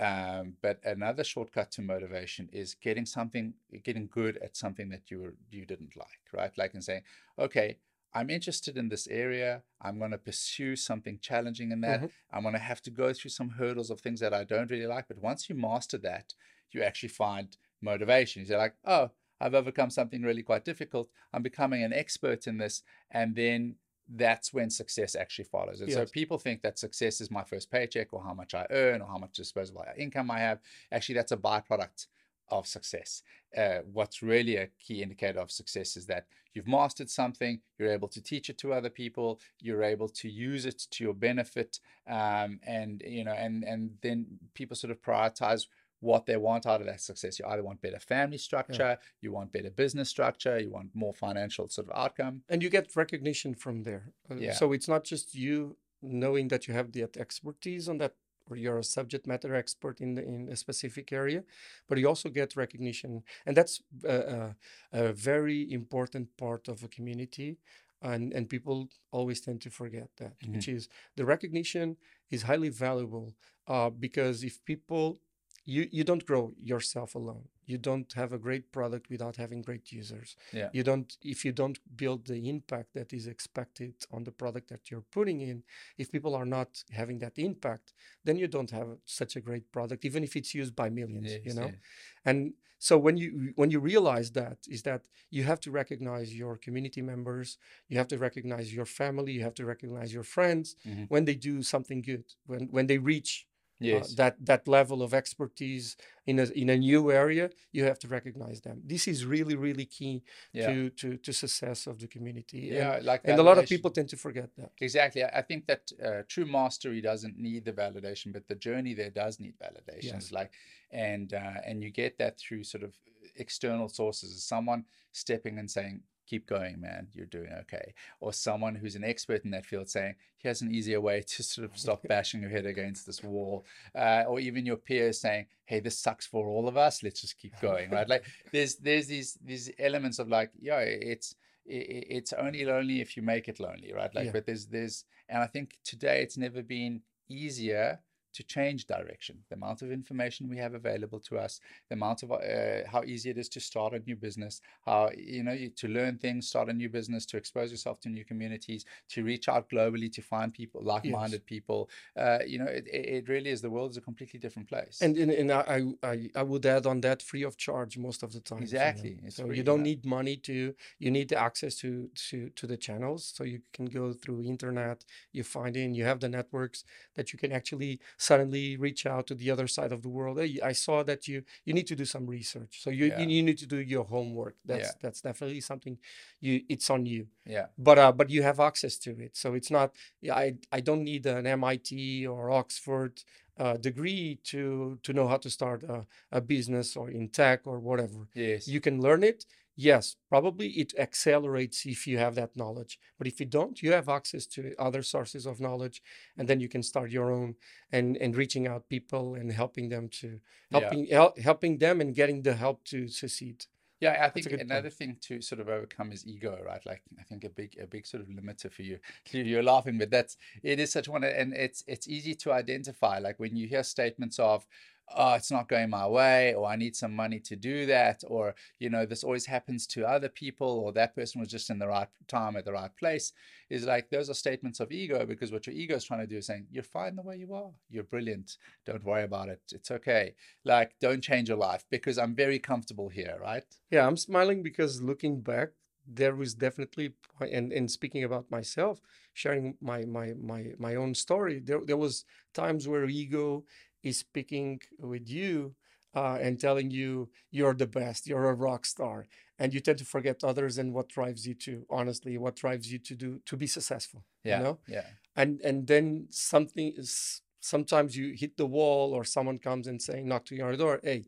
Um, 0.00 0.54
but 0.60 0.80
another 0.84 1.22
shortcut 1.22 1.70
to 1.72 1.82
motivation 1.82 2.48
is 2.52 2.74
getting 2.74 3.06
something, 3.06 3.54
getting 3.84 4.08
good 4.12 4.38
at 4.38 4.56
something 4.56 4.88
that 4.88 5.10
you 5.10 5.20
were, 5.20 5.34
you 5.50 5.64
didn't 5.66 5.96
like, 5.96 6.20
right? 6.32 6.50
Like 6.58 6.74
in 6.74 6.82
saying, 6.82 7.02
okay, 7.38 7.78
I'm 8.12 8.30
interested 8.30 8.76
in 8.76 8.88
this 8.88 9.08
area. 9.08 9.62
I'm 9.80 9.98
going 9.98 10.12
to 10.12 10.18
pursue 10.18 10.76
something 10.76 11.18
challenging 11.20 11.72
in 11.72 11.80
that. 11.82 11.98
Mm-hmm. 11.98 12.36
I'm 12.36 12.42
going 12.42 12.54
to 12.54 12.60
have 12.60 12.80
to 12.82 12.90
go 12.90 13.12
through 13.12 13.30
some 13.30 13.50
hurdles 13.50 13.90
of 13.90 14.00
things 14.00 14.20
that 14.20 14.32
I 14.32 14.44
don't 14.44 14.70
really 14.70 14.86
like. 14.86 15.06
But 15.08 15.18
once 15.18 15.48
you 15.48 15.56
master 15.56 15.98
that, 15.98 16.34
you 16.70 16.82
actually 16.82 17.08
find 17.08 17.56
motivation. 17.82 18.44
You're 18.46 18.58
like, 18.58 18.74
oh, 18.84 19.10
I've 19.40 19.54
overcome 19.54 19.90
something 19.90 20.22
really 20.22 20.42
quite 20.42 20.64
difficult. 20.64 21.08
I'm 21.32 21.42
becoming 21.42 21.82
an 21.82 21.92
expert 21.92 22.46
in 22.46 22.58
this. 22.58 22.82
And 23.10 23.34
then 23.34 23.76
that's 24.08 24.52
when 24.52 24.70
success 24.70 25.16
actually 25.16 25.46
follows. 25.46 25.80
And 25.80 25.90
so 25.90 26.04
people 26.06 26.38
think 26.38 26.62
that 26.62 26.78
success 26.78 27.20
is 27.20 27.30
my 27.30 27.42
first 27.42 27.70
paycheck 27.70 28.12
or 28.12 28.22
how 28.22 28.34
much 28.34 28.54
I 28.54 28.66
earn 28.70 29.00
or 29.00 29.06
how 29.06 29.18
much 29.18 29.32
disposable 29.32 29.84
income 29.96 30.30
I 30.30 30.40
have. 30.40 30.60
Actually, 30.92 31.16
that's 31.16 31.32
a 31.32 31.36
byproduct 31.36 32.06
of 32.50 32.66
success. 32.66 33.22
Uh, 33.56 33.78
what's 33.92 34.22
really 34.22 34.56
a 34.56 34.68
key 34.78 35.02
indicator 35.02 35.40
of 35.40 35.50
success 35.50 35.96
is 35.96 36.06
that 36.06 36.26
you've 36.52 36.68
mastered 36.68 37.08
something, 37.08 37.60
you're 37.78 37.90
able 37.90 38.08
to 38.08 38.22
teach 38.22 38.50
it 38.50 38.58
to 38.58 38.72
other 38.72 38.90
people, 38.90 39.40
you're 39.60 39.82
able 39.82 40.08
to 40.08 40.28
use 40.28 40.66
it 40.66 40.82
to 40.90 41.04
your 41.04 41.14
benefit, 41.14 41.80
um, 42.08 42.60
and 42.66 43.02
you 43.06 43.24
know, 43.24 43.32
and 43.32 43.64
and 43.64 43.90
then 44.02 44.26
people 44.54 44.76
sort 44.76 44.90
of 44.90 45.00
prioritize 45.00 45.66
what 46.00 46.26
they 46.26 46.36
want 46.36 46.66
out 46.66 46.80
of 46.80 46.86
that 46.86 47.00
success. 47.00 47.38
You 47.38 47.46
either 47.46 47.62
want 47.62 47.80
better 47.80 47.98
family 47.98 48.38
structure, 48.38 48.98
you 49.20 49.32
want 49.32 49.52
better 49.52 49.70
business 49.70 50.08
structure, 50.10 50.58
you 50.58 50.70
want 50.70 50.90
more 50.94 51.14
financial 51.14 51.68
sort 51.68 51.88
of 51.88 51.96
outcome. 51.96 52.42
and 52.48 52.62
you 52.62 52.70
get 52.70 52.94
recognition 52.96 53.54
from 53.54 53.82
there. 53.84 54.12
Uh, 54.30 54.34
Yeah. 54.36 54.52
So 54.54 54.72
it's 54.72 54.88
not 54.88 55.04
just 55.04 55.34
you 55.34 55.76
knowing 56.02 56.48
that 56.48 56.66
you 56.68 56.74
have 56.74 56.92
that 56.92 57.16
expertise 57.16 57.88
on 57.88 57.98
that, 57.98 58.14
or 58.50 58.56
you're 58.58 58.78
a 58.78 58.84
subject 58.84 59.26
matter 59.26 59.54
expert 59.54 60.00
in 60.00 60.14
the, 60.16 60.22
in 60.22 60.48
a 60.50 60.56
specific 60.56 61.12
area, 61.12 61.42
but 61.88 61.96
you 61.98 62.06
also 62.06 62.28
get 62.28 62.56
recognition, 62.56 63.22
and 63.46 63.56
that's 63.56 63.80
uh, 64.04 64.08
uh, 64.36 64.52
a 64.92 65.12
very 65.14 65.72
important 65.72 66.36
part 66.36 66.68
of 66.68 66.82
a 66.82 66.88
community. 66.88 67.56
And, 68.02 68.34
and 68.34 68.50
people 68.50 68.90
always 69.12 69.40
tend 69.40 69.62
to 69.62 69.70
forget 69.70 70.08
that, 70.18 70.34
which 70.52 70.68
is 70.68 70.88
the 71.16 71.24
recognition 71.24 71.96
is 72.30 72.42
highly 72.42 72.68
valuable 72.68 73.32
uh, 73.66 73.88
because 73.88 74.44
if 74.44 74.62
people 74.66 75.18
you 75.64 75.88
you 75.90 76.04
don't 76.04 76.26
grow 76.26 76.52
yourself 76.62 77.14
alone 77.14 77.44
you 77.66 77.78
don't 77.78 78.12
have 78.12 78.32
a 78.34 78.38
great 78.38 78.70
product 78.72 79.08
without 79.08 79.36
having 79.36 79.62
great 79.62 79.90
users 79.90 80.36
Yeah. 80.52 80.68
you 80.72 80.82
don't 80.82 81.16
if 81.22 81.44
you 81.44 81.52
don't 81.52 81.78
build 81.96 82.26
the 82.26 82.48
impact 82.48 82.92
that 82.94 83.12
is 83.12 83.26
expected 83.26 83.94
on 84.10 84.24
the 84.24 84.32
product 84.32 84.68
that 84.68 84.90
you're 84.90 85.06
putting 85.10 85.40
in 85.40 85.62
if 85.96 86.10
people 86.12 86.34
are 86.34 86.44
not 86.46 86.70
having 86.90 87.18
that 87.20 87.38
impact 87.38 87.92
then 88.24 88.36
you 88.36 88.48
don't 88.48 88.70
have 88.70 88.88
such 89.04 89.36
a 89.36 89.40
great 89.40 89.70
product 89.72 90.04
even 90.04 90.22
if 90.24 90.36
it's 90.36 90.54
used 90.54 90.74
by 90.76 90.88
millions 90.90 91.32
you 91.48 91.54
know 91.54 91.66
yes. 91.66 91.76
and 92.24 92.52
so 92.78 92.98
when 92.98 93.16
you 93.16 93.52
when 93.56 93.70
you 93.70 93.80
realize 93.80 94.32
that 94.32 94.58
is 94.68 94.82
that 94.82 95.02
you 95.30 95.42
have 95.44 95.60
to 95.60 95.70
recognize 95.70 96.34
your 96.34 96.54
community 96.58 97.00
members 97.00 97.56
you 97.88 97.96
have 97.96 98.08
to 98.08 98.18
recognize 98.18 98.74
your 98.74 98.84
family 98.84 99.32
you 99.32 99.42
have 99.42 99.54
to 99.54 99.64
recognize 99.64 100.12
your 100.12 100.24
friends 100.36 100.76
Mhm. 100.86 101.06
when 101.08 101.24
they 101.24 101.34
do 101.50 101.62
something 101.62 102.00
good 102.02 102.24
when 102.50 102.62
when 102.76 102.86
they 102.90 102.98
reach 102.98 103.46
uh, 103.82 104.04
that 104.16 104.34
that 104.50 104.66
level 104.68 105.02
of 105.02 105.12
expertise 105.12 105.96
in 106.26 106.38
a 106.38 106.44
in 106.62 106.68
a 106.70 106.76
new 106.76 107.10
area 107.10 107.50
you 107.72 107.84
have 107.84 107.98
to 107.98 108.08
recognize 108.08 108.60
them 108.60 108.80
this 108.86 109.06
is 109.08 109.24
really 109.26 109.56
really 109.56 109.84
key 109.86 110.22
Yeah. 110.52 110.66
to 110.68 110.90
to 111.00 111.08
to 111.18 111.32
success 111.32 111.86
of 111.86 111.98
the 111.98 112.08
community 112.08 112.62
and, 112.70 112.76
yeah, 112.78 112.98
like 113.10 113.20
and 113.24 113.38
a 113.38 113.42
lot 113.42 113.58
of 113.58 113.66
people 113.68 113.90
tend 113.90 114.08
to 114.10 114.16
forget 114.16 114.50
that 114.58 114.70
Exactly. 114.80 115.22
I 115.22 115.30
I 115.40 115.42
think 115.42 115.66
that 115.66 115.82
uh, 116.06 116.22
true 116.28 116.46
mastery 116.46 117.00
doesn't 117.10 117.36
need 117.48 117.64
the 117.64 117.72
validation, 117.72 118.32
but 118.32 118.44
the 118.48 118.54
journey 118.68 118.94
there 118.94 119.10
does 119.10 119.34
need 119.44 119.54
validations. 119.58 120.26
Yes. 120.26 120.32
Like, 120.32 120.50
and 120.90 121.28
uh, 121.34 121.58
and 121.68 121.82
you 121.82 121.90
get 121.90 122.12
that 122.18 122.34
through 122.38 122.64
sort 122.64 122.84
of 122.88 122.92
external 123.36 123.88
sources. 123.88 124.30
Someone 124.54 124.84
stepping 125.12 125.58
and 125.58 125.70
saying, 125.70 126.02
"Keep 126.26 126.46
going, 126.46 126.80
man. 126.80 127.08
You're 127.12 127.26
doing 127.26 127.52
okay," 127.60 127.94
or 128.20 128.32
someone 128.32 128.74
who's 128.74 128.96
an 128.96 129.04
expert 129.04 129.44
in 129.44 129.50
that 129.52 129.66
field 129.66 129.88
saying, 129.88 130.14
"Here's 130.38 130.62
an 130.62 130.72
easier 130.74 131.00
way 131.00 131.22
to 131.22 131.42
sort 131.42 131.68
of 131.70 131.76
stop 131.78 132.02
bashing 132.08 132.40
your 132.40 132.50
head 132.50 132.66
against 132.66 133.06
this 133.06 133.22
wall," 133.22 133.64
uh, 133.94 134.24
or 134.26 134.40
even 134.40 134.64
your 134.66 134.76
peers 134.76 135.20
saying, 135.20 135.46
"Hey, 135.66 135.80
this 135.80 135.98
sucks 135.98 136.26
for 136.26 136.48
all 136.48 136.68
of 136.68 136.76
us. 136.76 137.02
Let's 137.02 137.20
just 137.20 137.38
keep 137.38 137.58
going." 137.60 137.90
Right? 137.90 138.08
Like 138.08 138.24
there's 138.52 138.76
there's 138.76 139.06
these 139.06 139.38
these 139.44 139.70
elements 139.78 140.18
of 140.18 140.28
like, 140.28 140.50
yeah, 140.60 140.80
it's 140.80 141.34
i- 141.68 141.72
i- 141.72 142.06
it's 142.10 142.32
only 142.32 142.64
lonely 142.64 143.00
if 143.00 143.16
you 143.16 143.22
make 143.22 143.48
it 143.48 143.58
lonely, 143.60 143.92
right? 143.92 144.14
Like, 144.14 144.26
Yeah. 144.26 144.32
but 144.32 144.46
there's 144.46 144.66
there's, 144.66 145.04
and 145.28 145.42
I 145.42 145.46
think 145.46 145.78
today 145.84 146.22
it's 146.22 146.36
never 146.36 146.62
been 146.62 147.02
easier 147.28 148.00
to 148.34 148.42
change 148.42 148.86
direction. 148.86 149.38
The 149.48 149.56
amount 149.56 149.82
of 149.82 149.90
information 149.90 150.48
we 150.48 150.58
have 150.58 150.74
available 150.74 151.20
to 151.20 151.38
us, 151.38 151.60
the 151.88 151.94
amount 151.94 152.22
of 152.22 152.32
uh, 152.32 152.88
how 152.90 153.02
easy 153.04 153.30
it 153.30 153.38
is 153.38 153.48
to 153.50 153.60
start 153.60 153.94
a 153.94 154.00
new 154.00 154.16
business, 154.16 154.60
how 154.84 155.10
you 155.16 155.42
know 155.42 155.52
you, 155.52 155.70
to 155.70 155.88
learn 155.88 156.18
things, 156.18 156.48
start 156.48 156.68
a 156.68 156.72
new 156.72 156.88
business, 156.88 157.26
to 157.26 157.36
expose 157.36 157.70
yourself 157.70 158.00
to 158.00 158.08
new 158.08 158.24
communities, 158.24 158.84
to 159.08 159.24
reach 159.24 159.48
out 159.48 159.68
globally, 159.70 160.12
to 160.12 160.22
find 160.22 160.52
people, 160.52 160.82
like-minded 160.82 161.44
people. 161.46 161.88
Uh, 162.16 162.38
you 162.46 162.58
know, 162.58 162.66
it, 162.66 162.86
it 162.88 163.28
really 163.28 163.50
is. 163.50 163.60
The 163.62 163.70
world 163.70 163.92
is 163.92 163.96
a 163.96 164.00
completely 164.00 164.38
different 164.38 164.68
place. 164.68 164.98
and 165.00 165.16
and, 165.16 165.30
and 165.30 165.50
I, 165.52 165.82
I 166.02 166.30
I- 166.34 166.42
would 166.42 166.64
add 166.66 166.86
on 166.86 167.00
that 167.00 167.22
free 167.22 167.42
of 167.42 167.56
charge 167.56 167.98
most 167.98 168.22
of 168.22 168.32
the 168.32 168.40
time 168.40 168.72
you 168.78 168.92
know. 168.92 169.12
Exactly, 169.12 169.18
so 169.28 169.46
free, 169.46 169.56
you 169.56 169.62
don't 169.62 169.78
yeah. 169.78 169.82
need 169.82 170.04
money 170.04 170.36
to 170.36 170.74
you 170.98 171.10
need 171.10 171.28
the 171.28 171.38
access 171.38 171.74
to 171.76 172.08
to 172.28 172.50
to 172.50 172.66
the 172.66 172.76
channels 172.76 173.32
so 173.34 173.44
you 173.44 173.60
can 173.72 173.86
go 173.86 174.12
through 174.12 174.42
internet 174.42 175.04
you 175.32 175.42
find 175.42 175.76
in 175.76 175.94
you 175.94 176.04
have 176.04 176.20
the 176.20 176.28
networks 176.28 176.84
that 177.16 177.32
you 177.32 177.38
can 177.38 177.52
actually 177.52 178.00
suddenly 178.24 178.76
reach 178.76 179.06
out 179.06 179.26
to 179.28 179.34
the 179.34 179.50
other 179.50 179.68
side 179.68 179.92
of 179.92 180.02
the 180.02 180.08
world 180.08 180.38
hey, 180.40 180.58
i 180.62 180.72
saw 180.72 181.02
that 181.02 181.28
you 181.28 181.42
you 181.66 181.72
need 181.74 181.86
to 181.86 181.96
do 181.96 182.04
some 182.04 182.26
research. 182.26 182.82
So 182.82 182.90
you 182.90 183.06
Yeah. 183.06 183.18
you, 183.20 183.26
you 183.36 183.42
need 183.42 183.58
to 183.58 183.66
do 183.66 183.78
your 183.94 184.04
homework. 184.04 184.56
That's 184.64 184.88
Yeah. 184.88 184.92
that's 185.02 185.20
definitely 185.20 185.60
something 185.60 185.98
you 186.40 186.62
it's 186.68 186.90
on 186.90 187.06
you. 187.06 187.26
Yeah, 187.46 187.66
but 187.78 187.98
uh, 187.98 188.12
but 188.12 188.30
you 188.30 188.42
have 188.42 188.60
access 188.60 188.98
to 188.98 189.10
it. 189.26 189.36
So 189.36 189.54
it's 189.54 189.70
not 189.70 189.88
yeah, 190.20 190.34
i 190.44 190.54
i 190.72 190.80
don't 190.80 191.04
need 191.04 191.26
an 191.26 191.44
mit 191.60 191.90
or 192.28 192.50
oxford 192.50 193.14
uh, 193.58 193.76
degree 193.76 194.38
to 194.44 194.98
to 195.02 195.12
know 195.12 195.28
how 195.28 195.36
to 195.38 195.50
start 195.50 195.82
a, 195.84 196.06
a 196.32 196.40
business 196.40 196.96
or 196.96 197.10
in 197.10 197.28
tech 197.28 197.60
or 197.66 197.78
whatever. 197.80 198.28
Yes, 198.34 198.66
you 198.68 198.80
can 198.80 199.00
learn 199.00 199.22
it 199.22 199.44
yes 199.76 200.16
probably 200.28 200.68
it 200.82 200.92
accelerates 200.98 201.84
if 201.86 202.06
you 202.06 202.18
have 202.18 202.34
that 202.36 202.56
knowledge 202.56 202.98
but 203.18 203.26
if 203.26 203.40
you 203.40 203.46
don't 203.46 203.82
you 203.82 203.92
have 203.92 204.08
access 204.08 204.46
to 204.46 204.74
other 204.78 205.02
sources 205.02 205.46
of 205.46 205.60
knowledge 205.60 206.02
and 206.36 206.46
then 206.48 206.60
you 206.60 206.68
can 206.68 206.82
start 206.82 207.10
your 207.10 207.32
own 207.32 207.54
and 207.90 208.16
and 208.18 208.36
reaching 208.36 208.66
out 208.68 208.88
people 208.88 209.34
and 209.34 209.50
helping 209.52 209.88
them 209.88 210.08
to 210.08 210.40
Yeah. 210.70 210.80
helping 210.80 211.06
hel- 211.06 211.34
helping 211.42 211.78
them 211.78 212.00
and 212.00 212.14
getting 212.14 212.42
the 212.42 212.54
help 212.54 212.84
to 212.92 213.08
succeed 213.08 213.66
Yeah, 214.00 214.24
I 214.26 214.30
think 214.30 214.44
good 214.48 214.58
point. 214.58 214.70
another 214.70 214.90
thing 214.90 215.16
to 215.28 215.40
sort 215.40 215.60
of 215.62 215.68
overcome 215.68 216.12
is 216.12 216.26
ego, 216.26 216.52
right? 216.70 216.84
Like 216.90 217.02
I 217.18 217.22
think 217.28 217.44
a 217.44 217.48
big 217.60 217.70
a 217.84 217.86
big 217.86 218.04
sort 218.06 218.22
of 218.22 218.28
limiter 218.28 218.70
for 218.70 218.82
you. 218.82 218.98
You- 219.32 219.44
You're 219.50 219.62
laughing, 219.74 219.98
but 219.98 220.10
that's 220.10 220.36
it 220.62 220.78
is 220.84 220.90
such 220.92 221.08
one, 221.08 221.24
and 221.24 221.54
it's 221.66 221.80
it's 221.86 222.06
easy 222.16 222.34
to 222.42 222.48
identify. 222.62 223.14
Like 223.26 223.38
when 223.42 223.56
you 223.56 223.66
hear 223.72 223.82
statements 223.84 224.38
of, 224.38 224.66
"Oh, 225.08 225.34
it's 225.34 225.50
not 225.50 225.68
going 225.68 225.90
my 225.90 226.06
way," 226.06 226.54
or 226.54 226.66
"I 226.66 226.76
need 226.76 226.96
some 226.96 227.14
money 227.14 227.40
to 227.40 227.56
do 227.56 227.86
that," 227.86 228.22
or 228.26 228.54
you 228.78 228.90
know, 228.90 229.06
this 229.06 229.24
always 229.24 229.46
happens 229.46 229.86
to 229.88 230.06
other 230.06 230.28
people, 230.28 230.68
or 230.68 230.92
that 230.92 231.14
person 231.14 231.40
was 231.40 231.50
just 231.50 231.70
in 231.70 231.78
the 231.78 231.88
right 231.88 232.08
time 232.28 232.56
at 232.56 232.64
the 232.64 232.72
right 232.72 232.94
place. 232.96 233.32
Is 233.70 233.84
like 233.84 234.10
those 234.10 234.30
are 234.30 234.34
statements 234.34 234.80
of 234.80 234.92
ego 234.92 235.26
because 235.26 235.52
what 235.52 235.66
your 235.66 235.76
ego 235.76 235.96
is 235.96 236.04
trying 236.04 236.20
to 236.20 236.26
do 236.26 236.38
is 236.38 236.46
saying, 236.46 236.66
"You're 236.70 236.82
fine 236.82 237.16
the 237.16 237.22
way 237.22 237.36
you 237.36 237.54
are. 237.54 237.72
You're 237.90 238.04
brilliant. 238.04 238.56
Don't 238.84 239.04
worry 239.04 239.24
about 239.24 239.48
it. 239.48 239.62
It's 239.72 239.90
okay. 239.90 240.34
Like 240.64 240.98
don't 241.00 241.22
change 241.22 241.48
your 241.48 241.58
life 241.58 241.84
because 241.90 242.18
I'm 242.18 242.34
very 242.34 242.58
comfortable 242.58 243.08
here, 243.08 243.38
right?" 243.40 243.64
Yeah, 243.90 244.06
I'm 244.06 244.16
smiling 244.16 244.62
because 244.62 245.02
looking 245.02 245.40
back, 245.40 245.70
there 246.06 246.34
was 246.34 246.54
definitely 246.54 247.14
and 247.40 247.72
and 247.72 247.90
speaking 247.90 248.24
about 248.24 248.50
myself, 248.50 249.00
sharing 249.32 249.76
my 249.80 250.04
my 250.04 250.34
my 250.34 250.72
my 250.78 250.94
own 250.94 251.14
story. 251.14 251.58
There 251.58 251.80
there 251.84 251.96
was 251.96 252.24
times 252.52 252.86
where 252.86 253.04
ego 253.06 253.64
is 254.04 254.18
speaking 254.18 254.80
with 254.98 255.28
you 255.28 255.74
uh, 256.14 256.38
and 256.40 256.60
telling 256.60 256.90
you 256.90 257.30
you're 257.50 257.74
the 257.74 257.86
best, 257.86 258.26
you're 258.26 258.48
a 258.50 258.54
rock 258.54 258.86
star, 258.86 259.26
and 259.58 259.74
you 259.74 259.80
tend 259.80 259.98
to 259.98 260.04
forget 260.04 260.44
others 260.44 260.78
and 260.78 260.94
what 260.94 261.08
drives 261.08 261.46
you 261.46 261.54
to 261.54 261.86
honestly 261.90 262.38
what 262.38 262.56
drives 262.56 262.92
you 262.92 262.98
to 263.00 263.14
do 263.16 263.40
to 263.46 263.56
be 263.56 263.66
successful. 263.66 264.24
Yeah. 264.44 264.58
You 264.58 264.64
know, 264.64 264.78
Yeah. 264.88 265.06
and 265.36 265.60
and 265.62 265.86
then 265.86 266.28
something 266.30 266.92
is 266.96 267.42
sometimes 267.60 268.16
you 268.16 268.34
hit 268.36 268.56
the 268.56 268.66
wall 268.66 269.14
or 269.14 269.24
someone 269.24 269.58
comes 269.58 269.86
and 269.86 270.00
saying 270.00 270.28
knock 270.28 270.44
to 270.46 270.54
your 270.54 270.76
door 270.76 271.00
hey 271.02 271.24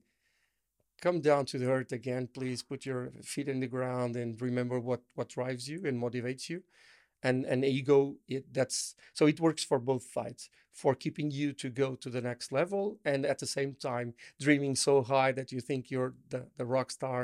come 1.01 1.21
down 1.21 1.45
to 1.47 1.59
the 1.59 1.71
earth 1.71 1.93
again 1.93 2.29
please 2.33 2.63
put 2.63 2.87
your 2.87 3.13
feet 3.23 3.49
in 3.49 3.61
the 3.61 3.67
ground 3.67 4.17
and 4.17 4.41
remember 4.41 4.81
what 4.81 5.03
what 5.15 5.29
drives 5.29 5.69
you 5.69 5.85
and 5.85 6.01
motivates 6.01 6.49
you 6.49 6.63
and 7.27 7.39
and 7.53 7.61
ego 7.79 7.99
it 8.35 8.45
that's 8.59 8.79
so 9.19 9.23
it 9.33 9.39
works 9.47 9.65
for 9.71 9.79
both 9.91 10.05
sides 10.17 10.43
for 10.83 10.93
keeping 11.05 11.29
you 11.41 11.49
to 11.63 11.69
go 11.83 11.89
to 12.05 12.09
the 12.17 12.21
next 12.31 12.47
level 12.61 12.83
and 13.11 13.21
at 13.33 13.39
the 13.43 13.47
same 13.57 13.73
time 13.91 14.09
dreaming 14.45 14.75
so 14.77 14.95
high 15.13 15.33
that 15.39 15.49
you 15.55 15.61
think 15.69 15.83
you're 15.93 16.13
the, 16.33 16.41
the 16.59 16.67
rock 16.75 16.89
star 16.99 17.21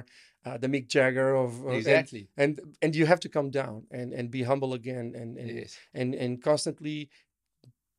uh, 0.46 0.56
the 0.62 0.68
mick 0.74 0.86
jagger 0.94 1.30
of 1.44 1.50
and- 1.66 1.76
Exactly. 1.82 2.22
and, 2.42 2.52
and 2.82 2.90
you 2.98 3.04
have 3.12 3.20
to 3.20 3.28
come 3.36 3.50
down 3.60 3.76
and 3.98 4.08
and 4.18 4.26
be 4.38 4.42
humble 4.50 4.72
again 4.80 5.06
and 5.20 5.30
and 5.40 5.50
yes. 5.58 5.78
and 6.00 6.14
and 6.22 6.32
constantly 6.50 6.98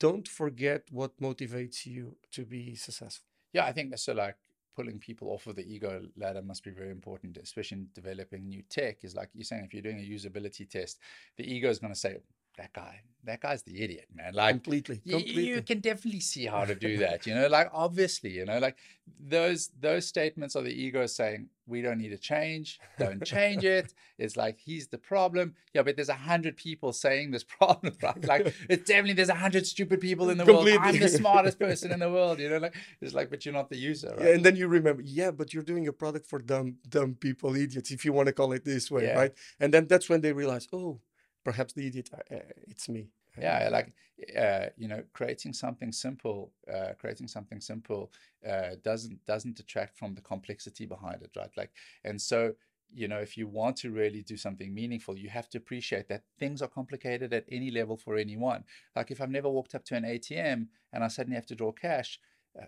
don't 0.05 0.27
forget 0.27 0.81
what 0.91 1.11
motivates 1.19 1.77
you 1.85 2.03
to 2.35 2.41
be 2.45 2.75
successful 2.75 3.27
Yeah, 3.55 3.65
I 3.69 3.71
think 3.73 3.87
so. 3.97 4.13
Like 4.13 4.37
pulling 4.75 4.99
people 4.99 5.29
off 5.29 5.47
of 5.47 5.55
the 5.55 5.65
ego 5.65 6.01
ladder 6.17 6.41
must 6.41 6.63
be 6.63 6.71
very 6.71 6.91
important, 6.91 7.37
especially 7.37 7.79
in 7.79 7.87
developing 7.93 8.47
new 8.47 8.63
tech. 8.69 9.03
Is 9.03 9.15
like 9.15 9.29
you're 9.33 9.43
saying, 9.43 9.65
if 9.65 9.73
you're 9.73 9.83
doing 9.83 9.99
a 9.99 10.09
usability 10.09 10.69
test, 10.69 10.99
the 11.37 11.51
ego 11.51 11.69
is 11.69 11.79
going 11.79 11.93
to 11.93 11.99
say, 11.99 12.17
that 12.57 12.73
guy, 12.73 13.01
that 13.25 13.41
guy's 13.41 13.63
the 13.63 13.81
idiot, 13.83 14.07
man. 14.13 14.33
Like 14.33 14.55
completely, 14.55 15.01
y- 15.05 15.13
completely. 15.13 15.47
you 15.47 15.61
can 15.61 15.79
definitely 15.79 16.19
see 16.19 16.45
how 16.45 16.65
to 16.65 16.75
do 16.75 16.97
that. 16.97 17.25
You 17.27 17.35
know, 17.35 17.47
like 17.47 17.69
obviously, 17.73 18.31
you 18.31 18.45
know, 18.45 18.59
like 18.59 18.77
those 19.19 19.71
those 19.79 20.05
statements 20.07 20.55
are 20.55 20.61
the 20.61 20.73
ego 20.73 21.05
saying 21.05 21.49
we 21.65 21.81
don't 21.81 21.97
need 21.97 22.09
to 22.09 22.17
change, 22.17 22.79
don't 22.99 23.23
change 23.23 23.63
it. 23.63 23.93
It's 24.19 24.37
like 24.37 24.59
he's 24.59 24.87
the 24.87 24.97
problem. 24.97 25.55
Yeah, 25.73 25.81
but 25.83 25.95
there's 25.95 26.09
a 26.09 26.13
hundred 26.13 26.55
people 26.57 26.93
saying 26.93 27.31
this 27.31 27.43
problem, 27.59 27.93
right? 28.01 28.23
Like 28.25 28.53
it's 28.69 28.87
definitely 28.87 29.13
there's 29.13 29.29
a 29.29 29.35
hundred 29.35 29.65
stupid 29.65 29.99
people 30.01 30.29
in 30.29 30.37
the 30.37 30.45
world. 30.45 30.67
I'm 30.79 30.99
the 30.99 31.09
smartest 31.09 31.59
person 31.59 31.91
in 31.91 31.99
the 31.99 32.11
world. 32.11 32.39
You 32.39 32.49
know, 32.49 32.57
like 32.57 32.75
it's 33.01 33.13
like, 33.13 33.29
but 33.29 33.45
you're 33.45 33.53
not 33.53 33.69
the 33.69 33.77
user, 33.77 34.09
right? 34.15 34.27
Yeah, 34.27 34.35
and 34.35 34.45
then 34.45 34.55
you 34.55 34.67
remember, 34.67 35.01
yeah, 35.01 35.31
but 35.31 35.53
you're 35.53 35.63
doing 35.63 35.87
a 35.87 35.93
product 35.93 36.25
for 36.27 36.39
dumb, 36.39 36.75
dumb 36.87 37.15
people, 37.15 37.55
idiots, 37.55 37.89
if 37.91 38.05
you 38.05 38.13
want 38.13 38.27
to 38.27 38.33
call 38.33 38.51
it 38.53 38.63
this 38.65 38.91
way, 38.91 39.05
Yeah. 39.05 39.17
right? 39.17 39.33
And 39.59 39.73
then 39.73 39.87
that's 39.87 40.07
when 40.09 40.21
they 40.21 40.31
realize, 40.33 40.67
oh, 40.71 40.99
perhaps 41.43 41.73
the 41.73 41.87
idiot, 41.87 42.09
uh, 42.13 42.35
uh, 42.35 42.39
it's 42.67 42.89
me. 42.89 43.09
yeah 43.39 43.67
like 43.71 43.93
uh, 44.37 44.67
you 44.77 44.87
know 44.87 45.01
creating 45.13 45.53
something 45.53 45.91
simple 45.91 46.51
uh, 46.71 46.93
creating 46.99 47.27
something 47.27 47.59
simple 47.59 48.11
uh, 48.47 48.71
doesn't 48.83 49.25
doesn't 49.25 49.55
detract 49.55 49.97
from 49.97 50.13
the 50.13 50.21
complexity 50.21 50.85
behind 50.85 51.21
it 51.23 51.31
right 51.35 51.49
like 51.57 51.71
and 52.03 52.21
so 52.21 52.53
you 52.93 53.07
know 53.07 53.17
if 53.17 53.35
you 53.35 53.47
want 53.47 53.75
to 53.75 53.89
really 53.89 54.21
do 54.21 54.37
something 54.37 54.71
meaningful 54.71 55.17
you 55.17 55.29
have 55.29 55.49
to 55.49 55.57
appreciate 55.57 56.07
that 56.07 56.23
things 56.37 56.61
are 56.61 56.67
complicated 56.67 57.33
at 57.33 57.45
any 57.51 57.71
level 57.71 57.97
for 57.97 58.17
anyone 58.17 58.63
like 58.95 59.09
if 59.09 59.19
i've 59.19 59.31
never 59.31 59.49
walked 59.49 59.73
up 59.73 59.83
to 59.83 59.95
an 59.95 60.03
atm 60.03 60.67
and 60.93 61.03
i 61.03 61.07
suddenly 61.07 61.35
have 61.35 61.47
to 61.47 61.55
draw 61.55 61.71
cash 61.71 62.19
uh, 62.59 62.65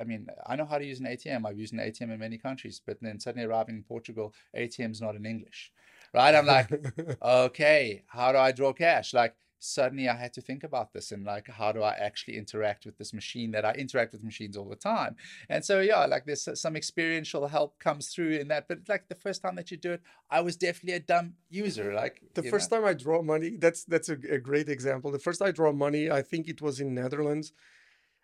I 0.00 0.04
mean, 0.04 0.28
I 0.46 0.56
know 0.56 0.64
how 0.64 0.78
to 0.78 0.84
use 0.84 1.00
an 1.00 1.06
ATM. 1.06 1.46
I've 1.46 1.58
used 1.58 1.72
an 1.72 1.80
ATM 1.80 2.10
in 2.12 2.18
many 2.18 2.38
countries, 2.38 2.80
but 2.84 2.98
then 3.00 3.20
suddenly 3.20 3.46
arriving 3.46 3.76
in 3.76 3.82
Portugal, 3.82 4.34
ATM's 4.56 5.00
not 5.00 5.14
in 5.14 5.26
English, 5.26 5.72
right? 6.12 6.34
I'm 6.34 6.46
like, 6.46 6.70
okay, 7.22 8.02
how 8.06 8.32
do 8.32 8.38
I 8.38 8.52
draw 8.52 8.72
cash? 8.72 9.14
Like 9.14 9.34
suddenly 9.60 10.08
I 10.08 10.16
had 10.16 10.32
to 10.34 10.40
think 10.40 10.64
about 10.64 10.92
this 10.92 11.12
and 11.12 11.24
like 11.24 11.48
how 11.48 11.70
do 11.70 11.82
I 11.82 11.92
actually 11.92 12.36
interact 12.38 12.86
with 12.86 12.96
this 12.96 13.12
machine 13.12 13.50
that 13.52 13.64
I 13.64 13.72
interact 13.72 14.12
with 14.12 14.24
machines 14.24 14.56
all 14.56 14.68
the 14.68 14.76
time. 14.76 15.16
And 15.48 15.64
so 15.64 15.80
yeah, 15.80 16.06
like 16.06 16.24
there's 16.24 16.48
some 16.54 16.76
experiential 16.76 17.46
help 17.46 17.78
comes 17.78 18.08
through 18.08 18.32
in 18.36 18.48
that. 18.48 18.68
But 18.68 18.88
like 18.88 19.08
the 19.08 19.14
first 19.14 19.42
time 19.42 19.56
that 19.56 19.70
you 19.70 19.76
do 19.76 19.92
it, 19.92 20.02
I 20.30 20.40
was 20.40 20.56
definitely 20.56 20.94
a 20.94 21.00
dumb 21.00 21.34
user. 21.50 21.92
Like 21.92 22.22
the 22.34 22.42
first 22.42 22.70
know. 22.70 22.78
time 22.78 22.86
I 22.86 22.94
draw 22.94 23.22
money, 23.22 23.56
that's 23.58 23.84
that's 23.84 24.08
a, 24.08 24.16
a 24.30 24.38
great 24.38 24.68
example. 24.68 25.10
The 25.12 25.18
first 25.18 25.42
I 25.42 25.50
draw 25.52 25.72
money, 25.72 26.10
I 26.10 26.22
think 26.22 26.48
it 26.48 26.62
was 26.62 26.80
in 26.80 26.94
Netherlands. 26.94 27.52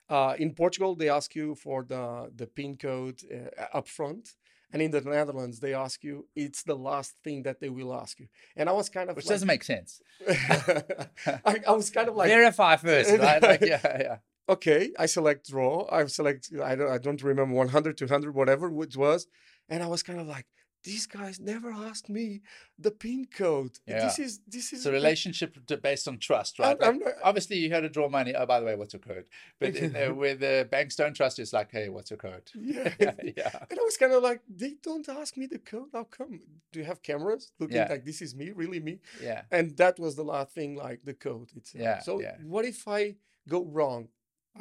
Uh, 0.08 0.36
in 0.38 0.54
Portugal, 0.54 0.94
they 0.94 1.08
ask 1.08 1.34
you 1.34 1.54
for 1.54 1.84
the 1.84 2.30
the 2.34 2.46
PIN 2.46 2.76
code 2.76 3.22
uh, 3.30 3.76
up 3.76 3.88
front, 3.88 4.34
and 4.72 4.82
in 4.82 4.90
the 4.90 5.00
Netherlands, 5.00 5.60
they 5.60 5.74
ask 5.74 6.02
you. 6.02 6.26
It's 6.34 6.62
the 6.62 6.74
last 6.74 7.14
thing 7.22 7.42
that 7.44 7.60
they 7.60 7.68
will 7.68 7.94
ask 7.94 8.18
you. 8.18 8.26
And 8.56 8.68
I 8.68 8.72
was 8.72 8.88
kind 8.88 9.10
of 9.10 9.16
which 9.16 9.26
like, 9.26 9.34
doesn't 9.34 9.46
make 9.46 9.64
sense. 9.64 10.00
I, 10.28 11.60
I 11.66 11.72
was 11.72 11.90
kind 11.90 12.08
of 12.08 12.16
like, 12.16 12.28
Verify 12.28 12.76
first, 12.76 13.10
right? 13.18 13.42
Like 13.42 13.60
yeah, 13.60 13.80
yeah. 13.82 14.16
okay, 14.48 14.90
I 14.98 15.06
select 15.06 15.48
draw. 15.48 15.86
I 15.90 16.06
select, 16.06 16.50
I 16.62 16.74
don't, 16.74 16.90
I 16.90 16.98
don't 16.98 17.22
remember 17.22 17.54
100, 17.54 17.96
200, 17.96 18.34
whatever 18.34 18.66
it 18.66 18.96
was. 18.96 19.26
And 19.68 19.82
I 19.82 19.86
was 19.86 20.02
kind 20.02 20.20
of 20.20 20.26
like, 20.26 20.46
these 20.86 21.06
guys 21.06 21.38
never 21.38 21.70
asked 21.72 22.08
me 22.08 22.40
the 22.78 22.90
PIN 22.90 23.26
code. 23.26 23.74
This 23.86 24.18
is, 24.18 24.40
this 24.46 24.72
is 24.72 24.78
It's 24.80 24.86
a 24.86 24.92
relationship 24.92 25.50
based 25.82 26.06
on 26.08 26.18
trust, 26.18 26.58
right? 26.58 26.76
I'm- 26.80 26.94
I'm 26.94 26.98
not- 27.00 27.14
obviously, 27.22 27.56
you 27.58 27.70
had 27.70 27.80
to 27.80 27.88
draw 27.88 28.08
money. 28.08 28.32
Oh, 28.34 28.46
by 28.46 28.58
the 28.60 28.66
way, 28.66 28.74
what's 28.76 28.94
your 28.94 29.00
code? 29.00 29.26
But 29.60 29.76
in, 29.76 29.94
uh, 29.96 30.14
with 30.14 30.40
the 30.40 30.66
banks 30.70 30.94
don't 30.96 31.14
trust, 31.14 31.38
it's 31.38 31.52
like, 31.52 31.70
hey, 31.70 31.88
what's 31.88 32.10
your 32.10 32.18
code? 32.18 32.50
Yeah. 32.54 32.92
yeah, 32.98 33.14
yeah. 33.36 33.64
And 33.70 33.78
I 33.78 33.82
was 33.82 33.96
kind 33.96 34.12
of 34.12 34.22
like, 34.22 34.40
they 34.48 34.74
don't 34.82 35.08
ask 35.08 35.36
me 35.36 35.46
the 35.46 35.58
code. 35.58 35.90
How 35.92 36.04
come? 36.04 36.40
Do 36.72 36.78
you 36.80 36.84
have 36.86 37.02
cameras 37.02 37.52
looking 37.58 37.76
Yeah. 37.76 37.88
like 37.90 38.04
this 38.04 38.22
is 38.22 38.34
me, 38.34 38.50
really 38.52 38.80
me? 38.80 39.00
yeah. 39.22 39.42
And 39.50 39.76
that 39.76 39.98
was 39.98 40.14
the 40.16 40.24
last 40.24 40.52
thing, 40.52 40.76
like 40.76 41.00
the 41.04 41.14
code 41.14 41.50
itself. 41.56 41.82
Yeah, 41.82 41.98
So 42.00 42.20
yeah. 42.20 42.36
what 42.42 42.64
if 42.64 42.86
I 42.88 43.16
go 43.48 43.64
wrong? 43.64 44.08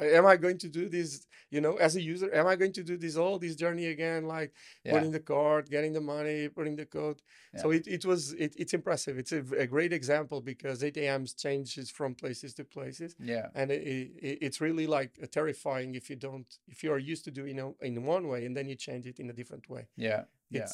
Am 0.00 0.26
I 0.26 0.36
going 0.36 0.58
to 0.58 0.68
do 0.68 0.88
this? 0.88 1.26
You 1.50 1.60
know, 1.60 1.76
as 1.76 1.94
a 1.96 2.02
user, 2.02 2.32
am 2.34 2.46
I 2.46 2.56
going 2.56 2.72
to 2.72 2.82
do 2.82 2.96
this 2.96 3.16
all 3.16 3.38
this 3.38 3.54
journey 3.54 3.86
again? 3.86 4.26
Like 4.26 4.52
Yeah. 4.84 4.92
putting 4.92 5.12
the 5.12 5.20
card, 5.20 5.70
getting 5.70 5.92
the 5.92 6.00
money, 6.00 6.48
putting 6.48 6.76
the 6.76 6.86
code. 6.86 7.22
So 7.56 7.70
it, 7.70 7.86
it 7.86 8.04
was 8.04 8.32
it, 8.32 8.54
it's 8.58 8.74
impressive. 8.74 9.16
It's 9.18 9.32
a, 9.32 9.42
a, 9.56 9.66
great 9.66 9.92
example 9.92 10.40
because 10.42 10.82
ATMs 10.82 11.40
changes 11.40 11.90
from 11.90 12.14
places 12.14 12.52
to 12.54 12.64
places, 12.64 13.16
Yeah. 13.18 13.46
and 13.54 13.70
it, 13.70 13.82
it, 13.82 14.38
it's 14.42 14.60
really 14.60 14.86
like 14.86 15.12
terrifying 15.30 15.94
if 15.94 16.10
you 16.10 16.16
don't 16.16 16.46
if 16.68 16.82
you 16.82 16.92
are 16.92 16.98
used 16.98 17.24
to 17.24 17.30
doing 17.30 17.58
it 17.58 17.74
in 17.80 18.04
one 18.04 18.28
way 18.28 18.44
and 18.44 18.56
then 18.56 18.68
you 18.68 18.74
change 18.74 19.06
it 19.06 19.18
in 19.20 19.30
a 19.30 19.32
different 19.32 19.70
way. 19.70 19.86
Yeah. 19.96 20.24
Yeah. 20.50 20.68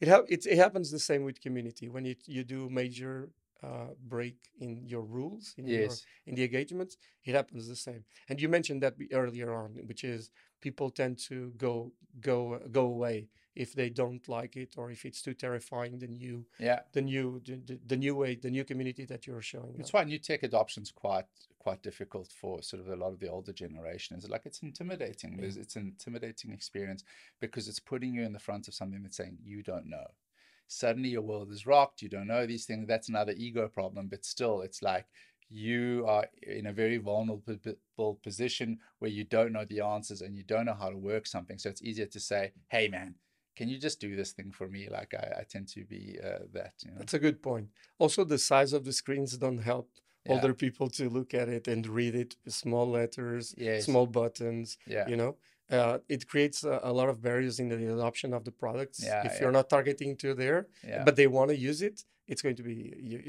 It 0.00 0.08
ha- 0.08 0.26
it's, 0.28 0.46
it 0.46 0.58
happens 0.58 0.90
the 0.90 0.98
same 0.98 1.24
with 1.24 1.40
community 1.40 1.88
when 1.88 2.04
you 2.04 2.16
you 2.26 2.44
do 2.44 2.68
major 2.70 3.30
uh, 3.62 3.88
break 4.08 4.36
in 4.60 4.82
your 4.86 5.02
rules 5.02 5.54
in 5.56 5.66
your 5.66 5.88
in 6.26 6.34
the 6.34 6.44
engagements 6.44 6.96
it 7.24 7.34
happens 7.34 7.68
the 7.68 7.76
same 7.76 8.04
and 8.28 8.40
you 8.40 8.48
mentioned 8.48 8.82
that 8.82 8.94
earlier 9.12 9.52
on 9.54 9.70
which 9.86 10.04
is 10.04 10.30
people 10.60 10.90
tend 10.90 11.18
to 11.18 11.52
go 11.56 11.92
go 12.20 12.58
go 12.70 12.84
away 12.86 13.28
if 13.54 13.74
they 13.74 13.90
don't 13.90 14.28
like 14.28 14.56
it 14.56 14.74
or 14.78 14.90
if 14.90 15.04
it's 15.04 15.20
too 15.20 15.34
terrifying 15.34 15.98
the 15.98 16.06
new 16.06 16.46
Yeah. 16.58 16.80
the 16.92 17.02
new 17.02 17.40
the, 17.44 17.78
the, 17.86 17.96
new 17.96 18.14
way 18.16 18.34
the 18.34 18.50
new 18.50 18.64
community 18.64 19.04
that 19.06 19.26
you're 19.26 19.42
showing 19.42 19.74
That's 19.76 19.90
up. 19.90 19.94
why 19.94 20.04
new 20.04 20.18
tech 20.18 20.42
adoption's 20.42 20.90
quite 20.90 21.26
quite 21.58 21.82
difficult 21.82 22.28
for 22.32 22.62
sort 22.62 22.80
of 22.82 22.88
a 22.88 22.96
lot 22.96 23.12
of 23.12 23.20
the 23.20 23.28
older 23.28 23.52
generation. 23.52 24.16
Is 24.16 24.28
like 24.28 24.46
it's 24.46 24.62
intimidating. 24.62 25.36
There's, 25.36 25.56
it's 25.56 25.76
an 25.76 25.82
intimidating 25.82 26.50
experience 26.50 27.04
because 27.40 27.68
it's 27.68 27.78
putting 27.78 28.14
you 28.14 28.22
in 28.22 28.32
the 28.32 28.40
front 28.40 28.66
of 28.68 28.74
something 28.74 29.02
that's 29.02 29.16
saying 29.16 29.38
you 29.44 29.62
don't 29.62 29.86
know. 29.86 30.06
Suddenly 30.72 31.10
your 31.10 31.22
world 31.22 31.50
is 31.52 31.66
rocked. 31.66 32.02
You 32.02 32.08
don't 32.08 32.26
know 32.26 32.46
these 32.46 32.64
things. 32.64 32.86
That's 32.86 33.08
another 33.08 33.34
ego 33.36 33.68
problem. 33.68 34.08
But 34.08 34.24
still, 34.24 34.62
it's 34.62 34.82
like 34.82 35.06
you 35.50 36.04
are 36.08 36.26
in 36.42 36.66
a 36.66 36.72
very 36.72 36.96
vulnerable 36.96 38.14
position 38.22 38.78
where 38.98 39.10
you 39.10 39.24
don't 39.24 39.52
know 39.52 39.64
the 39.66 39.80
answers 39.80 40.22
and 40.22 40.34
you 40.34 40.42
don't 40.44 40.66
know 40.66 40.74
how 40.74 40.90
to 40.90 40.96
work 40.96 41.26
something. 41.26 41.58
So 41.58 41.68
it's 41.68 41.82
easier 41.82 42.06
to 42.06 42.20
say, 42.20 42.52
"Hey, 42.68 42.88
man." 42.88 43.14
Can 43.54 43.68
you 43.68 43.76
just 43.76 44.00
do 44.00 44.16
this 44.16 44.32
thing 44.32 44.50
for 44.50 44.66
me? 44.66 44.88
Like 44.90 45.12
I, 45.12 45.40
I 45.40 45.42
tend 45.44 45.68
to 45.74 45.84
be 45.84 46.18
uh, 46.24 46.44
that, 46.54 46.72
you 46.82 46.90
know. 46.90 46.96
That's 47.00 47.12
a 47.12 47.18
good 47.18 47.42
point. 47.42 47.68
Also, 47.98 48.24
the 48.24 48.38
size 48.38 48.72
of 48.72 48.86
the 48.86 48.94
screens 48.94 49.36
don't 49.36 49.58
help 49.58 49.90
Yeah. 50.24 50.32
older 50.32 50.54
people 50.54 50.88
to 50.98 51.10
look 51.10 51.34
at 51.34 51.48
it 51.50 51.68
and 51.68 51.86
read 51.86 52.14
it. 52.14 52.34
Small 52.48 52.86
letters, 52.88 53.54
Yes. 53.58 53.84
small 53.84 54.06
buttons. 54.06 54.78
Yeah. 54.86 55.06
You 55.06 55.16
know, 55.16 55.36
uh, 55.72 55.98
it 56.08 56.28
creates 56.28 56.64
a, 56.64 56.80
a 56.82 56.92
lot 56.92 57.08
of 57.08 57.22
barriers 57.22 57.58
in 57.58 57.68
the 57.68 57.92
adoption 57.94 58.32
of 58.34 58.44
the 58.44 58.52
products. 58.52 59.02
Yeah, 59.04 59.26
if 59.26 59.32
yeah. 59.32 59.40
you're 59.40 59.52
not 59.52 59.68
targeting 59.70 60.16
to 60.18 60.34
there, 60.34 60.66
Yeah. 60.86 61.04
but 61.04 61.16
they 61.16 61.26
want 61.26 61.50
to 61.50 61.56
use 61.56 61.80
it, 61.82 62.04
it's 62.28 62.42
going 62.42 62.56
to 62.56 62.62
be 62.62 62.76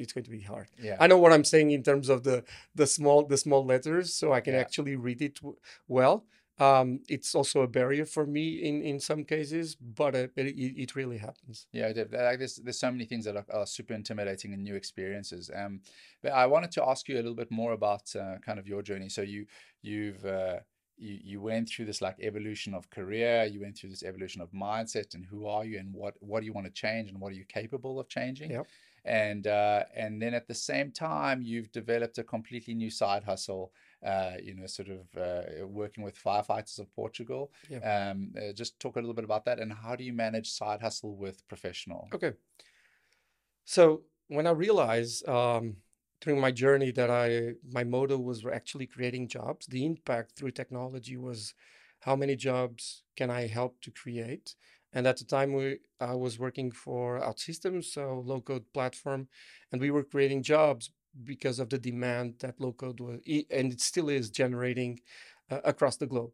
it's 0.01 0.13
going 0.13 0.23
to 0.25 0.29
be 0.39 0.41
hard. 0.41 0.67
yeah. 0.81 0.97
I 0.99 1.07
know 1.07 1.17
what 1.17 1.33
I'm 1.33 1.43
saying 1.43 1.71
in 1.71 1.83
terms 1.83 2.09
of 2.09 2.23
the 2.23 2.43
the 2.75 2.87
small 2.87 3.25
the 3.25 3.37
small 3.37 3.65
letters, 3.65 4.13
so 4.13 4.25
I 4.33 4.41
can 4.41 4.55
actually 4.55 4.95
read 4.95 5.21
it 5.21 5.35
w- 5.41 5.57
well. 5.87 6.25
Um, 6.59 6.99
it's 7.09 7.33
also 7.33 7.61
a 7.61 7.67
barrier 7.67 8.05
for 8.05 8.25
me 8.27 8.45
in 8.67 8.75
in 8.83 8.99
some 8.99 9.23
cases, 9.25 9.75
but 9.75 10.13
uh, 10.15 10.27
it, 10.35 10.47
it 10.65 10.73
it 10.83 10.95
really 10.95 11.17
happens. 11.17 11.65
Yeah, 11.71 11.87
like 12.29 12.37
there's 12.37 12.57
there's 12.57 12.79
so 12.79 12.91
many 12.91 13.05
things 13.05 13.25
that 13.25 13.35
are, 13.35 13.45
are 13.51 13.65
super 13.65 13.95
intimidating 13.95 14.53
and 14.53 14.63
new 14.63 14.75
experiences. 14.75 15.49
Um, 15.53 15.81
but 16.21 16.31
I 16.31 16.45
wanted 16.45 16.71
to 16.73 16.83
ask 16.87 17.09
you 17.09 17.15
a 17.15 17.23
little 17.25 17.35
bit 17.43 17.49
more 17.51 17.73
about 17.73 18.15
uh, 18.15 18.37
kind 18.45 18.59
of 18.59 18.67
your 18.67 18.83
journey. 18.83 19.09
So 19.09 19.21
you 19.23 19.47
you've 19.81 20.23
uh, 20.23 20.59
you 20.97 21.19
you 21.23 21.41
went 21.41 21.69
through 21.69 21.85
this 21.85 22.01
like 22.01 22.17
evolution 22.19 22.73
of 22.73 22.89
career. 22.89 23.45
You 23.45 23.61
went 23.61 23.77
through 23.77 23.89
this 23.89 24.03
evolution 24.03 24.41
of 24.41 24.51
mindset 24.51 25.15
and 25.15 25.25
who 25.25 25.47
are 25.47 25.65
you 25.65 25.79
and 25.79 25.93
what 25.93 26.15
what 26.19 26.39
do 26.41 26.45
you 26.45 26.53
want 26.53 26.67
to 26.67 26.73
change 26.73 27.09
and 27.09 27.19
what 27.19 27.31
are 27.31 27.35
you 27.35 27.45
capable 27.45 27.99
of 27.99 28.07
changing. 28.07 28.51
Yep. 28.51 28.67
And 29.05 29.47
uh, 29.47 29.83
and 29.95 30.21
then 30.21 30.33
at 30.33 30.47
the 30.47 30.53
same 30.53 30.91
time, 30.91 31.41
you've 31.41 31.71
developed 31.71 32.17
a 32.19 32.23
completely 32.23 32.73
new 32.73 32.89
side 32.89 33.23
hustle. 33.23 33.71
Uh, 34.05 34.33
you 34.41 34.53
know, 34.53 34.65
sort 34.67 34.89
of 34.89 35.07
uh, 35.17 35.65
working 35.65 36.03
with 36.03 36.21
firefighters 36.21 36.77
of 36.77 36.93
Portugal. 36.93 37.53
Yeah. 37.69 38.11
Um, 38.11 38.33
uh, 38.37 38.51
just 38.51 38.77
talk 38.77 38.97
a 38.97 38.99
little 38.99 39.13
bit 39.13 39.23
about 39.23 39.45
that 39.45 39.59
and 39.59 39.71
how 39.71 39.95
do 39.95 40.03
you 40.03 40.11
manage 40.11 40.51
side 40.51 40.81
hustle 40.81 41.15
with 41.15 41.47
professional? 41.47 42.09
Okay. 42.13 42.33
So 43.63 44.01
when 44.27 44.45
I 44.45 44.51
realized 44.51 45.27
um, 45.27 45.77
during 46.23 46.39
my 46.39 46.51
journey 46.51 46.91
that 46.91 47.09
I 47.09 47.53
my 47.69 47.83
motto 47.83 48.17
was 48.17 48.45
actually 48.45 48.87
creating 48.87 49.27
jobs, 49.27 49.67
the 49.67 49.85
impact 49.85 50.33
through 50.35 50.51
technology 50.51 51.17
was 51.17 51.53
how 51.99 52.15
many 52.15 52.35
jobs 52.35 53.03
can 53.17 53.29
I 53.29 53.47
help 53.47 53.81
to 53.81 53.91
create? 53.91 54.55
And 54.93 55.07
at 55.07 55.17
the 55.17 55.25
time, 55.25 55.53
we 55.53 55.79
I 55.99 56.13
was 56.15 56.39
working 56.39 56.71
for 56.71 57.19
OutSystems, 57.19 57.85
so 57.85 58.23
low 58.25 58.41
code 58.41 58.65
platform, 58.73 59.27
and 59.71 59.81
we 59.81 59.91
were 59.91 60.03
creating 60.03 60.43
jobs 60.43 60.91
because 61.23 61.59
of 61.59 61.69
the 61.69 61.77
demand 61.77 62.35
that 62.39 62.59
low 62.59 62.73
code 62.73 62.99
was, 62.99 63.19
and 63.51 63.73
it 63.73 63.81
still 63.81 64.09
is 64.09 64.29
generating 64.29 65.01
uh, 65.51 65.59
across 65.65 65.97
the 65.97 66.07
globe. 66.07 66.31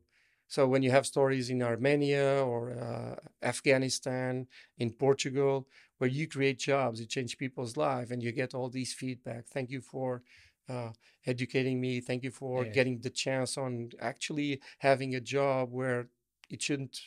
So 0.47 0.67
when 0.67 0.81
you 0.81 0.91
have 0.91 1.05
stories 1.05 1.49
in 1.49 1.61
Armenia 1.61 2.43
or 2.43 2.71
uh, 2.71 3.15
Afghanistan, 3.45 4.47
in 4.79 4.91
Portugal, 4.91 5.67
where 5.99 6.09
you 6.09 6.27
create 6.27 6.59
jobs, 6.59 6.99
you 6.99 7.05
change 7.07 7.37
people's 7.37 7.77
life, 7.77 8.11
and 8.11 8.23
you 8.23 8.31
get 8.33 8.55
all 8.55 8.69
these 8.69 8.93
feedback. 8.93 9.47
Thank 9.47 9.69
you 9.71 9.81
for 9.81 10.23
uh, 10.69 10.91
educating 11.25 11.81
me. 11.81 12.01
Thank 12.01 12.23
you 12.23 12.31
for 12.31 12.65
Yes. 12.65 12.75
getting 12.77 12.99
the 13.01 13.11
chance 13.11 13.57
on 13.57 13.91
actually 14.01 14.61
having 14.79 15.15
a 15.15 15.21
job 15.21 15.71
where 15.71 16.07
it 16.49 16.61
shouldn't 16.61 17.01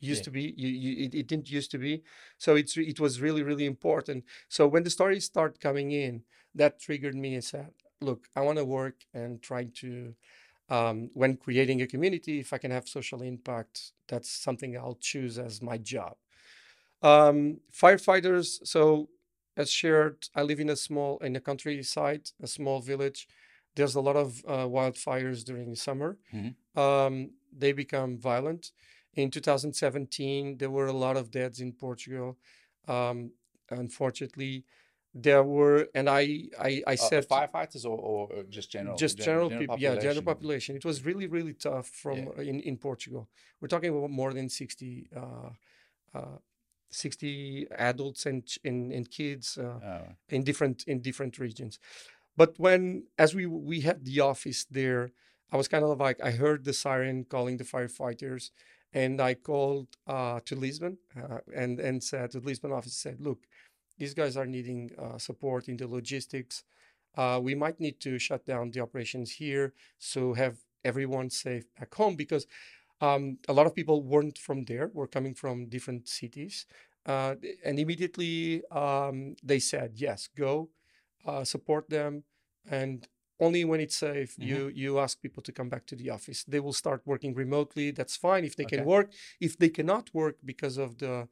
used 0.00 0.24
Yeah. 0.24 0.24
to 0.24 0.30
be. 0.30 0.54
You, 0.56 0.68
you, 0.68 1.04
it, 1.06 1.14
it 1.14 1.26
didn't 1.28 1.50
used 1.50 1.70
to 1.72 1.78
be. 1.78 2.02
So 2.38 2.56
it's 2.56 2.76
it 2.76 3.00
was 3.00 3.20
really 3.20 3.42
really 3.42 3.66
important. 3.66 4.24
So 4.48 4.66
when 4.68 4.82
the 4.84 4.90
stories 4.90 5.24
start 5.24 5.60
coming 5.60 5.92
in, 5.92 6.22
that 6.54 6.80
triggered 6.80 7.14
me 7.14 7.34
and 7.34 7.44
said, 7.44 7.72
"Look, 8.00 8.28
I 8.36 8.40
want 8.42 8.58
to 8.58 8.64
work 8.64 9.04
and 9.14 9.42
trying 9.42 9.72
to." 9.82 10.14
Um, 10.68 11.10
when 11.14 11.36
creating 11.36 11.82
a 11.82 11.86
community, 11.86 12.40
if 12.40 12.52
I 12.52 12.58
can 12.58 12.72
have 12.72 12.88
social 12.88 13.22
impact, 13.22 13.92
that's 14.08 14.30
something 14.30 14.76
I'll 14.76 14.96
choose 15.00 15.38
as 15.38 15.62
my 15.62 15.78
job. 15.78 16.16
Um, 17.04 17.60
firefighters. 17.72 18.66
So, 18.66 19.10
as 19.56 19.70
shared, 19.70 20.28
I 20.34 20.42
live 20.42 20.60
in 20.60 20.70
a 20.70 20.76
small 20.76 21.18
in 21.18 21.36
a 21.36 21.40
countryside, 21.40 22.30
a 22.42 22.48
small 22.48 22.80
village. 22.80 23.28
There's 23.76 23.94
a 23.96 24.00
lot 24.00 24.16
of 24.16 24.44
uh, 24.48 24.66
wildfires 24.76 25.44
during 25.44 25.70
the 25.70 25.76
summer. 25.76 26.18
Mhm. 26.34 26.54
Um, 26.76 27.14
they 27.52 27.72
become 27.72 28.18
violent. 28.18 28.72
In 29.14 29.30
2017, 29.30 30.58
there 30.58 30.70
were 30.70 30.86
a 30.86 30.92
lot 31.06 31.16
of 31.16 31.30
deaths 31.30 31.60
in 31.60 31.72
Portugal. 31.72 32.38
Um, 32.88 33.32
unfortunately, 33.70 34.64
there 35.14 35.44
were, 35.44 35.88
and 35.94 36.08
I, 36.10 36.22
I, 36.58 36.82
I 36.86 36.94
Uh, 36.94 36.96
said 36.96 37.28
firefighters 37.28 37.84
or, 37.84 37.96
or 37.98 38.42
just 38.44 38.70
general? 38.72 38.96
just 38.98 39.16
gen- 39.18 39.24
general, 39.26 39.50
people, 39.50 39.78
yeah, 39.78 39.96
general 39.96 40.22
population? 40.22 40.76
It 40.76 40.84
was 40.84 41.04
really, 41.04 41.26
really 41.28 41.54
tough 41.54 41.88
from 41.88 42.18
Yeah. 42.18 42.32
uh, 42.38 42.42
in 42.42 42.60
in 42.60 42.76
Portugal. 42.78 43.28
We're 43.60 43.68
talking 43.68 43.90
about 43.96 44.10
more 44.10 44.32
than 44.34 44.48
60, 44.48 45.08
uh, 45.14 45.50
uh, 46.14 46.38
60 46.94 47.66
adults 47.72 48.26
and 48.26 48.44
and, 48.64 48.92
and 48.92 49.10
kids. 49.10 49.58
Uh, 49.58 49.78
Oh, 49.84 50.08
in 50.30 50.42
different 50.44 50.84
in 50.86 51.00
different 51.02 51.38
regions. 51.38 51.78
But 52.36 52.54
when 52.58 53.04
as 53.18 53.34
we 53.34 53.46
we 53.46 53.80
had 53.82 54.04
the 54.04 54.20
office 54.20 54.64
there, 54.70 55.10
I 55.52 55.56
was 55.56 55.68
kind 55.68 55.84
of 55.84 55.98
like 56.00 56.20
I 56.22 56.32
heard 56.32 56.64
the 56.64 56.72
siren 56.72 57.24
calling 57.24 57.56
the 57.58 57.64
firefighters, 57.64 58.50
and 58.92 59.20
I 59.20 59.34
called 59.34 59.88
uh, 60.06 60.40
to 60.46 60.56
Lisbon 60.56 60.98
uh, 61.16 61.38
and 61.54 61.78
and 61.80 62.02
said 62.02 62.30
to 62.32 62.40
the 62.40 62.46
Lisbon 62.46 62.72
office 62.72 62.94
said, 62.96 63.20
look, 63.20 63.40
these 63.98 64.14
guys 64.14 64.36
are 64.36 64.46
needing 64.46 64.90
uh, 64.98 65.18
support 65.18 65.68
in 65.68 65.76
the 65.76 65.86
logistics. 65.86 66.64
Uh, 67.16 67.40
we 67.42 67.54
might 67.54 67.78
need 67.78 68.00
to 68.00 68.18
shut 68.18 68.44
down 68.44 68.70
the 68.70 68.80
operations 68.80 69.32
here, 69.32 69.72
so 69.98 70.34
have 70.34 70.58
everyone 70.84 71.30
safe 71.30 71.64
back 71.78 71.94
home 71.94 72.16
because 72.16 72.46
um, 73.00 73.38
a 73.48 73.52
lot 73.52 73.66
of 73.66 73.74
people 73.74 74.02
weren't 74.02 74.38
from 74.38 74.64
there, 74.64 74.90
were 74.94 75.06
coming 75.06 75.34
from 75.34 75.66
different 75.68 76.08
cities. 76.08 76.66
Uh, 77.06 77.34
and 77.64 77.78
immediately 77.78 78.62
um, 78.70 79.36
they 79.42 79.58
said, 79.58 79.92
yes, 79.94 80.28
go 80.36 80.70
uh, 81.26 81.44
support 81.44 81.88
them. 81.90 82.24
And 82.70 83.06
only 83.40 83.64
when 83.64 83.80
it's 83.80 83.96
safe, 83.96 84.36
Mhm. 84.36 84.46
you 84.48 84.68
you 84.74 84.98
ask 84.98 85.20
people 85.20 85.42
to 85.42 85.52
come 85.52 85.68
back 85.68 85.84
to 85.86 85.96
the 85.96 86.10
office. 86.10 86.44
They 86.44 86.60
will 86.60 86.72
start 86.72 87.02
working 87.04 87.34
remotely. 87.34 87.90
That's 87.90 88.16
fine 88.16 88.44
if 88.44 88.54
they 88.56 88.64
can 88.64 88.84
work. 88.84 89.12
If 89.40 89.56
they 89.58 89.68
cannot 89.70 90.10
work 90.14 90.36
because 90.44 90.78
of 90.78 90.98
the 90.98 91.28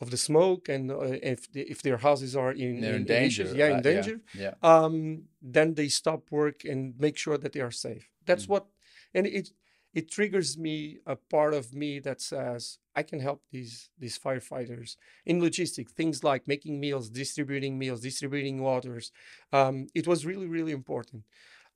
of 0.00 0.10
the 0.10 0.16
smoke 0.16 0.68
and 0.68 0.90
uh, 0.90 1.18
if 1.22 1.50
the, 1.52 1.62
if 1.70 1.82
their 1.82 1.98
houses 1.98 2.34
are 2.34 2.52
in, 2.52 2.82
in, 2.82 2.84
in 2.84 3.04
danger. 3.04 3.42
issues, 3.42 3.54
yeah, 3.54 3.66
in 3.68 3.74
right? 3.74 3.82
danger, 3.82 4.20
Yeah. 4.34 4.54
um, 4.62 5.24
then 5.42 5.74
they 5.74 5.88
stop 5.88 6.30
work 6.30 6.64
and 6.64 6.94
make 6.98 7.16
sure 7.18 7.36
that 7.38 7.52
they 7.52 7.60
are 7.60 7.70
safe. 7.70 8.08
That's 8.24 8.46
Mm. 8.46 8.50
what, 8.50 8.66
and 9.14 9.26
it 9.26 9.50
it 9.92 10.10
triggers 10.10 10.56
me 10.56 10.98
a 11.06 11.16
part 11.16 11.54
of 11.54 11.74
me 11.74 11.98
that 12.00 12.20
says 12.20 12.78
I 12.94 13.02
can 13.02 13.20
help 13.20 13.42
these 13.50 13.90
these 13.98 14.18
firefighters 14.18 14.96
in 15.26 15.40
logistics, 15.40 15.92
things 15.92 16.22
like 16.22 16.46
making 16.46 16.80
meals, 16.80 17.10
distributing 17.10 17.78
meals, 17.78 18.00
distributing 18.00 18.62
waters. 18.62 19.12
Um, 19.52 19.88
it 19.94 20.06
was 20.06 20.26
really 20.26 20.46
really 20.46 20.72
important. 20.72 21.24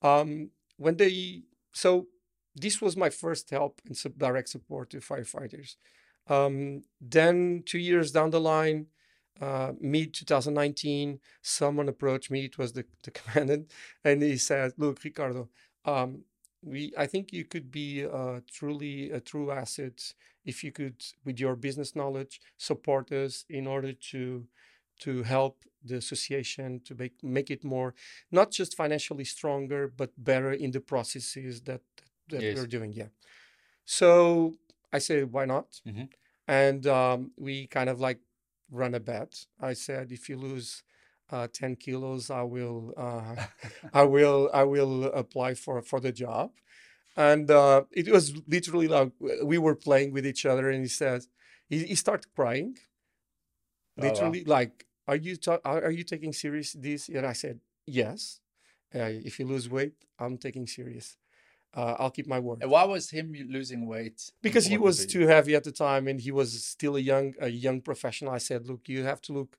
Um, 0.02 0.50
when 0.76 0.96
they 0.96 1.42
so 1.72 2.06
this 2.54 2.80
was 2.80 2.96
my 2.96 3.10
first 3.10 3.50
help 3.50 3.80
and 3.86 3.96
sub 3.96 4.16
direct 4.18 4.48
support 4.48 4.90
to 4.90 4.98
firefighters. 4.98 5.76
Um, 6.28 6.82
then 7.00 7.62
two 7.66 7.78
years 7.78 8.12
down 8.12 8.30
the 8.30 8.40
line, 8.40 8.86
uh, 9.40 9.72
mid 9.80 10.14
2019, 10.14 11.18
someone 11.42 11.88
approached 11.88 12.30
me. 12.30 12.44
It 12.44 12.58
was 12.58 12.72
the, 12.72 12.84
the 13.02 13.10
commandant, 13.18 13.72
and 14.04 14.22
he 14.22 14.36
said, 14.36 14.72
"Look, 14.78 15.02
Ricardo, 15.02 15.48
um, 15.84 16.22
we 16.64 16.92
I 16.98 17.06
think 17.06 17.32
you 17.32 17.44
could 17.44 17.70
be 17.70 18.04
uh, 18.06 18.40
truly 18.50 19.10
a 19.10 19.20
true 19.20 19.50
asset 19.50 20.14
if 20.44 20.62
you 20.64 20.72
could, 20.72 20.96
with 21.24 21.40
your 21.40 21.56
business 21.56 21.94
knowledge, 21.96 22.40
support 22.56 23.12
us 23.12 23.44
in 23.48 23.66
order 23.66 23.92
to 24.12 24.46
to 25.00 25.22
help 25.24 25.64
the 25.84 25.96
association 25.96 26.80
to 26.86 26.94
make 26.94 27.22
make 27.22 27.50
it 27.50 27.64
more 27.64 27.94
not 28.30 28.50
just 28.50 28.76
financially 28.76 29.24
stronger, 29.24 29.88
but 29.88 30.10
better 30.16 30.52
in 30.52 30.70
the 30.72 30.80
processes 30.80 31.62
that 31.62 31.82
that 32.28 32.42
Yes. 32.42 32.56
we're 32.56 32.66
doing. 32.66 32.92
Yeah. 32.92 33.08
So 33.84 34.54
I 34.92 34.98
said, 34.98 35.32
why 35.32 35.44
not? 35.46 35.80
Mhm. 35.86 36.08
And 36.46 36.86
um, 36.86 37.32
we 37.36 37.66
kind 37.66 37.88
of 37.90 38.00
like 38.00 38.20
run 38.70 38.94
a 38.94 39.00
bet. 39.00 39.46
I 39.60 39.74
said, 39.74 40.12
if 40.12 40.28
you 40.28 40.36
lose 40.36 40.82
uh, 41.34 41.48
10 41.52 41.76
kilos, 41.76 42.30
I 42.30 42.42
will, 42.42 42.94
uh, 42.96 43.36
I 43.92 44.04
will, 44.04 44.50
I 44.54 44.64
will 44.64 45.04
apply 45.22 45.54
for 45.54 45.82
for 45.82 46.00
the 46.00 46.12
job. 46.12 46.50
And 47.16 47.50
uh, 47.50 47.82
it 47.92 48.08
was 48.16 48.24
literally 48.56 48.88
like 48.88 49.12
we 49.52 49.58
were 49.58 49.76
playing 49.88 50.12
with 50.12 50.26
each 50.26 50.44
other, 50.46 50.70
and 50.70 50.82
he 50.82 50.88
says, 50.88 51.28
he, 51.68 51.76
he 51.90 51.94
started 51.94 52.26
crying, 52.34 52.76
Oh, 53.98 54.02
wow. 54.02 54.04
literally 54.04 54.44
like, 54.44 54.86
are 55.08 55.16
you 55.16 55.36
ta- 55.36 55.60
are, 55.64 55.82
are 55.84 55.90
you 55.90 56.04
taking 56.04 56.32
serious 56.32 56.72
this? 56.72 57.08
And 57.08 57.26
I 57.26 57.32
said, 57.32 57.60
yes. 57.86 58.40
Uh, 58.94 59.10
if 59.30 59.40
you 59.40 59.46
lose 59.46 59.68
weight, 59.68 59.94
I'm 60.18 60.38
taking 60.38 60.66
serious. 60.66 61.16
Uh, 61.76 61.94
I'll 62.00 62.14
keep 62.18 62.28
my 62.34 62.38
word 62.46 62.58
And 62.62 62.70
why 62.70 62.84
was 62.94 63.04
him 63.10 63.26
losing 63.56 63.80
weight? 63.92 64.18
because 64.48 64.66
he 64.72 64.78
was 64.86 64.96
too 65.14 65.24
heavy 65.34 65.54
at 65.60 65.64
the 65.68 65.72
time 65.86 66.04
and 66.10 66.18
he 66.26 66.32
was 66.40 66.48
still 66.74 66.94
a 67.02 67.04
young 67.12 67.26
a 67.48 67.50
young 67.66 67.78
professional 67.90 68.30
i 68.38 68.40
said 68.48 68.60
look 68.70 68.82
you 68.94 69.00
have 69.12 69.20
to 69.26 69.32
look 69.38 69.50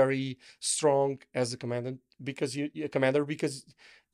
very 0.00 0.26
strong 0.74 1.08
as 1.42 1.46
a 1.52 1.56
commandant 1.62 1.98
because 2.30 2.50
you 2.58 2.64
a 2.88 2.88
commander 2.96 3.22
because 3.24 3.54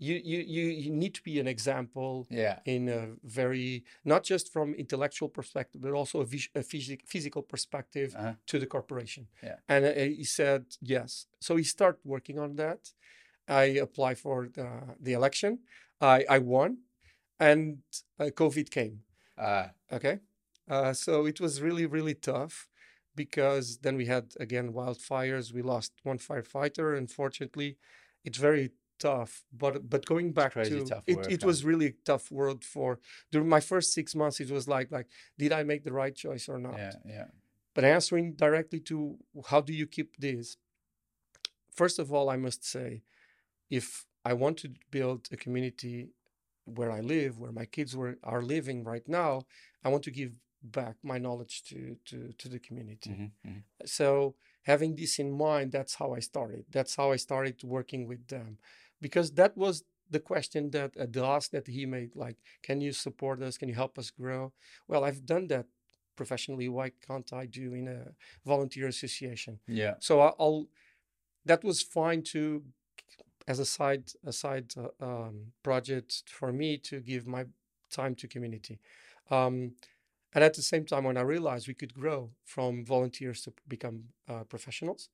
you 0.06 0.14
you 0.30 0.38
you, 0.56 0.64
you 0.84 0.90
need 1.02 1.14
to 1.18 1.22
be 1.30 1.34
an 1.44 1.48
example 1.56 2.12
Yeah. 2.42 2.56
in 2.74 2.82
a 2.88 3.00
very 3.40 3.70
not 4.12 4.22
just 4.32 4.44
from 4.54 4.66
intellectual 4.84 5.28
perspective 5.38 5.80
but 5.84 5.92
also 6.00 6.16
a, 6.20 6.24
vis- 6.34 6.50
a 6.54 6.62
physic, 6.72 7.00
physical 7.14 7.42
perspective 7.52 8.08
Uh-huh. 8.14 8.34
to 8.50 8.56
the 8.62 8.66
corporation 8.76 9.22
Yeah. 9.42 9.56
and 9.72 9.80
uh, 9.84 9.92
he 10.20 10.24
said 10.38 10.62
yes 10.94 11.10
so 11.46 11.50
he 11.60 11.64
started 11.76 12.00
working 12.14 12.38
on 12.44 12.50
that 12.62 12.80
i 13.48 13.64
applied 13.86 14.18
for 14.26 14.38
the, 14.56 14.68
the 15.06 15.12
election 15.20 15.52
i 16.00 16.16
i 16.36 16.38
won 16.54 16.70
and 17.40 17.78
uh, 18.20 18.24
covid 18.40 18.70
came 18.70 19.02
Uh, 19.36 19.68
Okay. 19.92 20.18
Uh, 20.68 20.92
so 20.92 21.26
it 21.26 21.40
was 21.40 21.62
really, 21.62 21.86
really 21.86 22.14
tough 22.14 22.68
because 23.14 23.78
then 23.78 23.96
we 23.96 24.06
had 24.06 24.34
again 24.38 24.72
wildfires. 24.72 25.52
We 25.52 25.62
lost 25.62 25.92
one 26.02 26.18
firefighter. 26.18 26.96
Unfortunately, 26.96 27.78
it's 28.24 28.38
very 28.38 28.72
tough. 28.98 29.44
But 29.52 29.88
but 29.88 30.04
going 30.04 30.32
back 30.32 30.52
crazy 30.52 30.80
to 30.80 30.84
tough 30.84 31.04
it, 31.06 31.18
it 31.36 31.44
was 31.44 31.64
really 31.64 31.86
a 31.86 31.94
tough 32.04 32.30
world 32.30 32.64
for 32.64 32.98
during 33.32 33.48
my 33.48 33.60
first 33.60 33.92
six 33.94 34.14
months. 34.14 34.40
It 34.40 34.50
was 34.50 34.68
like 34.68 34.90
like 34.92 35.08
did 35.38 35.52
I 35.52 35.62
make 35.62 35.84
the 35.84 35.92
right 35.92 36.14
choice 36.14 36.48
or 36.48 36.58
not? 36.58 36.76
yeah. 36.76 36.92
Yeah. 37.06 37.28
But 37.74 37.84
answering 37.84 38.34
directly 38.34 38.80
to 38.80 39.16
how 39.50 39.60
do 39.62 39.72
you 39.72 39.86
keep 39.86 40.16
this? 40.18 40.56
First 41.74 41.98
of 41.98 42.12
all, 42.12 42.28
I 42.28 42.36
must 42.36 42.64
say, 42.64 43.02
if 43.70 44.04
I 44.24 44.32
want 44.32 44.56
to 44.58 44.68
build 44.90 45.28
a 45.30 45.36
community 45.36 46.10
where 46.76 46.90
I 46.90 47.00
live, 47.00 47.38
where 47.38 47.52
my 47.52 47.64
kids 47.66 47.96
were, 47.96 48.16
are 48.22 48.42
living 48.42 48.84
right 48.84 49.06
now, 49.08 49.42
I 49.84 49.88
want 49.88 50.04
to 50.04 50.10
give 50.10 50.32
back 50.62 50.96
my 51.02 51.18
knowledge 51.18 51.62
to 51.70 51.96
to, 52.06 52.32
to 52.40 52.48
the 52.48 52.58
community. 52.58 53.10
Mhm, 53.10 53.30
mhm. 53.46 53.62
So 53.84 54.34
having 54.62 54.96
this 54.96 55.18
in 55.18 55.30
mind, 55.32 55.72
that's 55.72 55.94
how 56.00 56.08
I 56.18 56.20
started. 56.20 56.64
That's 56.70 56.94
how 56.96 57.12
I 57.12 57.16
started 57.16 57.56
working 57.64 58.08
with 58.08 58.26
them, 58.28 58.58
because 59.00 59.28
that 59.34 59.56
was 59.56 59.84
the 60.10 60.20
question 60.20 60.70
that 60.70 60.90
uh, 60.96 61.06
the 61.10 61.22
ask 61.24 61.50
that 61.50 61.66
he 61.66 61.86
made, 61.86 62.10
like, 62.16 62.36
can 62.62 62.80
you 62.80 62.92
support 62.92 63.42
us? 63.42 63.58
Can 63.58 63.68
you 63.68 63.74
help 63.74 63.98
us 63.98 64.10
grow? 64.10 64.52
Well, 64.88 65.04
I've 65.04 65.24
done 65.34 65.46
that 65.48 65.66
professionally. 66.16 66.68
Why 66.68 66.90
can't 67.06 67.30
I 67.32 67.46
do 67.46 67.74
in 67.74 67.86
a 67.88 68.00
volunteer 68.44 68.88
association? 68.88 69.60
Yeah. 69.66 69.94
So 70.00 70.20
I- 70.20 70.34
I'll. 70.42 70.66
That 71.44 71.64
was 71.64 71.82
fine 71.82 72.22
to, 72.34 72.62
as 73.48 73.58
a 73.58 73.64
side 73.64 74.04
a 74.24 74.32
side 74.32 74.68
uh, 74.76 75.04
um, 75.08 75.36
project 75.62 76.10
for 76.38 76.52
me 76.52 76.78
to 76.88 77.00
give 77.00 77.26
my 77.26 77.44
time 77.90 78.14
to 78.14 78.28
community, 78.28 78.78
um, 79.30 79.56
and 80.34 80.44
at 80.44 80.54
the 80.54 80.62
same 80.62 80.84
time 80.84 81.04
when 81.04 81.16
I 81.16 81.22
realized 81.22 81.66
we 81.66 81.74
could 81.74 81.94
grow 81.94 82.30
from 82.44 82.84
volunteers 82.84 83.38
to 83.42 83.52
become 83.66 83.96
uh, 84.28 84.44
professionals, 84.44 85.08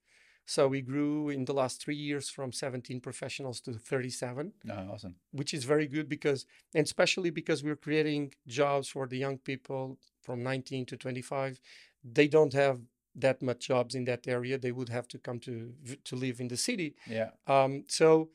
so 0.47 0.68
we 0.68 0.82
grew 0.82 1.30
in 1.30 1.45
the 1.45 1.55
last 1.55 1.82
three 1.82 1.97
years 1.97 2.28
from 2.28 2.53
17 2.53 3.01
professionals 3.01 3.61
to 3.62 3.72
37 3.72 4.53
No, 4.64 4.91
awesome. 4.93 5.14
which 5.32 5.55
is 5.55 5.64
very 5.64 5.87
good 5.87 6.09
because 6.09 6.47
and 6.74 6.85
especially 6.85 7.30
because 7.30 7.62
we're 7.64 7.82
creating 7.87 8.35
jobs 8.47 8.89
for 8.89 9.07
the 9.07 9.16
young 9.16 9.39
people 9.39 9.97
from 10.22 10.43
19 10.43 10.87
to 10.87 10.97
25 10.97 11.61
they 12.05 12.28
don't 12.28 12.53
have 12.53 12.80
that 13.15 13.41
much 13.43 13.69
jobs 13.69 13.95
in 13.95 14.05
that 14.05 14.27
area 14.27 14.59
they 14.59 14.73
would 14.73 14.89
have 14.89 15.07
to 15.09 15.19
come 15.19 15.39
to 15.39 15.73
to 16.05 16.17
live 16.17 16.41
in 16.41 16.49
the 16.49 16.57
city 16.57 16.95
Yeah. 17.07 17.31
um, 17.47 17.85
so 17.89 18.31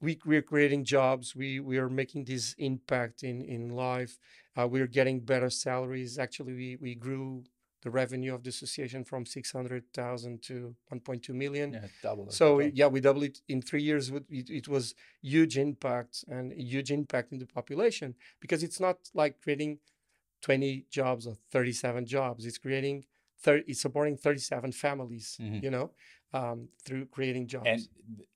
we 0.00 0.18
we're 0.24 0.42
creating 0.42 0.84
jobs 0.84 1.34
we 1.34 1.60
we 1.60 1.78
are 1.78 1.88
making 1.88 2.24
this 2.24 2.54
impact 2.58 3.22
in 3.22 3.42
in 3.56 3.62
life 3.70 4.18
Uh, 4.58 4.66
we're 4.74 4.92
getting 5.00 5.20
better 5.20 5.50
salaries. 5.50 6.18
Actually, 6.18 6.54
we, 6.62 6.68
we 6.86 6.94
grew 7.06 7.44
the 7.82 7.90
revenue 7.90 8.32
of 8.34 8.40
the 8.42 8.48
association 8.48 9.04
from 9.04 9.26
600,000 9.26 10.42
to 10.42 10.74
1.2 10.90 11.34
million. 11.34 11.72
Yeah, 11.72 11.88
double. 12.02 12.30
So 12.30 12.46
double. 12.60 12.70
yeah, 12.74 12.86
we 12.86 13.00
doubled 13.00 13.24
it 13.24 13.40
in 13.48 13.60
three 13.62 13.82
years. 13.82 14.08
It, 14.10 14.24
it 14.30 14.50
it 14.60 14.66
was 14.68 14.94
huge 15.20 15.58
impact 15.58 16.24
and 16.28 16.52
a 16.52 16.62
huge 16.72 16.90
impact 16.90 17.32
in 17.32 17.38
the 17.38 17.46
population 17.58 18.14
because 18.40 18.62
it's 18.66 18.80
not 18.80 18.96
like 19.14 19.34
creating 19.42 19.78
20 20.40 20.86
jobs 20.90 21.26
or 21.26 21.34
37 21.50 22.06
jobs. 22.06 22.46
It's 22.46 22.58
creating 22.58 23.04
30, 23.40 23.64
it's 23.68 23.80
supporting 23.82 24.16
37 24.16 24.72
families, 24.72 25.36
Mhm. 25.40 25.62
you 25.62 25.70
know, 25.70 25.92
um, 26.32 26.68
through 26.84 27.06
creating 27.06 27.46
jobs. 27.46 27.66
and 27.66 27.80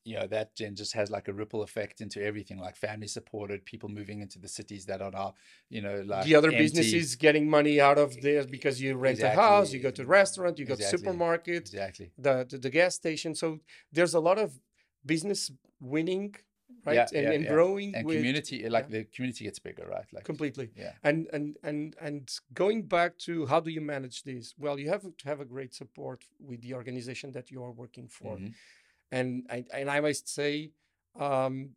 you 0.05 0.17
know 0.19 0.27
that 0.27 0.51
then 0.59 0.75
just 0.75 0.93
has 0.95 1.11
like 1.11 1.29
a 1.29 1.33
ripple 1.33 1.63
effect 1.63 2.01
into 2.01 2.19
everything 2.23 2.59
like 2.59 2.77
family 2.77 3.07
supported 3.07 3.65
people 3.65 3.89
moving 3.89 4.21
into 4.21 4.39
the 4.39 4.49
cities 4.49 4.87
that 4.87 5.01
are 5.03 5.11
now 5.13 5.35
you 5.69 5.81
know 5.83 5.97
like 6.07 6.25
the 6.25 6.35
other 6.35 6.49
empty. 6.51 6.65
businesses 6.65 7.15
getting 7.17 7.49
money 7.49 7.81
out 7.81 7.99
of 7.99 8.21
there 8.23 8.45
because 8.47 8.81
you 8.83 8.97
rent 8.97 9.21
a 9.23 9.31
house, 9.31 9.73
you 9.73 9.81
go 9.81 9.91
to 9.91 10.03
a 10.03 10.07
restaurant, 10.07 10.59
you 10.59 10.65
go 10.65 10.75
to 10.75 10.83
supermarket, 10.83 11.59
exactly 11.63 12.11
the, 12.19 12.45
the 12.51 12.59
the 12.59 12.71
gas 12.71 12.95
station. 12.95 13.35
So 13.35 13.59
there's 13.93 14.15
a 14.15 14.21
lot 14.21 14.39
of 14.39 14.49
business 15.05 15.51
winning, 15.81 16.35
right, 16.85 16.95
Yeah, 16.97 17.07
and, 17.19 17.25
yeah, 17.25 17.33
and 17.33 17.45
yeah. 17.45 17.51
growing 17.55 17.95
and 17.95 18.07
with 18.07 18.17
community 18.17 18.69
like 18.69 18.89
the 18.89 19.05
community 19.15 19.45
gets 19.45 19.59
bigger 19.59 19.87
right 19.87 20.09
like 20.13 20.25
completely. 20.25 20.71
yeah 20.77 20.93
And 21.03 21.29
and 21.33 21.57
and 21.63 21.97
and 22.01 22.23
going 22.55 22.81
back 22.97 23.19
to 23.27 23.47
how 23.47 23.61
do 23.61 23.71
you 23.71 23.81
manage 23.95 24.23
this? 24.23 24.55
Well, 24.59 24.79
you 24.79 24.89
have 24.91 25.03
to 25.03 25.25
have 25.31 25.41
a 25.41 25.45
great 25.55 25.73
support 25.75 26.25
with 26.39 26.61
the 26.63 26.75
organization 26.75 27.33
that 27.33 27.51
you 27.51 27.63
are 27.67 27.73
working 27.73 28.09
for. 28.09 28.37
Mhm. 28.37 28.55
And 29.13 29.29
I 29.51 29.65
and 29.79 29.91
I 29.97 30.01
must 30.01 30.29
say, 30.29 30.71
um, 31.27 31.71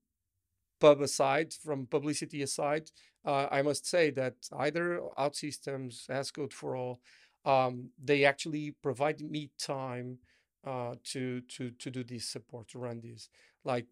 pub 0.80 1.02
aside, 1.02 1.54
from 1.54 1.88
publicity 1.88 2.42
aside, 2.42 2.92
uh, 3.26 3.48
I 3.52 3.62
must 3.62 3.86
say 3.86 4.12
that 4.12 4.36
either 4.66 5.02
OutSystems, 5.18 6.10
As 6.10 6.32
Code 6.32 6.54
for 6.54 6.76
All, 6.76 7.02
um, 7.46 7.90
they 8.04 8.26
actually 8.26 8.72
provide 8.72 9.22
me 9.22 9.50
time 9.58 10.20
uh, 10.66 10.96
to 11.12 11.42
to 11.56 11.72
to 11.72 11.90
do 11.92 12.04
this 12.04 12.26
support 12.28 12.68
to 12.70 12.80
run 12.80 13.02
this. 13.02 13.30
Like 13.64 13.88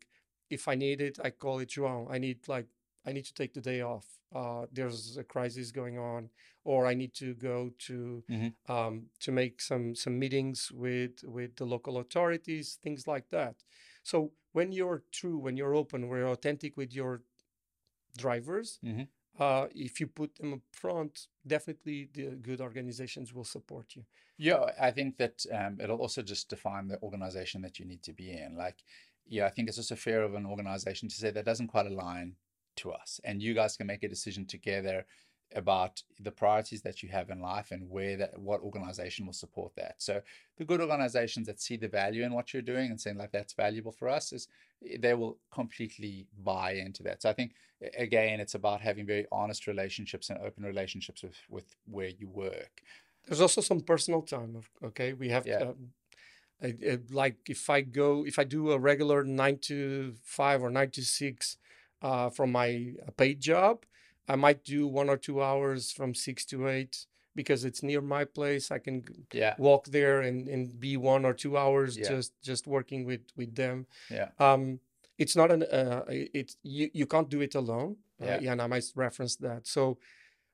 if 0.52 0.68
I 0.68 0.76
need 0.76 1.02
it, 1.02 1.20
I 1.24 1.30
call 1.32 1.60
it 1.60 1.70
João. 1.70 2.08
I 2.10 2.18
need 2.18 2.48
like 2.48 2.68
I 3.06 3.14
need 3.14 3.26
to 3.26 3.34
take 3.34 3.54
the 3.54 3.62
day 3.62 3.82
off. 3.82 4.08
Uh, 4.34 4.66
there's 4.72 5.18
a 5.18 5.24
crisis 5.24 5.72
going 5.72 5.98
on, 5.98 6.30
or 6.64 6.86
I 6.86 6.94
need 6.94 7.14
to 7.16 7.34
go 7.36 7.72
to 7.88 8.24
Mhm. 8.28 8.56
um, 8.68 9.08
to 9.22 9.32
make 9.32 9.62
some 9.62 9.96
some 9.96 10.20
meetings 10.20 10.72
with 10.72 11.24
with 11.24 11.56
the 11.56 11.66
local 11.66 11.98
authorities, 11.98 12.78
things 12.82 13.08
like 13.08 13.30
that. 13.30 13.64
So 14.04 14.34
when 14.54 14.72
you're 14.72 15.04
true, 15.12 15.38
when 15.38 15.58
you're 15.58 15.76
open, 15.76 16.08
when 16.10 16.20
you're 16.20 16.30
authentic 16.30 16.78
with 16.78 16.94
your 16.94 17.24
drivers, 18.18 18.80
Mhm. 18.82 19.08
uh, 19.40 19.68
if 19.76 20.00
you 20.00 20.08
put 20.08 20.36
them 20.36 20.54
up 20.54 20.62
front, 20.72 21.28
definitely 21.48 22.10
the 22.14 22.36
good 22.38 22.62
organizations 22.62 23.34
will 23.34 23.46
support 23.46 23.96
you. 23.96 24.06
Yeah, 24.38 24.72
I 24.80 24.92
think 24.92 25.18
that 25.18 25.46
um, 25.52 25.80
it'll 25.80 26.02
also 26.02 26.22
just 26.24 26.50
define 26.50 26.88
the 26.88 27.00
organization 27.02 27.62
that 27.62 27.80
you 27.80 27.86
need 27.86 28.02
to 28.04 28.14
be 28.14 28.32
in. 28.32 28.56
Like, 28.58 28.84
yeah, 29.28 29.46
I 29.46 29.50
think 29.50 29.70
it's 29.70 29.78
also 29.78 29.96
fair 29.96 30.24
of 30.24 30.34
an 30.36 30.46
organization 30.46 31.10
to 31.10 31.16
say 31.16 31.32
that 31.32 31.46
doesn't 31.46 31.68
quite 31.68 31.88
align 31.88 32.36
to 32.78 32.92
us, 32.92 33.20
and 33.24 33.42
you 33.42 33.54
guys 33.54 33.78
can 33.78 33.88
make 33.88 34.04
a 34.04 34.10
decision 34.10 34.46
together 34.46 35.06
about 35.54 36.02
the 36.22 36.32
priorities 36.32 36.82
that 36.82 37.04
you 37.04 37.10
have 37.10 37.30
in 37.30 37.42
life 37.42 37.72
and 37.72 37.90
where 37.90 38.16
that 38.16 38.40
what 38.40 38.62
organization 38.62 39.26
will 39.26 39.34
support 39.34 39.74
that. 39.76 39.96
So 39.98 40.22
the 40.58 40.64
good 40.64 40.80
organizations 40.80 41.48
that 41.48 41.60
see 41.60 41.76
the 41.76 41.90
value 41.90 42.24
in 42.24 42.34
what 42.34 42.54
you're 42.54 42.62
doing 42.62 42.90
and 42.90 43.00
saying 43.02 43.18
like 43.18 43.34
that's 43.34 43.52
valuable 43.52 43.92
for 43.92 44.08
us 44.08 44.32
is 44.32 44.48
eh, 44.90 44.96
they 44.98 45.14
will 45.14 45.38
completely 45.52 46.26
buy 46.42 46.76
into 46.76 47.04
that. 47.04 47.22
So 47.22 47.30
I 47.30 47.34
think 47.34 47.52
again 47.98 48.40
it's 48.40 48.56
about 48.56 48.80
having 48.80 49.06
very 49.06 49.26
honest 49.30 49.68
relationships 49.68 50.30
and 50.30 50.40
open 50.40 50.64
relationships 50.64 51.22
with 51.22 51.36
with 51.50 51.76
where 51.86 52.12
you 52.18 52.30
work. 52.30 52.82
There's 53.28 53.42
also 53.42 53.60
some 53.60 53.82
personal 53.82 54.22
time. 54.22 54.56
of- 54.56 54.70
Okay, 54.82 55.12
we 55.12 55.28
have 55.30 55.46
Yeah. 55.46 55.58
um, 55.58 55.92
I- 56.64 56.78
I- 56.92 57.00
like 57.10 57.38
if 57.50 57.70
I 57.70 57.82
go 57.82 58.26
if 58.26 58.38
I 58.40 58.44
do 58.44 58.72
a 58.72 58.80
regular 58.80 59.24
nine 59.24 59.58
to 59.70 60.16
five 60.24 60.62
or 60.64 60.70
nine 60.70 60.92
to 60.92 61.04
six 61.04 61.58
uh, 62.02 62.30
from 62.30 62.52
my 62.52 62.94
uh, 63.08 63.12
paid 63.12 63.40
job, 63.40 63.86
I 64.28 64.36
might 64.36 64.64
do 64.64 64.88
one 64.88 65.10
or 65.10 65.18
two 65.18 65.42
hours 65.42 65.92
from 65.92 66.14
six 66.16 66.46
to 66.46 66.68
eight 66.68 67.06
because 67.36 67.64
it's 67.66 67.82
near 67.84 68.02
my 68.02 68.26
place. 68.26 68.72
I 68.72 68.80
can 68.80 69.04
Yeah. 69.34 69.56
walk 69.58 69.88
there 69.88 70.22
and, 70.22 70.48
and 70.48 70.80
be 70.80 70.98
one 70.98 71.26
or 71.26 71.34
two 71.34 71.58
hours 71.58 71.98
Yeah. 71.98 72.10
just 72.10 72.34
just 72.42 72.68
working 72.68 73.06
with 73.06 73.22
with 73.36 73.56
them. 73.56 73.88
Yeah. 74.10 74.30
Um, 74.40 74.80
it's 75.18 75.36
not 75.36 75.52
an 75.52 75.64
uh, 75.64 76.04
it 76.10 76.56
you 76.64 76.90
you 76.94 77.06
can't 77.06 77.30
do 77.30 77.42
it 77.42 77.56
alone. 77.56 77.98
Yeah. 78.20 78.36
Uh, 78.36 78.40
yeah, 78.42 78.52
and 78.52 78.62
I 78.62 78.68
might 78.68 78.86
reference 78.96 79.36
that. 79.38 79.66
So 79.68 79.98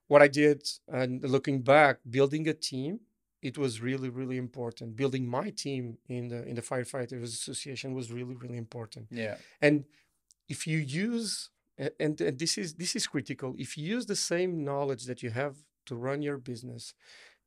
what 0.06 0.22
I 0.22 0.28
did 0.28 0.66
and 0.88 1.22
looking 1.22 1.60
back, 1.62 1.98
building 2.08 2.48
a 2.48 2.54
team, 2.54 3.00
it 3.42 3.56
was 3.58 3.80
really 3.80 4.08
really 4.08 4.36
important. 4.36 4.96
Building 4.96 5.26
my 5.28 5.50
team 5.50 5.98
in 6.08 6.28
the 6.28 6.44
in 6.46 6.54
the 6.56 6.62
firefighters 6.62 7.22
association 7.22 7.94
was 7.94 8.10
really 8.12 8.34
really 8.34 8.56
important. 8.58 9.06
Yeah. 9.10 9.36
And 9.60 9.84
if 10.48 10.66
you 10.66 10.78
use 10.78 11.50
and, 11.76 12.20
and 12.20 12.38
this 12.38 12.58
is 12.58 12.74
this 12.74 12.96
is 12.96 13.06
critical, 13.06 13.54
if 13.58 13.76
you 13.78 13.84
use 13.96 14.06
the 14.06 14.16
same 14.16 14.64
knowledge 14.64 15.04
that 15.04 15.22
you 15.22 15.30
have 15.30 15.56
to 15.86 15.94
run 15.94 16.22
your 16.22 16.38
business 16.38 16.94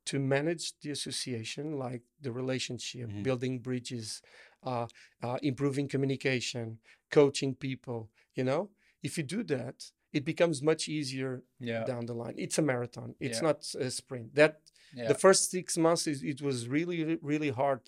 to 0.04 0.18
manage 0.18 0.72
the 0.80 0.90
association, 0.90 1.78
like 1.78 2.02
the 2.20 2.32
relationship, 2.32 3.08
Mhm. 3.08 3.22
building 3.22 3.60
bridges, 3.60 4.20
uh, 4.64 4.86
uh, 5.22 5.38
improving 5.42 5.86
communication, 5.88 6.78
coaching 7.10 7.54
people, 7.54 8.10
you 8.34 8.42
know, 8.42 8.70
if 9.02 9.16
you 9.16 9.22
do 9.22 9.44
that, 9.44 9.92
it 10.12 10.24
becomes 10.24 10.60
much 10.62 10.88
easier 10.88 11.44
Yeah. 11.60 11.84
down 11.84 12.06
the 12.06 12.14
line. 12.14 12.34
It's 12.36 12.58
a 12.58 12.62
marathon. 12.62 13.14
It's 13.20 13.38
Yeah. 13.38 13.48
not 13.48 13.58
a 13.78 13.90
sprint. 13.90 14.34
That 14.34 14.60
Yeah. 14.94 15.08
the 15.08 15.14
first 15.14 15.50
six 15.50 15.76
months 15.78 16.06
is 16.06 16.22
it 16.22 16.40
was 16.42 16.68
really 16.68 17.18
really 17.22 17.50
hard 17.50 17.80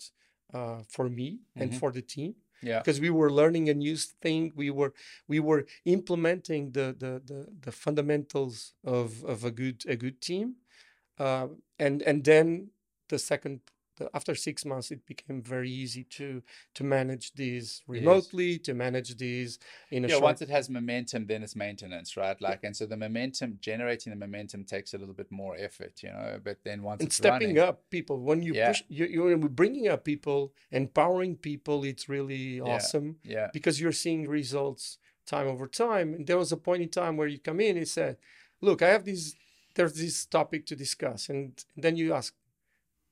uh, 0.53 0.81
for 0.87 1.09
me 1.09 1.39
and 1.55 1.71
Mhm. 1.71 1.79
for 1.79 1.91
the 1.91 2.01
team 2.01 2.35
yeah. 2.61 2.79
because 2.79 2.99
we 2.99 3.09
were 3.09 3.31
learning 3.31 3.69
a 3.69 3.73
new 3.73 3.95
thing 4.23 4.51
we 4.55 4.69
were 4.71 4.93
we 5.27 5.39
were 5.39 5.65
implementing 5.85 6.71
the 6.71 6.95
the 7.03 7.11
the, 7.29 7.39
the 7.65 7.71
fundamentals 7.71 8.73
of 8.83 9.23
of 9.25 9.43
a 9.45 9.51
good 9.51 9.83
a 9.87 9.95
good 9.95 10.21
team 10.21 10.55
uh, 11.19 11.47
and 11.79 12.01
and 12.03 12.23
then 12.25 12.69
the 13.09 13.19
second 13.19 13.59
the, 13.97 14.09
after 14.13 14.35
six 14.35 14.65
months 14.65 14.91
it 14.91 15.05
became 15.05 15.41
very 15.41 15.69
easy 15.69 16.03
to 16.03 16.41
to 16.73 16.83
manage 16.83 17.33
these 17.33 17.81
remotely 17.87 18.57
to 18.59 18.73
manage 18.73 19.17
these 19.17 19.59
in 19.91 20.05
a 20.05 20.07
yeah, 20.07 20.15
short 20.17 20.23
once 20.23 20.41
it 20.41 20.49
has 20.49 20.69
momentum, 20.69 21.25
then 21.25 21.41
it's 21.43 21.55
maintenance, 21.55 22.15
right? 22.17 22.39
Like, 22.39 22.63
and 22.63 22.75
so 22.75 22.85
the 22.85 22.97
momentum, 22.97 23.57
generating 23.61 24.11
the 24.11 24.17
momentum 24.17 24.63
takes 24.63 24.93
a 24.93 24.97
little 24.97 25.15
bit 25.15 25.31
more 25.31 25.55
effort, 25.57 26.03
you 26.03 26.09
know. 26.09 26.39
But 26.43 26.63
then 26.63 26.83
once 26.83 27.03
and 27.03 27.07
it's 27.07 27.15
stepping 27.15 27.57
running, 27.57 27.59
up 27.59 27.89
people 27.89 28.19
when 28.21 28.41
you 28.41 28.53
Yeah. 28.53 28.67
push 28.67 28.83
you, 28.87 29.05
you're 29.05 29.37
bringing 29.37 29.87
up 29.87 30.03
people 30.05 30.53
empowering 30.71 31.35
people 31.35 31.83
it's 31.83 32.07
really 32.07 32.59
awesome 32.61 33.17
yeah, 33.23 33.51
because 33.51 33.81
you're 33.81 33.91
seeing 33.91 34.27
results 34.29 34.97
time 35.25 35.47
over 35.47 35.67
time. 35.67 36.13
And 36.13 36.27
there 36.27 36.37
was 36.37 36.51
a 36.51 36.57
point 36.57 36.83
in 36.83 36.89
time 36.89 37.17
where 37.17 37.27
you 37.27 37.39
come 37.39 37.59
in 37.59 37.77
and 37.77 37.87
said, 37.87 38.17
"Look, 38.61 38.81
I 38.81 38.89
have 38.89 39.05
this. 39.05 39.35
There's 39.75 39.95
this 39.95 40.25
topic 40.25 40.65
to 40.67 40.75
discuss," 40.75 41.29
and 41.29 41.63
then 41.75 41.97
you 41.97 42.13
ask, 42.13 42.33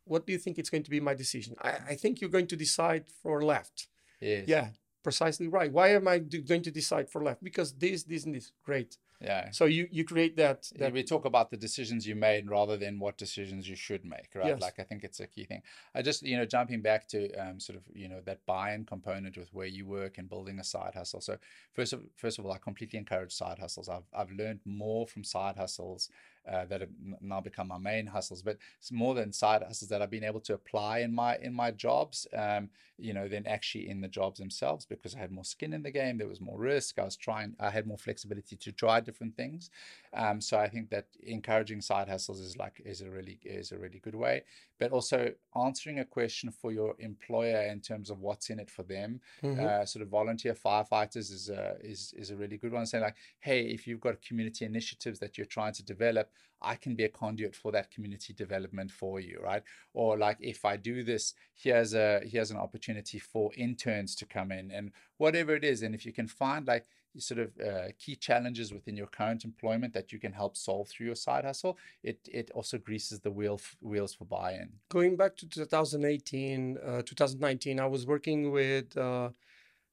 "What 0.05 0.25
do 0.25 0.33
you 0.33 0.39
think 0.39 0.57
it's 0.57 0.69
going 0.69 0.83
to 0.83 0.91
be 0.91 0.99
my 0.99 1.13
decision?" 1.13 1.55
I, 1.61 1.71
I 1.89 1.95
think 1.95 2.21
you're 2.21 2.29
going 2.29 2.47
to 2.47 2.55
decide 2.55 3.05
for 3.21 3.43
left. 3.43 3.87
yes, 4.21 4.47
Yeah, 4.47 4.67
precisely 5.03 5.47
right. 5.47 5.71
Why 5.71 5.89
am 5.89 6.07
I 6.07 6.19
do, 6.19 6.41
going 6.41 6.63
to 6.63 6.71
decide 6.71 7.09
for 7.09 7.21
left? 7.23 7.43
Because 7.43 7.73
this, 7.73 8.03
this, 8.03 8.25
and 8.25 8.33
this. 8.35 8.51
Great. 8.63 8.97
yeah. 9.21 9.51
So 9.51 9.65
you 9.65 9.87
you 9.91 10.03
create 10.03 10.35
that 10.37 10.71
that 10.79 10.91
we 10.93 11.03
talk 11.03 11.25
about 11.25 11.49
the 11.49 11.57
decisions 11.57 12.05
you 12.05 12.15
made 12.15 12.49
rather 12.49 12.77
than 12.77 12.99
what 12.99 13.17
decisions 13.17 13.67
you 13.69 13.75
should 13.75 14.03
make, 14.05 14.29
right? 14.35 14.47
Yes. 14.47 14.61
Like 14.61 14.79
I 14.79 14.83
think 14.83 15.03
it's 15.03 15.19
a 15.19 15.27
key 15.27 15.45
thing. 15.45 15.61
I 15.95 16.01
just, 16.01 16.23
you 16.23 16.37
know, 16.37 16.45
jumping 16.45 16.81
back 16.81 17.07
to 17.09 17.19
um, 17.35 17.59
sort 17.59 17.77
of, 17.77 17.83
you 17.93 18.09
know, 18.09 18.21
that 18.25 18.45
buy-in 18.45 18.85
component 18.85 19.37
with 19.37 19.53
where 19.53 19.67
you 19.67 19.85
work 19.85 20.17
and 20.17 20.27
building 20.29 20.59
a 20.59 20.63
side 20.63 20.93
hustle. 20.95 21.21
So 21.21 21.37
first 21.73 21.93
of 21.93 22.01
first 22.15 22.39
of 22.39 22.45
all, 22.45 22.51
I 22.51 22.57
completely 22.57 22.99
encourage 22.99 23.33
side 23.33 23.59
hustles. 23.59 23.87
I've 23.89 24.07
I've 24.13 24.31
learned 24.31 24.61
more 24.65 25.05
from 25.07 25.23
side 25.23 25.57
hustles 25.57 26.09
uh, 26.49 26.65
that 26.65 26.81
have 26.81 26.89
now 27.21 27.39
become 27.41 27.67
my 27.67 27.77
main 27.77 28.07
hustles, 28.07 28.41
but 28.41 28.57
it's 28.77 28.91
more 28.91 29.13
than 29.15 29.31
side 29.31 29.63
hustles 29.63 29.89
that 29.89 30.01
I've 30.01 30.09
been 30.09 30.23
able 30.23 30.41
to 30.41 30.53
apply 30.53 30.99
in 30.99 31.13
my 31.13 31.37
in 31.37 31.53
my 31.53 31.71
jobs, 31.71 32.27
um, 32.33 32.69
you 32.97 33.13
know, 33.13 33.27
than 33.27 33.47
actually 33.47 33.89
in 33.89 34.01
the 34.01 34.07
jobs 34.07 34.39
themselves 34.39 34.85
because 34.85 35.15
I 35.15 35.19
had 35.19 35.31
more 35.31 35.45
skin 35.45 35.73
in 35.73 35.83
the 35.83 35.91
game. 35.91 36.17
There 36.17 36.27
was 36.27 36.41
more 36.41 36.59
risk. 36.59 36.99
I 36.99 37.03
was 37.05 37.15
trying. 37.17 37.55
I 37.59 37.69
had 37.69 37.87
more 37.87 37.97
flexibility 37.97 38.55
to 38.57 38.71
try 38.71 38.99
different 38.99 39.35
things. 39.35 39.69
Um, 40.13 40.41
so 40.41 40.59
I 40.59 40.69
think 40.69 40.89
that 40.89 41.07
encouraging 41.21 41.81
side 41.81 42.07
hustles 42.07 42.39
is 42.39 42.57
like 42.57 42.81
is 42.85 43.01
a 43.01 43.09
really 43.09 43.39
is 43.43 43.71
a 43.71 43.77
really 43.79 43.99
good 43.99 44.15
way. 44.15 44.43
But 44.79 44.91
also 44.91 45.33
answering 45.55 45.99
a 45.99 46.05
question 46.05 46.51
for 46.51 46.71
your 46.71 46.95
employer 46.99 47.61
in 47.63 47.81
terms 47.81 48.09
of 48.09 48.19
what's 48.19 48.49
in 48.49 48.59
it 48.59 48.69
for 48.69 48.83
them. 48.83 49.21
Mhm. 49.41 49.73
Uh, 49.73 49.85
sort 49.85 50.01
of 50.03 50.09
volunteer 50.09 50.53
firefighters 50.53 51.31
is 51.31 51.49
a 51.49 51.77
is 51.81 52.13
is 52.13 52.29
a 52.31 52.35
really 52.35 52.57
good 52.57 52.71
one. 52.73 52.85
Saying 52.85 53.03
like, 53.03 53.17
hey, 53.39 53.65
if 53.67 53.87
you've 53.87 53.99
got 54.01 54.21
community 54.21 54.65
initiatives 54.65 55.19
that 55.19 55.37
you're 55.37 55.45
trying 55.47 55.73
to 55.73 55.83
develop, 55.83 56.32
I 56.63 56.75
can 56.75 56.95
be 56.95 57.03
a 57.03 57.09
conduit 57.09 57.55
for 57.55 57.71
that 57.73 57.91
community 57.91 58.33
development 58.33 58.91
for 58.91 59.19
you, 59.19 59.39
right? 59.43 59.63
Or 59.93 60.17
like 60.17 60.37
if 60.39 60.63
I 60.65 60.77
do 60.77 61.03
this, 61.03 61.33
here's 61.53 61.93
a 61.93 62.21
here's 62.23 62.51
an 62.51 62.57
opportunity 62.57 63.19
for 63.19 63.51
interns 63.55 64.15
to 64.15 64.25
come 64.25 64.51
in 64.51 64.71
and 64.71 64.91
whatever 65.17 65.55
it 65.55 65.63
is. 65.63 65.83
And 65.83 65.93
if 65.93 66.05
you 66.05 66.13
can 66.13 66.27
find 66.27 66.65
like 66.65 66.85
sort 67.17 67.39
of 67.39 67.51
uh, 67.59 67.89
key 67.99 68.15
challenges 68.15 68.73
within 68.73 68.97
your 68.97 69.07
current 69.07 69.43
employment 69.43 69.93
that 69.93 70.11
you 70.11 70.19
can 70.19 70.31
help 70.31 70.57
solve 70.57 70.87
through 70.87 71.05
your 71.05 71.15
side 71.15 71.45
hustle, 71.45 71.77
it 72.01 72.19
it 72.31 72.49
also 72.51 72.77
greases 72.77 73.19
the 73.19 73.31
wheel 73.31 73.59
wheels 73.81 74.13
for 74.13 74.25
buy-in. 74.25 74.69
Going 74.89 75.15
back 75.15 75.35
to 75.37 75.47
2018, 75.47 76.77
uh, 76.77 77.01
2019, 77.03 77.79
I 77.79 77.85
was 77.85 78.07
working 78.07 78.51
with 78.51 78.97
uh, 78.97 79.29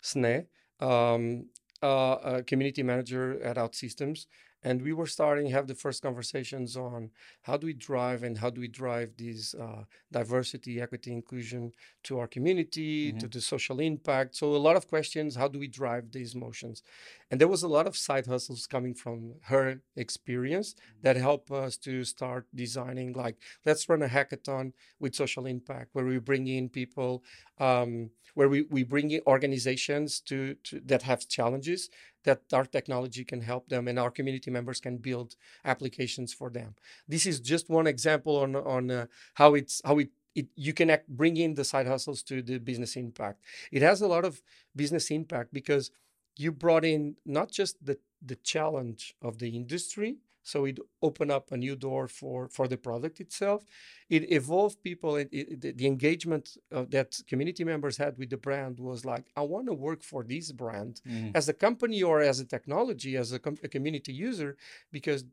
SNE, 0.02 0.46
um, 0.80 1.46
uh, 1.82 2.16
a 2.22 2.42
community 2.42 2.82
manager 2.82 3.42
at 3.42 3.56
OutSystems, 3.56 4.26
and 4.62 4.82
we 4.82 4.92
were 4.92 5.06
starting 5.06 5.46
to 5.46 5.52
have 5.52 5.66
the 5.66 5.74
first 5.74 6.02
conversations 6.02 6.76
on 6.76 7.10
how 7.42 7.56
do 7.56 7.66
we 7.66 7.72
drive 7.72 8.22
and 8.22 8.38
how 8.38 8.50
do 8.50 8.60
we 8.60 8.68
drive 8.68 9.10
these 9.16 9.54
uh, 9.54 9.84
diversity 10.12 10.80
equity 10.80 11.12
inclusion 11.12 11.72
to 12.02 12.18
our 12.18 12.26
community 12.26 13.08
mm-hmm. 13.08 13.18
to 13.18 13.28
the 13.28 13.40
social 13.40 13.80
impact 13.80 14.36
so 14.36 14.54
a 14.54 14.56
lot 14.56 14.76
of 14.76 14.88
questions 14.88 15.36
how 15.36 15.48
do 15.48 15.58
we 15.58 15.68
drive 15.68 16.12
these 16.12 16.34
motions 16.34 16.82
and 17.30 17.40
there 17.40 17.48
was 17.48 17.62
a 17.62 17.68
lot 17.68 17.86
of 17.86 17.96
side 17.96 18.26
hustles 18.26 18.66
coming 18.66 18.94
from 18.94 19.34
her 19.42 19.80
experience 19.96 20.74
mm-hmm. 20.74 21.02
that 21.02 21.16
helped 21.16 21.50
us 21.50 21.76
to 21.76 22.04
start 22.04 22.46
designing 22.54 23.12
like 23.12 23.36
let's 23.64 23.88
run 23.88 24.02
a 24.02 24.08
hackathon 24.08 24.72
with 24.98 25.14
social 25.14 25.46
impact 25.46 25.90
where 25.92 26.04
we 26.04 26.18
bring 26.18 26.46
in 26.46 26.68
people 26.68 27.22
um, 27.58 28.10
where 28.34 28.48
we, 28.48 28.62
we 28.70 28.82
bring 28.82 29.10
in 29.10 29.20
organizations 29.26 30.20
to, 30.20 30.54
to 30.64 30.80
that 30.86 31.02
have 31.02 31.28
challenges 31.28 31.90
that 32.24 32.42
our 32.52 32.64
technology 32.64 33.24
can 33.24 33.40
help 33.40 33.68
them 33.68 33.88
and 33.88 33.98
our 33.98 34.10
community 34.10 34.50
members 34.50 34.80
can 34.80 34.98
build 34.98 35.36
applications 35.64 36.32
for 36.32 36.50
them. 36.50 36.74
This 37.08 37.26
is 37.26 37.40
just 37.40 37.68
one 37.70 37.86
example 37.86 38.36
on 38.36 38.56
on 38.56 38.90
uh, 38.90 39.06
how 39.34 39.54
it's 39.54 39.80
how 39.84 39.98
it 39.98 40.10
it, 40.34 40.46
you 40.54 40.72
can 40.72 40.90
act, 40.90 41.08
bring 41.08 41.36
in 41.36 41.54
the 41.54 41.64
side 41.64 41.86
hustles 41.86 42.22
to 42.24 42.42
the 42.42 42.58
business 42.58 42.96
impact. 42.96 43.42
It 43.72 43.82
has 43.82 44.00
a 44.00 44.06
lot 44.06 44.24
of 44.24 44.42
business 44.76 45.10
impact 45.10 45.52
because 45.52 45.90
you 46.36 46.52
brought 46.52 46.84
in 46.84 47.16
not 47.26 47.50
just 47.50 47.84
the, 47.84 47.98
the 48.24 48.36
challenge 48.36 49.14
of 49.22 49.38
the 49.38 49.50
industry, 49.56 50.18
so 50.42 50.64
it 50.64 50.78
opened 51.02 51.30
up 51.30 51.52
a 51.52 51.56
new 51.56 51.76
door 51.76 52.08
for 52.08 52.48
for 52.48 52.66
the 52.68 52.76
product 52.76 53.20
itself. 53.20 53.64
It 54.08 54.32
evolved 54.32 54.82
people. 54.82 55.16
It, 55.16 55.28
it, 55.32 55.76
the 55.78 55.86
engagement 55.86 56.56
that 56.70 57.20
community 57.28 57.64
members 57.64 57.96
had 57.96 58.18
with 58.18 58.30
the 58.30 58.36
brand 58.36 58.80
was 58.80 59.04
like, 59.04 59.26
I 59.36 59.42
want 59.42 59.66
to 59.66 59.74
work 59.74 60.02
for 60.02 60.24
this 60.24 60.52
brand 60.52 61.00
mm. 61.06 61.32
as 61.34 61.48
a 61.48 61.52
company 61.52 62.02
or 62.02 62.20
as 62.20 62.40
a 62.40 62.44
technology, 62.44 63.16
as 63.16 63.32
a, 63.32 63.38
com- 63.38 63.58
a 63.62 63.68
community 63.68 64.12
user, 64.12 64.56
because 64.90 65.24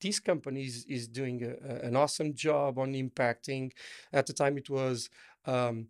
this 0.00 0.20
company 0.20 0.64
is, 0.64 0.84
is 0.86 1.06
doing 1.08 1.42
a, 1.42 1.52
a, 1.72 1.86
an 1.88 1.96
awesome 1.96 2.34
job 2.34 2.78
on 2.78 2.94
impacting. 2.94 3.72
At 4.12 4.26
the 4.26 4.32
time, 4.32 4.58
it 4.58 4.68
was. 4.68 5.10
Um, 5.46 5.88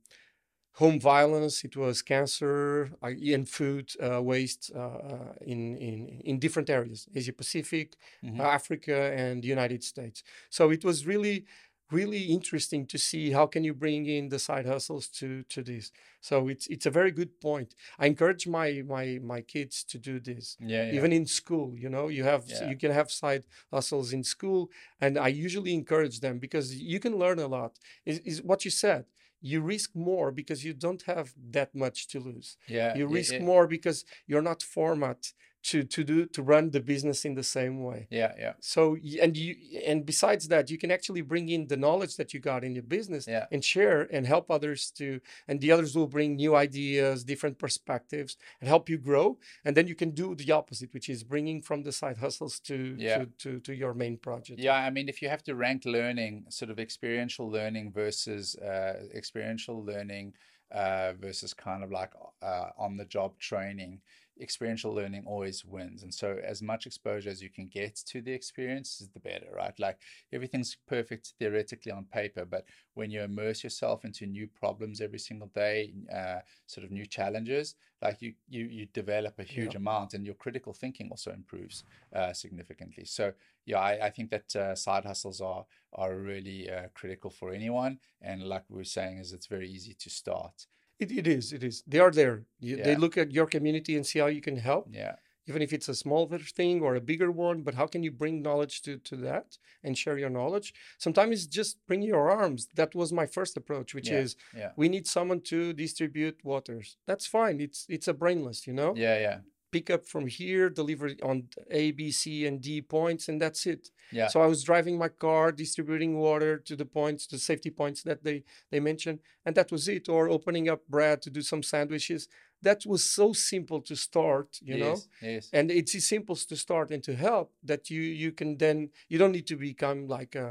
home 0.74 0.98
violence, 0.98 1.64
it 1.64 1.76
was 1.76 2.02
cancer 2.02 2.90
uh, 3.02 3.06
and 3.06 3.48
food 3.48 3.92
uh, 4.02 4.20
waste 4.20 4.72
uh, 4.74 4.80
uh, 4.80 5.32
in, 5.42 5.76
in, 5.76 6.20
in 6.24 6.38
different 6.38 6.68
areas, 6.68 7.08
Asia 7.14 7.32
Pacific, 7.32 7.96
mm-hmm. 8.24 8.40
Africa, 8.40 9.12
and 9.16 9.42
the 9.42 9.48
United 9.48 9.84
States. 9.84 10.24
So 10.50 10.70
it 10.70 10.84
was 10.84 11.06
really, 11.06 11.44
really 11.92 12.22
interesting 12.22 12.86
to 12.86 12.98
see 12.98 13.30
how 13.30 13.46
can 13.46 13.62
you 13.62 13.72
bring 13.72 14.06
in 14.06 14.30
the 14.30 14.40
side 14.40 14.66
hustles 14.66 15.06
to, 15.08 15.44
to 15.44 15.62
this. 15.62 15.92
So 16.20 16.48
it's 16.48 16.66
it's 16.66 16.86
a 16.86 16.90
very 16.90 17.12
good 17.12 17.40
point. 17.40 17.74
I 17.98 18.06
encourage 18.06 18.48
my 18.48 18.82
my 18.84 19.20
my 19.22 19.42
kids 19.42 19.84
to 19.84 19.98
do 19.98 20.18
this. 20.18 20.56
Yeah, 20.58 20.86
yeah. 20.86 20.94
Even 20.94 21.12
in 21.12 21.26
school, 21.26 21.76
you 21.76 21.88
know, 21.88 22.08
you 22.08 22.24
have 22.24 22.44
yeah. 22.48 22.68
you 22.70 22.76
can 22.76 22.90
have 22.90 23.10
side 23.12 23.44
hustles 23.70 24.12
in 24.12 24.24
school, 24.24 24.70
and 25.00 25.18
I 25.18 25.28
usually 25.28 25.74
encourage 25.74 26.18
them 26.20 26.38
because 26.38 26.74
you 26.74 26.98
can 26.98 27.16
learn 27.16 27.38
a 27.38 27.46
lot. 27.46 27.78
Is 28.06 28.18
is 28.20 28.42
what 28.42 28.64
you 28.64 28.72
said 28.72 29.04
you 29.44 29.60
risk 29.60 29.90
more 29.94 30.32
because 30.32 30.64
you 30.64 30.72
don't 30.72 31.02
have 31.02 31.34
that 31.50 31.74
much 31.74 32.08
to 32.08 32.18
lose. 32.18 32.56
Yeah. 32.66 32.96
You 32.96 33.06
risk 33.06 33.34
yeah, 33.34 33.40
yeah. 33.40 33.44
more 33.44 33.66
because 33.66 34.04
you're 34.26 34.48
not 34.50 34.62
format 34.62 35.32
to 35.64 35.82
to 35.82 36.04
do 36.04 36.26
to 36.26 36.42
run 36.42 36.70
the 36.70 36.80
business 36.80 37.24
in 37.24 37.34
the 37.34 37.42
same 37.42 37.82
way 37.82 38.06
yeah 38.10 38.32
yeah 38.38 38.52
so 38.60 38.96
and 39.22 39.36
you 39.36 39.56
and 39.86 40.04
besides 40.04 40.48
that 40.48 40.70
you 40.70 40.76
can 40.76 40.90
actually 40.90 41.22
bring 41.22 41.48
in 41.48 41.66
the 41.68 41.76
knowledge 41.76 42.16
that 42.16 42.34
you 42.34 42.38
got 42.38 42.62
in 42.62 42.74
your 42.74 42.82
business 42.82 43.26
yeah. 43.26 43.46
and 43.50 43.64
share 43.64 44.02
and 44.12 44.26
help 44.26 44.50
others 44.50 44.90
to 44.90 45.20
and 45.48 45.60
the 45.60 45.72
others 45.72 45.96
will 45.96 46.06
bring 46.06 46.36
new 46.36 46.54
ideas 46.54 47.24
different 47.24 47.58
perspectives 47.58 48.36
and 48.60 48.68
help 48.68 48.88
you 48.90 48.98
grow 48.98 49.38
and 49.64 49.74
then 49.74 49.86
you 49.86 49.94
can 49.94 50.10
do 50.10 50.34
the 50.34 50.52
opposite 50.52 50.92
which 50.92 51.08
is 51.08 51.24
bringing 51.24 51.62
from 51.62 51.82
the 51.82 51.92
side 51.92 52.18
hustles 52.18 52.60
to 52.60 52.94
yeah. 52.98 53.18
to, 53.18 53.26
to, 53.38 53.60
to 53.60 53.74
your 53.74 53.94
main 53.94 54.18
project 54.18 54.60
yeah 54.60 54.74
i 54.74 54.90
mean 54.90 55.08
if 55.08 55.22
you 55.22 55.28
have 55.30 55.42
to 55.42 55.54
rank 55.54 55.82
learning 55.86 56.44
sort 56.50 56.70
of 56.70 56.78
experiential 56.78 57.50
learning 57.50 57.90
versus 57.90 58.54
uh, 58.56 58.94
experiential 59.14 59.82
learning 59.82 60.34
uh, 60.70 61.12
versus 61.20 61.54
kind 61.54 61.84
of 61.84 61.90
like 61.90 62.10
uh, 62.42 62.68
on 62.76 62.96
the 62.96 63.04
job 63.04 63.38
training 63.38 64.00
experiential 64.40 64.92
learning 64.92 65.24
always 65.26 65.64
wins. 65.64 66.02
And 66.02 66.12
so, 66.12 66.38
as 66.44 66.62
much 66.62 66.86
exposure 66.86 67.30
as 67.30 67.42
you 67.42 67.50
can 67.50 67.68
get 67.68 67.96
to 68.06 68.20
the 68.20 68.32
experience 68.32 69.00
is 69.00 69.08
the 69.08 69.20
better, 69.20 69.46
right? 69.54 69.78
Like 69.78 69.98
everything's 70.32 70.76
perfect 70.86 71.34
theoretically 71.38 71.92
on 71.92 72.04
paper, 72.04 72.44
but 72.44 72.64
when 72.94 73.10
you 73.10 73.22
immerse 73.22 73.62
yourself 73.62 74.04
into 74.04 74.26
new 74.26 74.46
problems 74.46 75.00
every 75.00 75.18
single 75.18 75.48
day, 75.54 75.92
uh, 76.14 76.40
sort 76.66 76.84
of 76.84 76.90
new 76.90 77.06
challenges, 77.06 77.74
like 78.02 78.20
you 78.20 78.34
you 78.48 78.66
you 78.66 78.86
develop 78.92 79.38
a 79.38 79.44
huge 79.44 79.74
yeah. 79.74 79.78
amount, 79.78 80.14
and 80.14 80.26
your 80.26 80.34
critical 80.34 80.72
thinking 80.72 81.08
also 81.10 81.32
improves 81.32 81.84
uh, 82.14 82.32
significantly. 82.32 83.04
So, 83.04 83.32
yeah, 83.66 83.78
I, 83.78 84.06
I 84.06 84.10
think 84.10 84.30
that 84.30 84.56
uh, 84.56 84.74
side 84.74 85.04
hustles 85.04 85.40
are 85.40 85.64
are 85.94 86.16
really 86.16 86.70
uh, 86.70 86.88
critical 86.94 87.30
for 87.30 87.52
anyone. 87.52 87.98
And 88.20 88.42
like 88.42 88.64
we 88.68 88.76
were 88.78 88.84
saying, 88.84 89.18
is 89.18 89.32
it's 89.32 89.46
very 89.46 89.68
easy 89.70 89.94
to 89.94 90.10
start. 90.10 90.66
It, 90.98 91.10
it 91.10 91.26
is. 91.26 91.52
It 91.52 91.62
is. 91.62 91.82
They 91.86 91.98
are 91.98 92.10
there. 92.10 92.44
You, 92.60 92.76
yeah. 92.76 92.84
They 92.84 92.96
look 92.96 93.16
at 93.18 93.32
your 93.32 93.46
community 93.46 93.96
and 93.96 94.06
see 94.06 94.18
how 94.18 94.26
you 94.26 94.40
can 94.40 94.56
help. 94.56 94.88
Yeah. 94.90 95.16
Even 95.46 95.60
if 95.60 95.74
it's 95.74 95.90
a 95.90 95.94
smaller 95.94 96.38
thing 96.38 96.80
or 96.80 96.94
a 96.94 97.02
bigger 97.02 97.30
one, 97.30 97.62
but 97.62 97.74
how 97.74 97.86
can 97.86 98.02
you 98.02 98.10
bring 98.10 98.40
knowledge 98.40 98.80
to, 98.82 98.96
to 98.98 99.16
that 99.16 99.58
and 99.82 99.98
share 99.98 100.16
your 100.16 100.30
knowledge? 100.30 100.72
Sometimes 100.96 101.32
it's 101.34 101.46
just 101.46 101.84
bring 101.86 102.00
your 102.00 102.30
arms. 102.30 102.68
That 102.74 102.94
was 102.94 103.12
my 103.12 103.26
first 103.26 103.54
approach, 103.56 103.94
which 103.94 104.08
yeah. 104.08 104.20
is 104.20 104.36
yeah. 104.56 104.70
we 104.74 104.88
need 104.88 105.06
someone 105.06 105.42
to 105.42 105.74
distribute 105.74 106.42
waters. 106.44 106.96
That's 107.06 107.26
fine. 107.26 107.60
It's 107.60 107.84
it's 107.90 108.08
a 108.08 108.14
brainless, 108.14 108.66
you 108.66 108.72
know? 108.72 108.94
Yeah, 108.96 109.18
yeah 109.18 109.38
pick 109.74 109.90
up 109.90 110.04
from 110.06 110.24
here, 110.28 110.70
deliver 110.70 111.08
on 111.30 111.36
A, 111.82 111.90
B, 111.98 112.00
C, 112.20 112.46
and 112.46 112.56
D 112.66 112.80
points, 112.80 113.28
and 113.28 113.42
that's 113.42 113.62
it. 113.66 113.82
Yeah. 114.12 114.28
So 114.28 114.36
I 114.40 114.46
was 114.46 114.62
driving 114.62 114.96
my 114.96 115.10
car, 115.26 115.50
distributing 115.50 116.12
water 116.26 116.52
to 116.68 116.74
the 116.76 116.88
points, 116.98 117.26
the 117.26 117.38
safety 117.50 117.70
points 117.70 118.00
that 118.08 118.22
they 118.26 118.38
they 118.70 118.80
mentioned, 118.90 119.18
and 119.44 119.54
that 119.56 119.72
was 119.74 119.88
it. 119.96 120.08
Or 120.08 120.22
opening 120.36 120.66
up 120.72 120.82
bread 120.96 121.16
to 121.22 121.30
do 121.30 121.42
some 121.42 121.62
sandwiches. 121.62 122.28
That 122.62 122.80
was 122.92 123.02
so 123.18 123.26
simple 123.52 123.80
to 123.88 123.94
start, 124.08 124.48
you 124.68 124.76
yes, 124.76 124.84
know. 124.84 124.96
Yes. 125.28 125.50
And 125.52 125.70
it's 125.70 125.94
as 125.94 126.06
simple 126.14 126.36
to 126.50 126.56
start 126.66 126.86
and 126.94 127.02
to 127.08 127.14
help 127.28 127.48
that 127.70 127.82
you 127.92 128.02
you 128.22 128.30
can 128.38 128.50
then 128.64 128.76
you 129.10 129.18
don't 129.20 129.34
need 129.38 129.48
to 129.52 129.56
become 129.56 129.98
like 130.18 130.34
a 130.46 130.48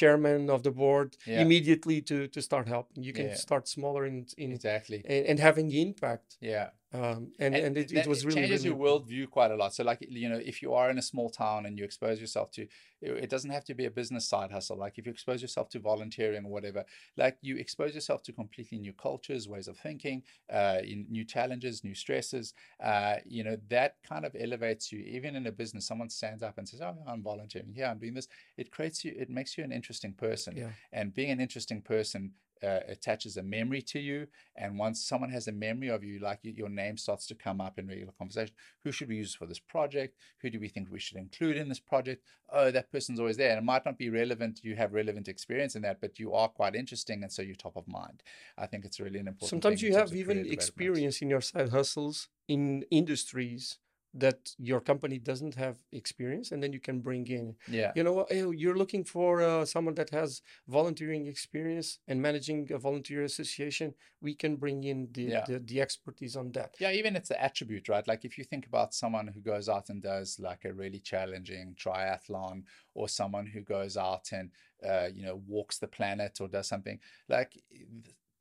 chairman 0.00 0.50
of 0.50 0.60
the 0.66 0.74
board 0.82 1.08
yeah. 1.26 1.42
immediately 1.44 1.98
to 2.10 2.16
to 2.34 2.40
start 2.48 2.66
helping. 2.76 3.04
You 3.08 3.14
can 3.18 3.28
yeah. 3.28 3.46
start 3.46 3.64
smaller 3.76 4.02
in, 4.10 4.16
in 4.36 4.50
exactly 4.52 5.00
and, 5.12 5.22
and 5.30 5.38
having 5.48 5.68
impact. 5.86 6.28
Yeah. 6.40 6.68
Um, 6.94 7.32
and, 7.40 7.56
and, 7.56 7.66
and 7.66 7.76
it, 7.76 7.90
it 7.92 8.06
was 8.06 8.24
really 8.24 8.42
changes 8.42 8.64
really... 8.64 8.78
your 8.78 8.86
worldview 8.86 9.28
quite 9.28 9.50
a 9.50 9.56
lot. 9.56 9.74
So, 9.74 9.82
like 9.82 10.06
you 10.08 10.28
know, 10.28 10.40
if 10.42 10.62
you 10.62 10.74
are 10.74 10.90
in 10.90 10.98
a 10.98 11.02
small 11.02 11.28
town 11.28 11.66
and 11.66 11.76
you 11.76 11.84
expose 11.84 12.20
yourself 12.20 12.52
to, 12.52 12.68
it 13.02 13.28
doesn't 13.28 13.50
have 13.50 13.64
to 13.64 13.74
be 13.74 13.86
a 13.86 13.90
business 13.90 14.28
side 14.28 14.52
hustle. 14.52 14.78
Like 14.78 14.96
if 14.96 15.04
you 15.04 15.10
expose 15.10 15.42
yourself 15.42 15.68
to 15.70 15.80
volunteering 15.80 16.44
or 16.44 16.52
whatever, 16.52 16.84
like 17.16 17.36
you 17.42 17.56
expose 17.56 17.96
yourself 17.96 18.22
to 18.24 18.32
completely 18.32 18.78
new 18.78 18.92
cultures, 18.92 19.48
ways 19.48 19.66
of 19.66 19.76
thinking, 19.76 20.22
uh, 20.52 20.78
in 20.84 21.06
new 21.10 21.24
challenges, 21.24 21.82
new 21.82 21.96
stresses. 21.96 22.54
Uh, 22.82 23.16
you 23.26 23.42
know, 23.42 23.56
that 23.70 23.96
kind 24.08 24.24
of 24.24 24.36
elevates 24.38 24.92
you. 24.92 25.00
Even 25.00 25.34
in 25.34 25.48
a 25.48 25.52
business, 25.52 25.88
someone 25.88 26.08
stands 26.08 26.44
up 26.44 26.58
and 26.58 26.68
says, 26.68 26.80
"Oh, 26.80 26.96
I'm 27.08 27.24
volunteering 27.24 27.72
Yeah, 27.74 27.90
I'm 27.90 27.98
doing 27.98 28.14
this." 28.14 28.28
It 28.56 28.70
creates 28.70 29.04
you. 29.04 29.12
It 29.18 29.30
makes 29.30 29.58
you 29.58 29.64
an 29.64 29.72
interesting 29.72 30.12
person. 30.12 30.56
Yeah. 30.56 30.70
And 30.92 31.12
being 31.12 31.32
an 31.32 31.40
interesting 31.40 31.82
person 31.82 32.34
uh, 32.64 32.80
attaches 32.88 33.36
a 33.36 33.42
memory 33.42 33.82
to 33.82 33.98
you. 33.98 34.26
And 34.56 34.78
once 34.78 35.04
someone 35.04 35.30
has 35.30 35.48
a 35.48 35.52
memory 35.52 35.88
of 35.88 36.02
you, 36.02 36.18
like 36.18 36.40
your 36.42 36.68
name 36.68 36.96
starts 36.96 37.26
to 37.26 37.34
come 37.34 37.60
up 37.60 37.78
in 37.78 37.86
regular 37.86 38.12
conversation, 38.16 38.54
who 38.82 38.92
should 38.92 39.08
we 39.08 39.16
use 39.16 39.34
for 39.34 39.46
this 39.46 39.58
project? 39.58 40.16
Who 40.40 40.50
do 40.50 40.60
we 40.60 40.68
think 40.68 40.88
we 40.90 41.00
should 41.00 41.18
include 41.18 41.56
in 41.56 41.68
this 41.68 41.80
project? 41.80 42.24
Oh, 42.52 42.70
that 42.70 42.90
person's 42.90 43.20
always 43.20 43.36
there. 43.36 43.50
And 43.50 43.58
it 43.58 43.64
might 43.64 43.84
not 43.84 43.98
be 43.98 44.10
relevant, 44.10 44.60
you 44.62 44.76
have 44.76 44.92
relevant 44.92 45.28
experience 45.28 45.76
in 45.76 45.82
that, 45.82 46.00
but 46.00 46.18
you 46.18 46.34
are 46.34 46.48
quite 46.48 46.74
interesting. 46.74 47.22
And 47.22 47.32
so 47.32 47.42
you're 47.42 47.56
top 47.56 47.76
of 47.76 47.86
mind. 47.86 48.22
I 48.56 48.66
think 48.66 48.84
it's 48.84 49.00
really 49.00 49.18
an 49.18 49.28
important 49.28 49.50
Sometimes 49.50 49.82
you 49.82 49.94
have 49.94 50.14
even 50.14 50.46
experience 50.50 51.20
in 51.22 51.28
your 51.28 51.40
side 51.40 51.70
hustles 51.70 52.28
in 52.48 52.84
industries 52.90 53.78
that 54.14 54.54
your 54.58 54.80
company 54.80 55.18
doesn't 55.18 55.54
have 55.56 55.78
experience 55.92 56.52
and 56.52 56.62
then 56.62 56.72
you 56.72 56.80
can 56.80 57.00
bring 57.00 57.26
in 57.26 57.56
Yeah. 57.66 57.92
you 57.94 58.02
know 58.04 58.26
hey, 58.30 58.44
you're 58.54 58.76
looking 58.76 59.04
for 59.04 59.42
uh, 59.42 59.64
someone 59.64 59.94
that 59.94 60.10
has 60.10 60.40
volunteering 60.68 61.26
experience 61.26 61.98
and 62.06 62.22
managing 62.22 62.70
a 62.72 62.78
volunteer 62.78 63.24
association 63.24 63.94
we 64.20 64.34
can 64.34 64.56
bring 64.56 64.84
in 64.84 65.08
the, 65.12 65.30
Yeah. 65.30 65.44
the, 65.46 65.58
the 65.58 65.80
expertise 65.80 66.36
on 66.36 66.52
that 66.52 66.76
Yeah, 66.78 66.92
even 66.92 67.16
it's 67.16 67.28
the 67.28 67.42
attribute, 67.42 67.88
right? 67.88 68.06
Like 68.06 68.24
if 68.24 68.38
you 68.38 68.44
think 68.44 68.66
about 68.66 68.94
someone 68.94 69.26
who 69.26 69.40
goes 69.40 69.68
out 69.68 69.88
and 69.90 70.02
does 70.02 70.38
like 70.38 70.64
a 70.64 70.72
really 70.72 71.00
challenging 71.00 71.74
triathlon, 71.74 72.64
or 72.94 73.08
someone 73.08 73.46
who 73.46 73.60
goes 73.60 73.96
out 73.96 74.30
and 74.32 74.50
uh, 74.86 75.08
you 75.12 75.24
know 75.24 75.36
walks 75.46 75.78
the 75.78 75.88
planet 75.88 76.40
or 76.40 76.48
does 76.48 76.68
something 76.68 77.00
like 77.28 77.52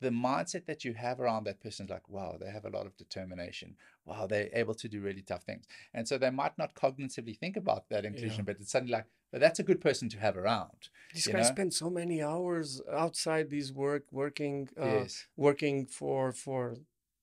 the 0.04 0.10
mindset 0.10 0.66
that 0.66 0.84
you 0.86 0.94
have 0.94 1.20
around 1.20 1.46
that 1.46 1.62
person 1.62 1.86
is 1.86 1.90
like, 1.90 2.08
wow, 2.10 2.38
they 2.40 2.52
have 2.52 2.66
a 2.66 2.70
lot 2.70 2.86
of 2.86 2.96
determination. 2.98 3.76
Wow, 4.06 4.28
they're 4.28 4.50
able 4.54 4.76
to 4.76 4.88
do 4.90 5.02
really 5.02 5.22
tough 5.22 5.44
things, 5.44 5.66
and 5.94 6.08
so 6.08 6.18
they 6.18 6.30
might 6.30 6.58
not 6.58 6.76
cognitively 6.76 7.38
think 7.38 7.56
about 7.58 7.90
that 7.90 8.06
inclusion, 8.06 8.44
but 8.46 8.58
it's 8.60 8.72
suddenly 8.72 8.94
like, 8.94 9.06
but 9.32 9.40
that's 9.40 9.60
a 9.60 9.64
good 9.64 9.82
person 9.82 10.10
to 10.10 10.20
have 10.20 10.38
around. 10.38 10.90
these 11.14 11.28
guys 11.28 11.48
know? 11.48 11.56
spend 11.56 11.74
so 11.74 11.90
many 11.90 12.22
hours 12.22 12.82
outside 12.92 13.50
this 13.50 13.72
work 13.72 14.04
working 14.12 14.70
uh, 14.80 15.00
yes. 15.00 15.26
working 15.38 15.86
for 15.86 16.32
for 16.32 16.76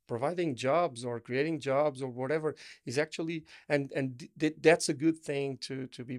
providing 0.09 0.57
jobs 0.57 1.05
or 1.05 1.20
creating 1.20 1.61
jobs 1.61 2.03
or 2.03 2.09
whatever 2.09 2.57
is 2.85 2.99
actually 2.99 3.45
and 3.68 3.93
and 3.95 4.28
th- 4.41 4.57
that's 4.61 4.89
a 4.89 4.95
good 5.05 5.18
thing 5.31 5.57
to 5.59 5.87
to 5.87 6.03
be 6.05 6.18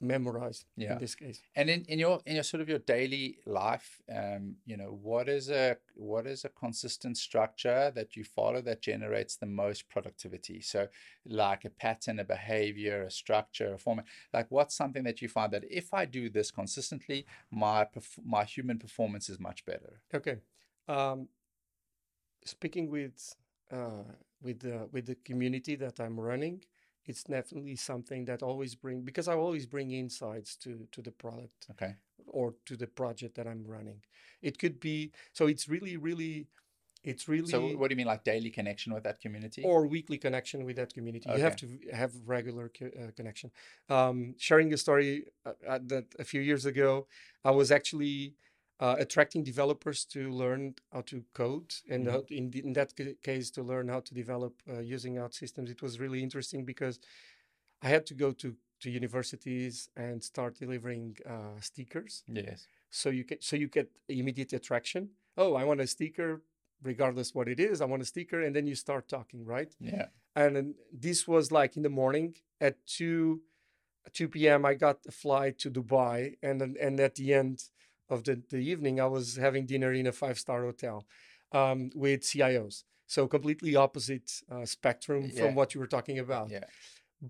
memorized 0.00 0.64
Yeah. 0.76 0.92
in 0.92 0.98
this 0.98 1.14
case 1.14 1.42
And 1.54 1.68
in, 1.70 1.84
in 1.84 1.98
your 1.98 2.20
in 2.26 2.34
your 2.34 2.44
sort 2.44 2.62
of 2.62 2.68
your 2.68 2.78
daily 2.78 3.38
life, 3.46 4.00
um, 4.08 4.56
you 4.64 4.76
know, 4.76 4.98
what 5.02 5.28
is 5.28 5.50
a 5.50 5.76
what 5.94 6.26
is 6.26 6.44
a 6.44 6.48
consistent 6.48 7.16
structure 7.18 7.90
that 7.94 8.16
you 8.16 8.24
follow 8.24 8.62
that 8.62 8.80
generates 8.80 9.36
the 9.36 9.46
most 9.46 9.88
productivity? 9.88 10.60
So, 10.60 10.88
like 11.26 11.64
a 11.64 11.70
pattern, 11.70 12.18
a 12.18 12.24
behavior, 12.24 13.02
a 13.02 13.10
structure, 13.10 13.74
a 13.74 13.78
format. 13.78 14.06
Like, 14.32 14.46
what's 14.50 14.74
something 14.74 15.04
that 15.04 15.20
you 15.22 15.28
find 15.28 15.52
that 15.52 15.64
if 15.70 15.92
I 15.92 16.06
do 16.06 16.30
this 16.30 16.50
consistently, 16.50 17.26
my 17.50 17.86
my 18.24 18.44
human 18.44 18.78
performance 18.78 19.28
is 19.28 19.38
much 19.38 19.64
better. 19.66 20.00
okay 20.14 20.38
um 20.88 21.28
speaking 22.44 22.90
with 22.90 23.34
uh 23.70 24.04
with 24.42 24.60
the 24.60 24.88
with 24.92 25.06
the 25.06 25.14
community 25.16 25.74
that 25.76 26.00
i'm 26.00 26.18
running 26.18 26.62
it's 27.06 27.24
definitely 27.24 27.76
something 27.76 28.24
that 28.26 28.42
always 28.42 28.74
bring 28.74 29.02
because 29.02 29.28
i 29.28 29.34
always 29.34 29.66
bring 29.66 29.90
insights 29.90 30.56
to 30.56 30.86
to 30.92 31.02
the 31.02 31.10
product 31.12 31.66
Okay. 31.70 31.94
or 32.26 32.54
to 32.66 32.76
the 32.76 32.86
project 32.86 33.34
that 33.36 33.46
i'm 33.46 33.64
running 33.64 34.00
it 34.42 34.58
could 34.58 34.78
be 34.80 35.10
so 35.32 35.46
it's 35.46 35.68
really 35.68 35.96
really 35.96 36.46
it's 37.02 37.28
really 37.28 37.50
So, 37.50 37.78
what 37.78 37.88
do 37.88 37.94
you 37.94 37.96
mean, 37.96 38.06
like 38.06 38.24
daily 38.24 38.50
connection 38.50 38.92
with 38.92 39.04
that 39.04 39.20
community? 39.20 39.62
or 39.64 39.86
weekly 39.86 40.18
connection 40.18 40.64
with 40.66 40.76
that 40.76 40.92
community. 40.92 41.30
You 41.30 41.40
have 41.40 41.56
to 41.56 41.66
have 41.92 42.12
regular 42.26 42.68
co- 42.68 42.90
uh, 43.00 43.10
connection. 43.16 43.50
Um, 43.88 44.34
sharing 44.38 44.72
a 44.74 44.76
story 44.76 45.24
uh, 45.46 45.52
uh, 45.66 45.78
that 45.86 46.06
a 46.18 46.24
few 46.24 46.42
years 46.42 46.66
ago, 46.66 47.06
I 47.42 47.52
was 47.52 47.70
actually 47.72 48.34
uh, 48.80 48.96
attracting 48.98 49.42
developers 49.44 50.04
to 50.06 50.30
learn 50.30 50.74
how 50.92 51.02
to 51.02 51.22
code, 51.34 51.74
and 51.90 52.06
Mhm. 52.06 52.10
how, 52.12 52.20
in, 52.30 52.50
in 52.68 52.72
that 52.72 52.90
case, 53.22 53.50
to 53.52 53.62
learn 53.62 53.88
how 53.88 54.00
to 54.00 54.14
develop 54.14 54.54
uh, 54.68 54.80
using 54.80 55.14
OutSystems. 55.16 55.68
It 55.70 55.82
was 55.82 56.00
really 56.00 56.22
interesting 56.22 56.64
because 56.64 56.98
I 57.82 57.88
had 57.88 58.06
to 58.06 58.14
go 58.14 58.32
to 58.32 58.56
to 58.80 58.90
universities 58.90 59.90
and 59.94 60.22
start 60.24 60.54
delivering 60.58 61.14
uh, 61.26 61.60
stickers 61.60 62.24
yes. 62.26 62.66
so 62.90 63.10
you 63.10 63.24
get 63.24 63.44
so 63.44 63.54
you 63.56 63.68
get 63.68 63.88
immediate 64.08 64.52
attraction 64.54 65.10
oh 65.36 65.52
i 65.54 65.64
want 65.64 65.82
a 65.82 65.86
sticker 65.86 66.40
regardless 66.82 67.34
what 67.34 67.46
it 67.46 67.60
is 67.60 67.82
i 67.82 67.84
want 67.84 68.00
a 68.00 68.06
sticker 68.06 68.40
and 68.40 68.56
then 68.56 68.66
you 68.66 68.74
start 68.74 69.06
talking 69.06 69.44
right 69.44 69.72
Yeah. 69.80 70.06
and 70.34 70.56
then 70.56 70.74
this 71.06 71.28
was 71.28 71.52
like 71.52 71.76
in 71.76 71.82
the 71.82 71.90
morning 72.02 72.36
at 72.58 72.74
2 72.86 73.42
2 74.14 74.28
p.m 74.28 74.64
i 74.64 74.72
got 74.72 74.98
a 75.06 75.12
flight 75.12 75.58
to 75.58 75.70
dubai 75.70 76.36
and 76.42 76.58
then 76.60 76.74
and 76.80 76.98
at 77.00 77.16
the 77.16 77.34
end 77.34 77.64
of 78.10 78.24
the, 78.24 78.34
the 78.50 78.58
evening 78.72 79.00
i 79.00 79.06
was 79.06 79.36
having 79.36 79.64
dinner 79.66 79.92
in 80.00 80.06
a 80.06 80.12
five 80.12 80.38
star 80.38 80.60
hotel 80.64 81.06
um, 81.52 81.90
with 81.94 82.20
cios 82.22 82.84
so 83.06 83.26
completely 83.26 83.74
opposite 83.76 84.28
uh, 84.52 84.64
spectrum 84.76 85.22
Yeah. 85.32 85.38
from 85.40 85.54
what 85.54 85.68
you 85.74 85.80
were 85.80 85.92
talking 85.96 86.18
about 86.18 86.50
Yeah. 86.50 86.64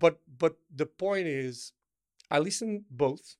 but 0.03 0.15
but 0.43 0.53
the 0.81 0.85
point 1.05 1.27
is 1.27 1.73
i 2.29 2.37
listen 2.39 2.85
both 2.89 3.35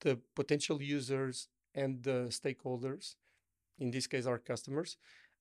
the 0.00 0.18
potential 0.34 0.78
users 0.82 1.48
and 1.74 2.02
the 2.02 2.18
stakeholders 2.30 3.14
in 3.78 3.90
this 3.90 4.06
case 4.06 4.26
our 4.26 4.38
customers 4.38 4.96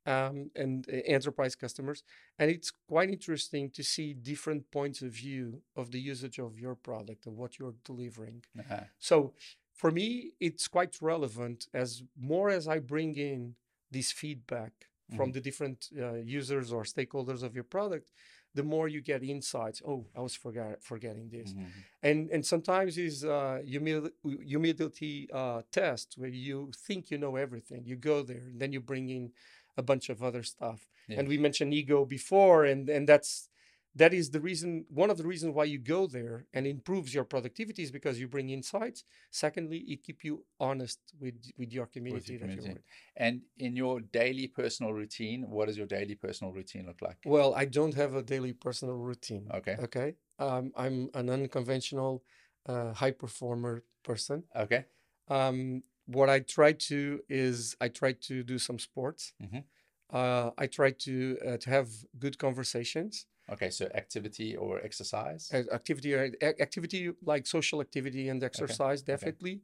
um, 0.06 0.50
and 0.56 0.86
uh, 0.92 0.96
enterprise 1.06 1.56
customers 1.56 2.04
and 2.40 2.50
it's 2.52 2.72
quite 2.88 3.10
interesting 3.10 3.70
to 3.72 3.84
see 3.84 4.14
different 4.14 4.70
points 4.72 5.02
of 5.02 5.12
view 5.12 5.62
of 5.76 5.92
the 5.92 6.00
usage 6.00 6.40
of 6.40 6.58
your 6.60 6.76
product 6.76 7.26
and 7.28 7.36
what 7.38 7.52
you're 7.60 7.76
delivering 7.92 8.44
Uh-huh. 8.60 8.84
so 9.00 9.34
for 9.82 9.90
me 10.00 10.08
it's 10.48 10.68
quite 10.78 10.94
relevant 11.14 11.60
as 11.84 11.90
more 12.32 12.50
as 12.58 12.66
i 12.76 12.78
bring 12.94 13.12
in 13.32 13.42
this 13.96 14.10
feedback 14.22 14.74
from 15.18 15.32
the 15.36 15.42
different 15.48 15.80
uh, 16.06 16.14
users 16.40 16.68
or 16.76 16.84
stakeholders 16.96 17.42
of 17.48 17.52
your 17.58 17.68
product 17.78 18.08
the 18.60 18.64
more 18.74 18.88
you 18.96 19.02
get 19.12 19.22
insights 19.36 19.80
oh 19.92 20.02
i 20.18 20.22
was 20.28 20.36
forget, 20.46 20.76
forgetting 20.92 21.28
this. 21.38 21.50
Mhm. 21.54 21.68
and 22.10 22.20
and 22.34 22.44
sometimes 22.54 22.92
is 23.10 23.18
uh 23.38 23.58
humil- 23.74 24.12
humility 24.54 25.16
uh 25.42 25.62
test 25.80 26.08
where 26.20 26.36
you 26.48 26.58
think 26.88 27.02
you 27.12 27.18
know 27.24 27.36
everything 27.46 27.82
you 27.92 27.98
go 28.12 28.18
there 28.30 28.44
and 28.50 28.58
then 28.62 28.72
you 28.76 28.82
bring 28.92 29.06
in 29.18 29.26
a 29.78 29.84
bunch 29.92 30.06
of 30.14 30.18
other 30.28 30.44
stuff. 30.54 30.80
And 31.18 31.28
we 31.34 31.38
mentioned 31.48 31.72
ego 31.82 32.00
before 32.18 32.60
and 32.72 32.82
and 32.96 33.04
that's 33.12 33.32
that 34.00 34.14
is 34.14 34.26
the 34.32 34.40
reason 34.50 34.86
one 34.90 35.10
of 35.14 35.18
the 35.18 35.28
reasons 35.34 35.54
why 35.54 35.66
you 35.74 35.80
go 35.80 36.08
there 36.08 36.46
and 36.54 36.66
improves 36.68 37.14
your 37.14 37.24
productivity 37.34 37.84
is 37.84 37.92
because 37.92 38.20
you 38.20 38.28
bring 38.28 38.50
insights 38.50 39.04
secondly 39.32 39.80
it 39.94 40.04
keep 40.04 40.24
you 40.24 40.46
honest 40.60 41.00
with 41.20 41.36
with 41.58 41.72
your 41.78 41.86
community, 41.96 42.34
that 42.38 42.40
community. 42.42 42.68
you're 42.68 42.76
with 42.76 42.84
And 43.18 43.42
in 43.58 43.76
your 43.76 44.00
daily 44.22 44.48
personal 44.48 44.94
routine, 44.94 45.40
what 45.50 45.68
does 45.68 45.78
your 45.78 45.88
daily 45.88 46.16
personal 46.16 46.52
routine 46.54 46.86
look 46.88 47.02
like? 47.02 47.18
well 47.26 47.54
i 47.56 47.66
don't 47.66 47.96
have 47.96 48.14
a 48.16 48.24
daily 48.24 48.54
personal 48.54 48.96
routine 48.96 49.46
Okay. 49.60 49.76
okay 49.88 50.16
um, 50.40 50.72
i'm 50.76 51.10
an 51.14 51.30
unconventional 51.30 52.24
uh, 52.68 52.94
high 52.94 53.12
performer 53.12 53.84
person 54.04 54.44
Okay. 54.56 54.86
um, 55.30 55.84
what 56.08 56.28
I 56.30 56.40
try 56.40 56.72
to 56.90 57.22
is 57.30 57.76
I 57.80 57.88
try 57.90 58.14
to 58.30 58.44
do 58.44 58.58
some 58.58 58.80
sports. 58.80 59.34
Mhm. 59.44 59.64
Uh, 60.12 60.50
I 60.58 60.66
try 60.68 60.92
to 61.06 61.38
uh, 61.48 61.58
to 61.58 61.70
have 61.70 61.90
good 62.18 62.38
conversations, 62.40 63.28
Okay. 63.54 63.70
So 63.70 63.86
activity 63.96 64.56
or 64.56 64.80
exercise. 64.84 65.52
uh, 65.54 65.64
activity 65.74 66.14
or 66.14 66.32
activity 66.42 67.12
like 67.24 67.48
social 67.48 67.82
activity 67.82 68.30
and 68.30 68.44
exercise 68.44 69.02
okay. 69.02 69.12
definitely, 69.14 69.62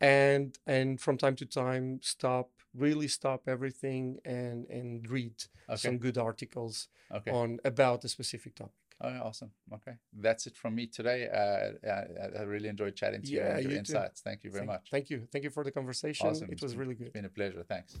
and 0.00 0.58
and 0.66 1.00
from 1.00 1.16
time 1.18 1.36
to 1.36 1.46
time 1.46 2.00
stop 2.02 2.50
really 2.74 3.08
stop 3.08 3.40
everything 3.48 4.18
and 4.24 4.66
and 4.70 5.08
read 5.10 5.36
Okay. 5.68 5.76
some 5.76 5.98
good 5.98 6.18
articles 6.18 6.88
Okay. 7.10 7.30
on 7.30 7.58
about 7.64 8.04
a 8.04 8.08
specific 8.08 8.54
topic. 8.54 8.74
Oh, 9.00 9.08
awesome. 9.28 9.50
Okay. 9.72 9.94
That's 10.12 10.46
it 10.46 10.56
from 10.56 10.74
me 10.76 10.86
today. 10.86 11.28
Uh, 11.28 11.88
I, 11.88 12.40
I 12.40 12.42
really 12.42 12.68
enjoyed 12.68 12.94
chatting 12.94 13.22
to 13.22 13.28
you 13.28 13.38
Yeah, 13.40 13.54
and 13.56 13.62
your 13.62 13.72
you 13.72 13.76
too. 13.76 13.80
insights. 13.80 14.20
Thank 14.20 14.44
you 14.44 14.50
very 14.50 14.60
Thank- 14.60 14.70
much. 14.70 14.88
Thank 14.90 15.10
you, 15.10 15.26
thank 15.32 15.44
you 15.44 15.50
for 15.50 15.64
the 15.64 15.72
conversation. 15.72 16.28
Awesome. 16.28 16.48
It 16.50 16.62
was 16.62 16.76
really 16.76 16.94
good. 16.94 17.08
It's 17.08 17.12
been 17.14 17.24
a 17.24 17.28
pleasure. 17.28 17.64
Thanks. 17.68 17.98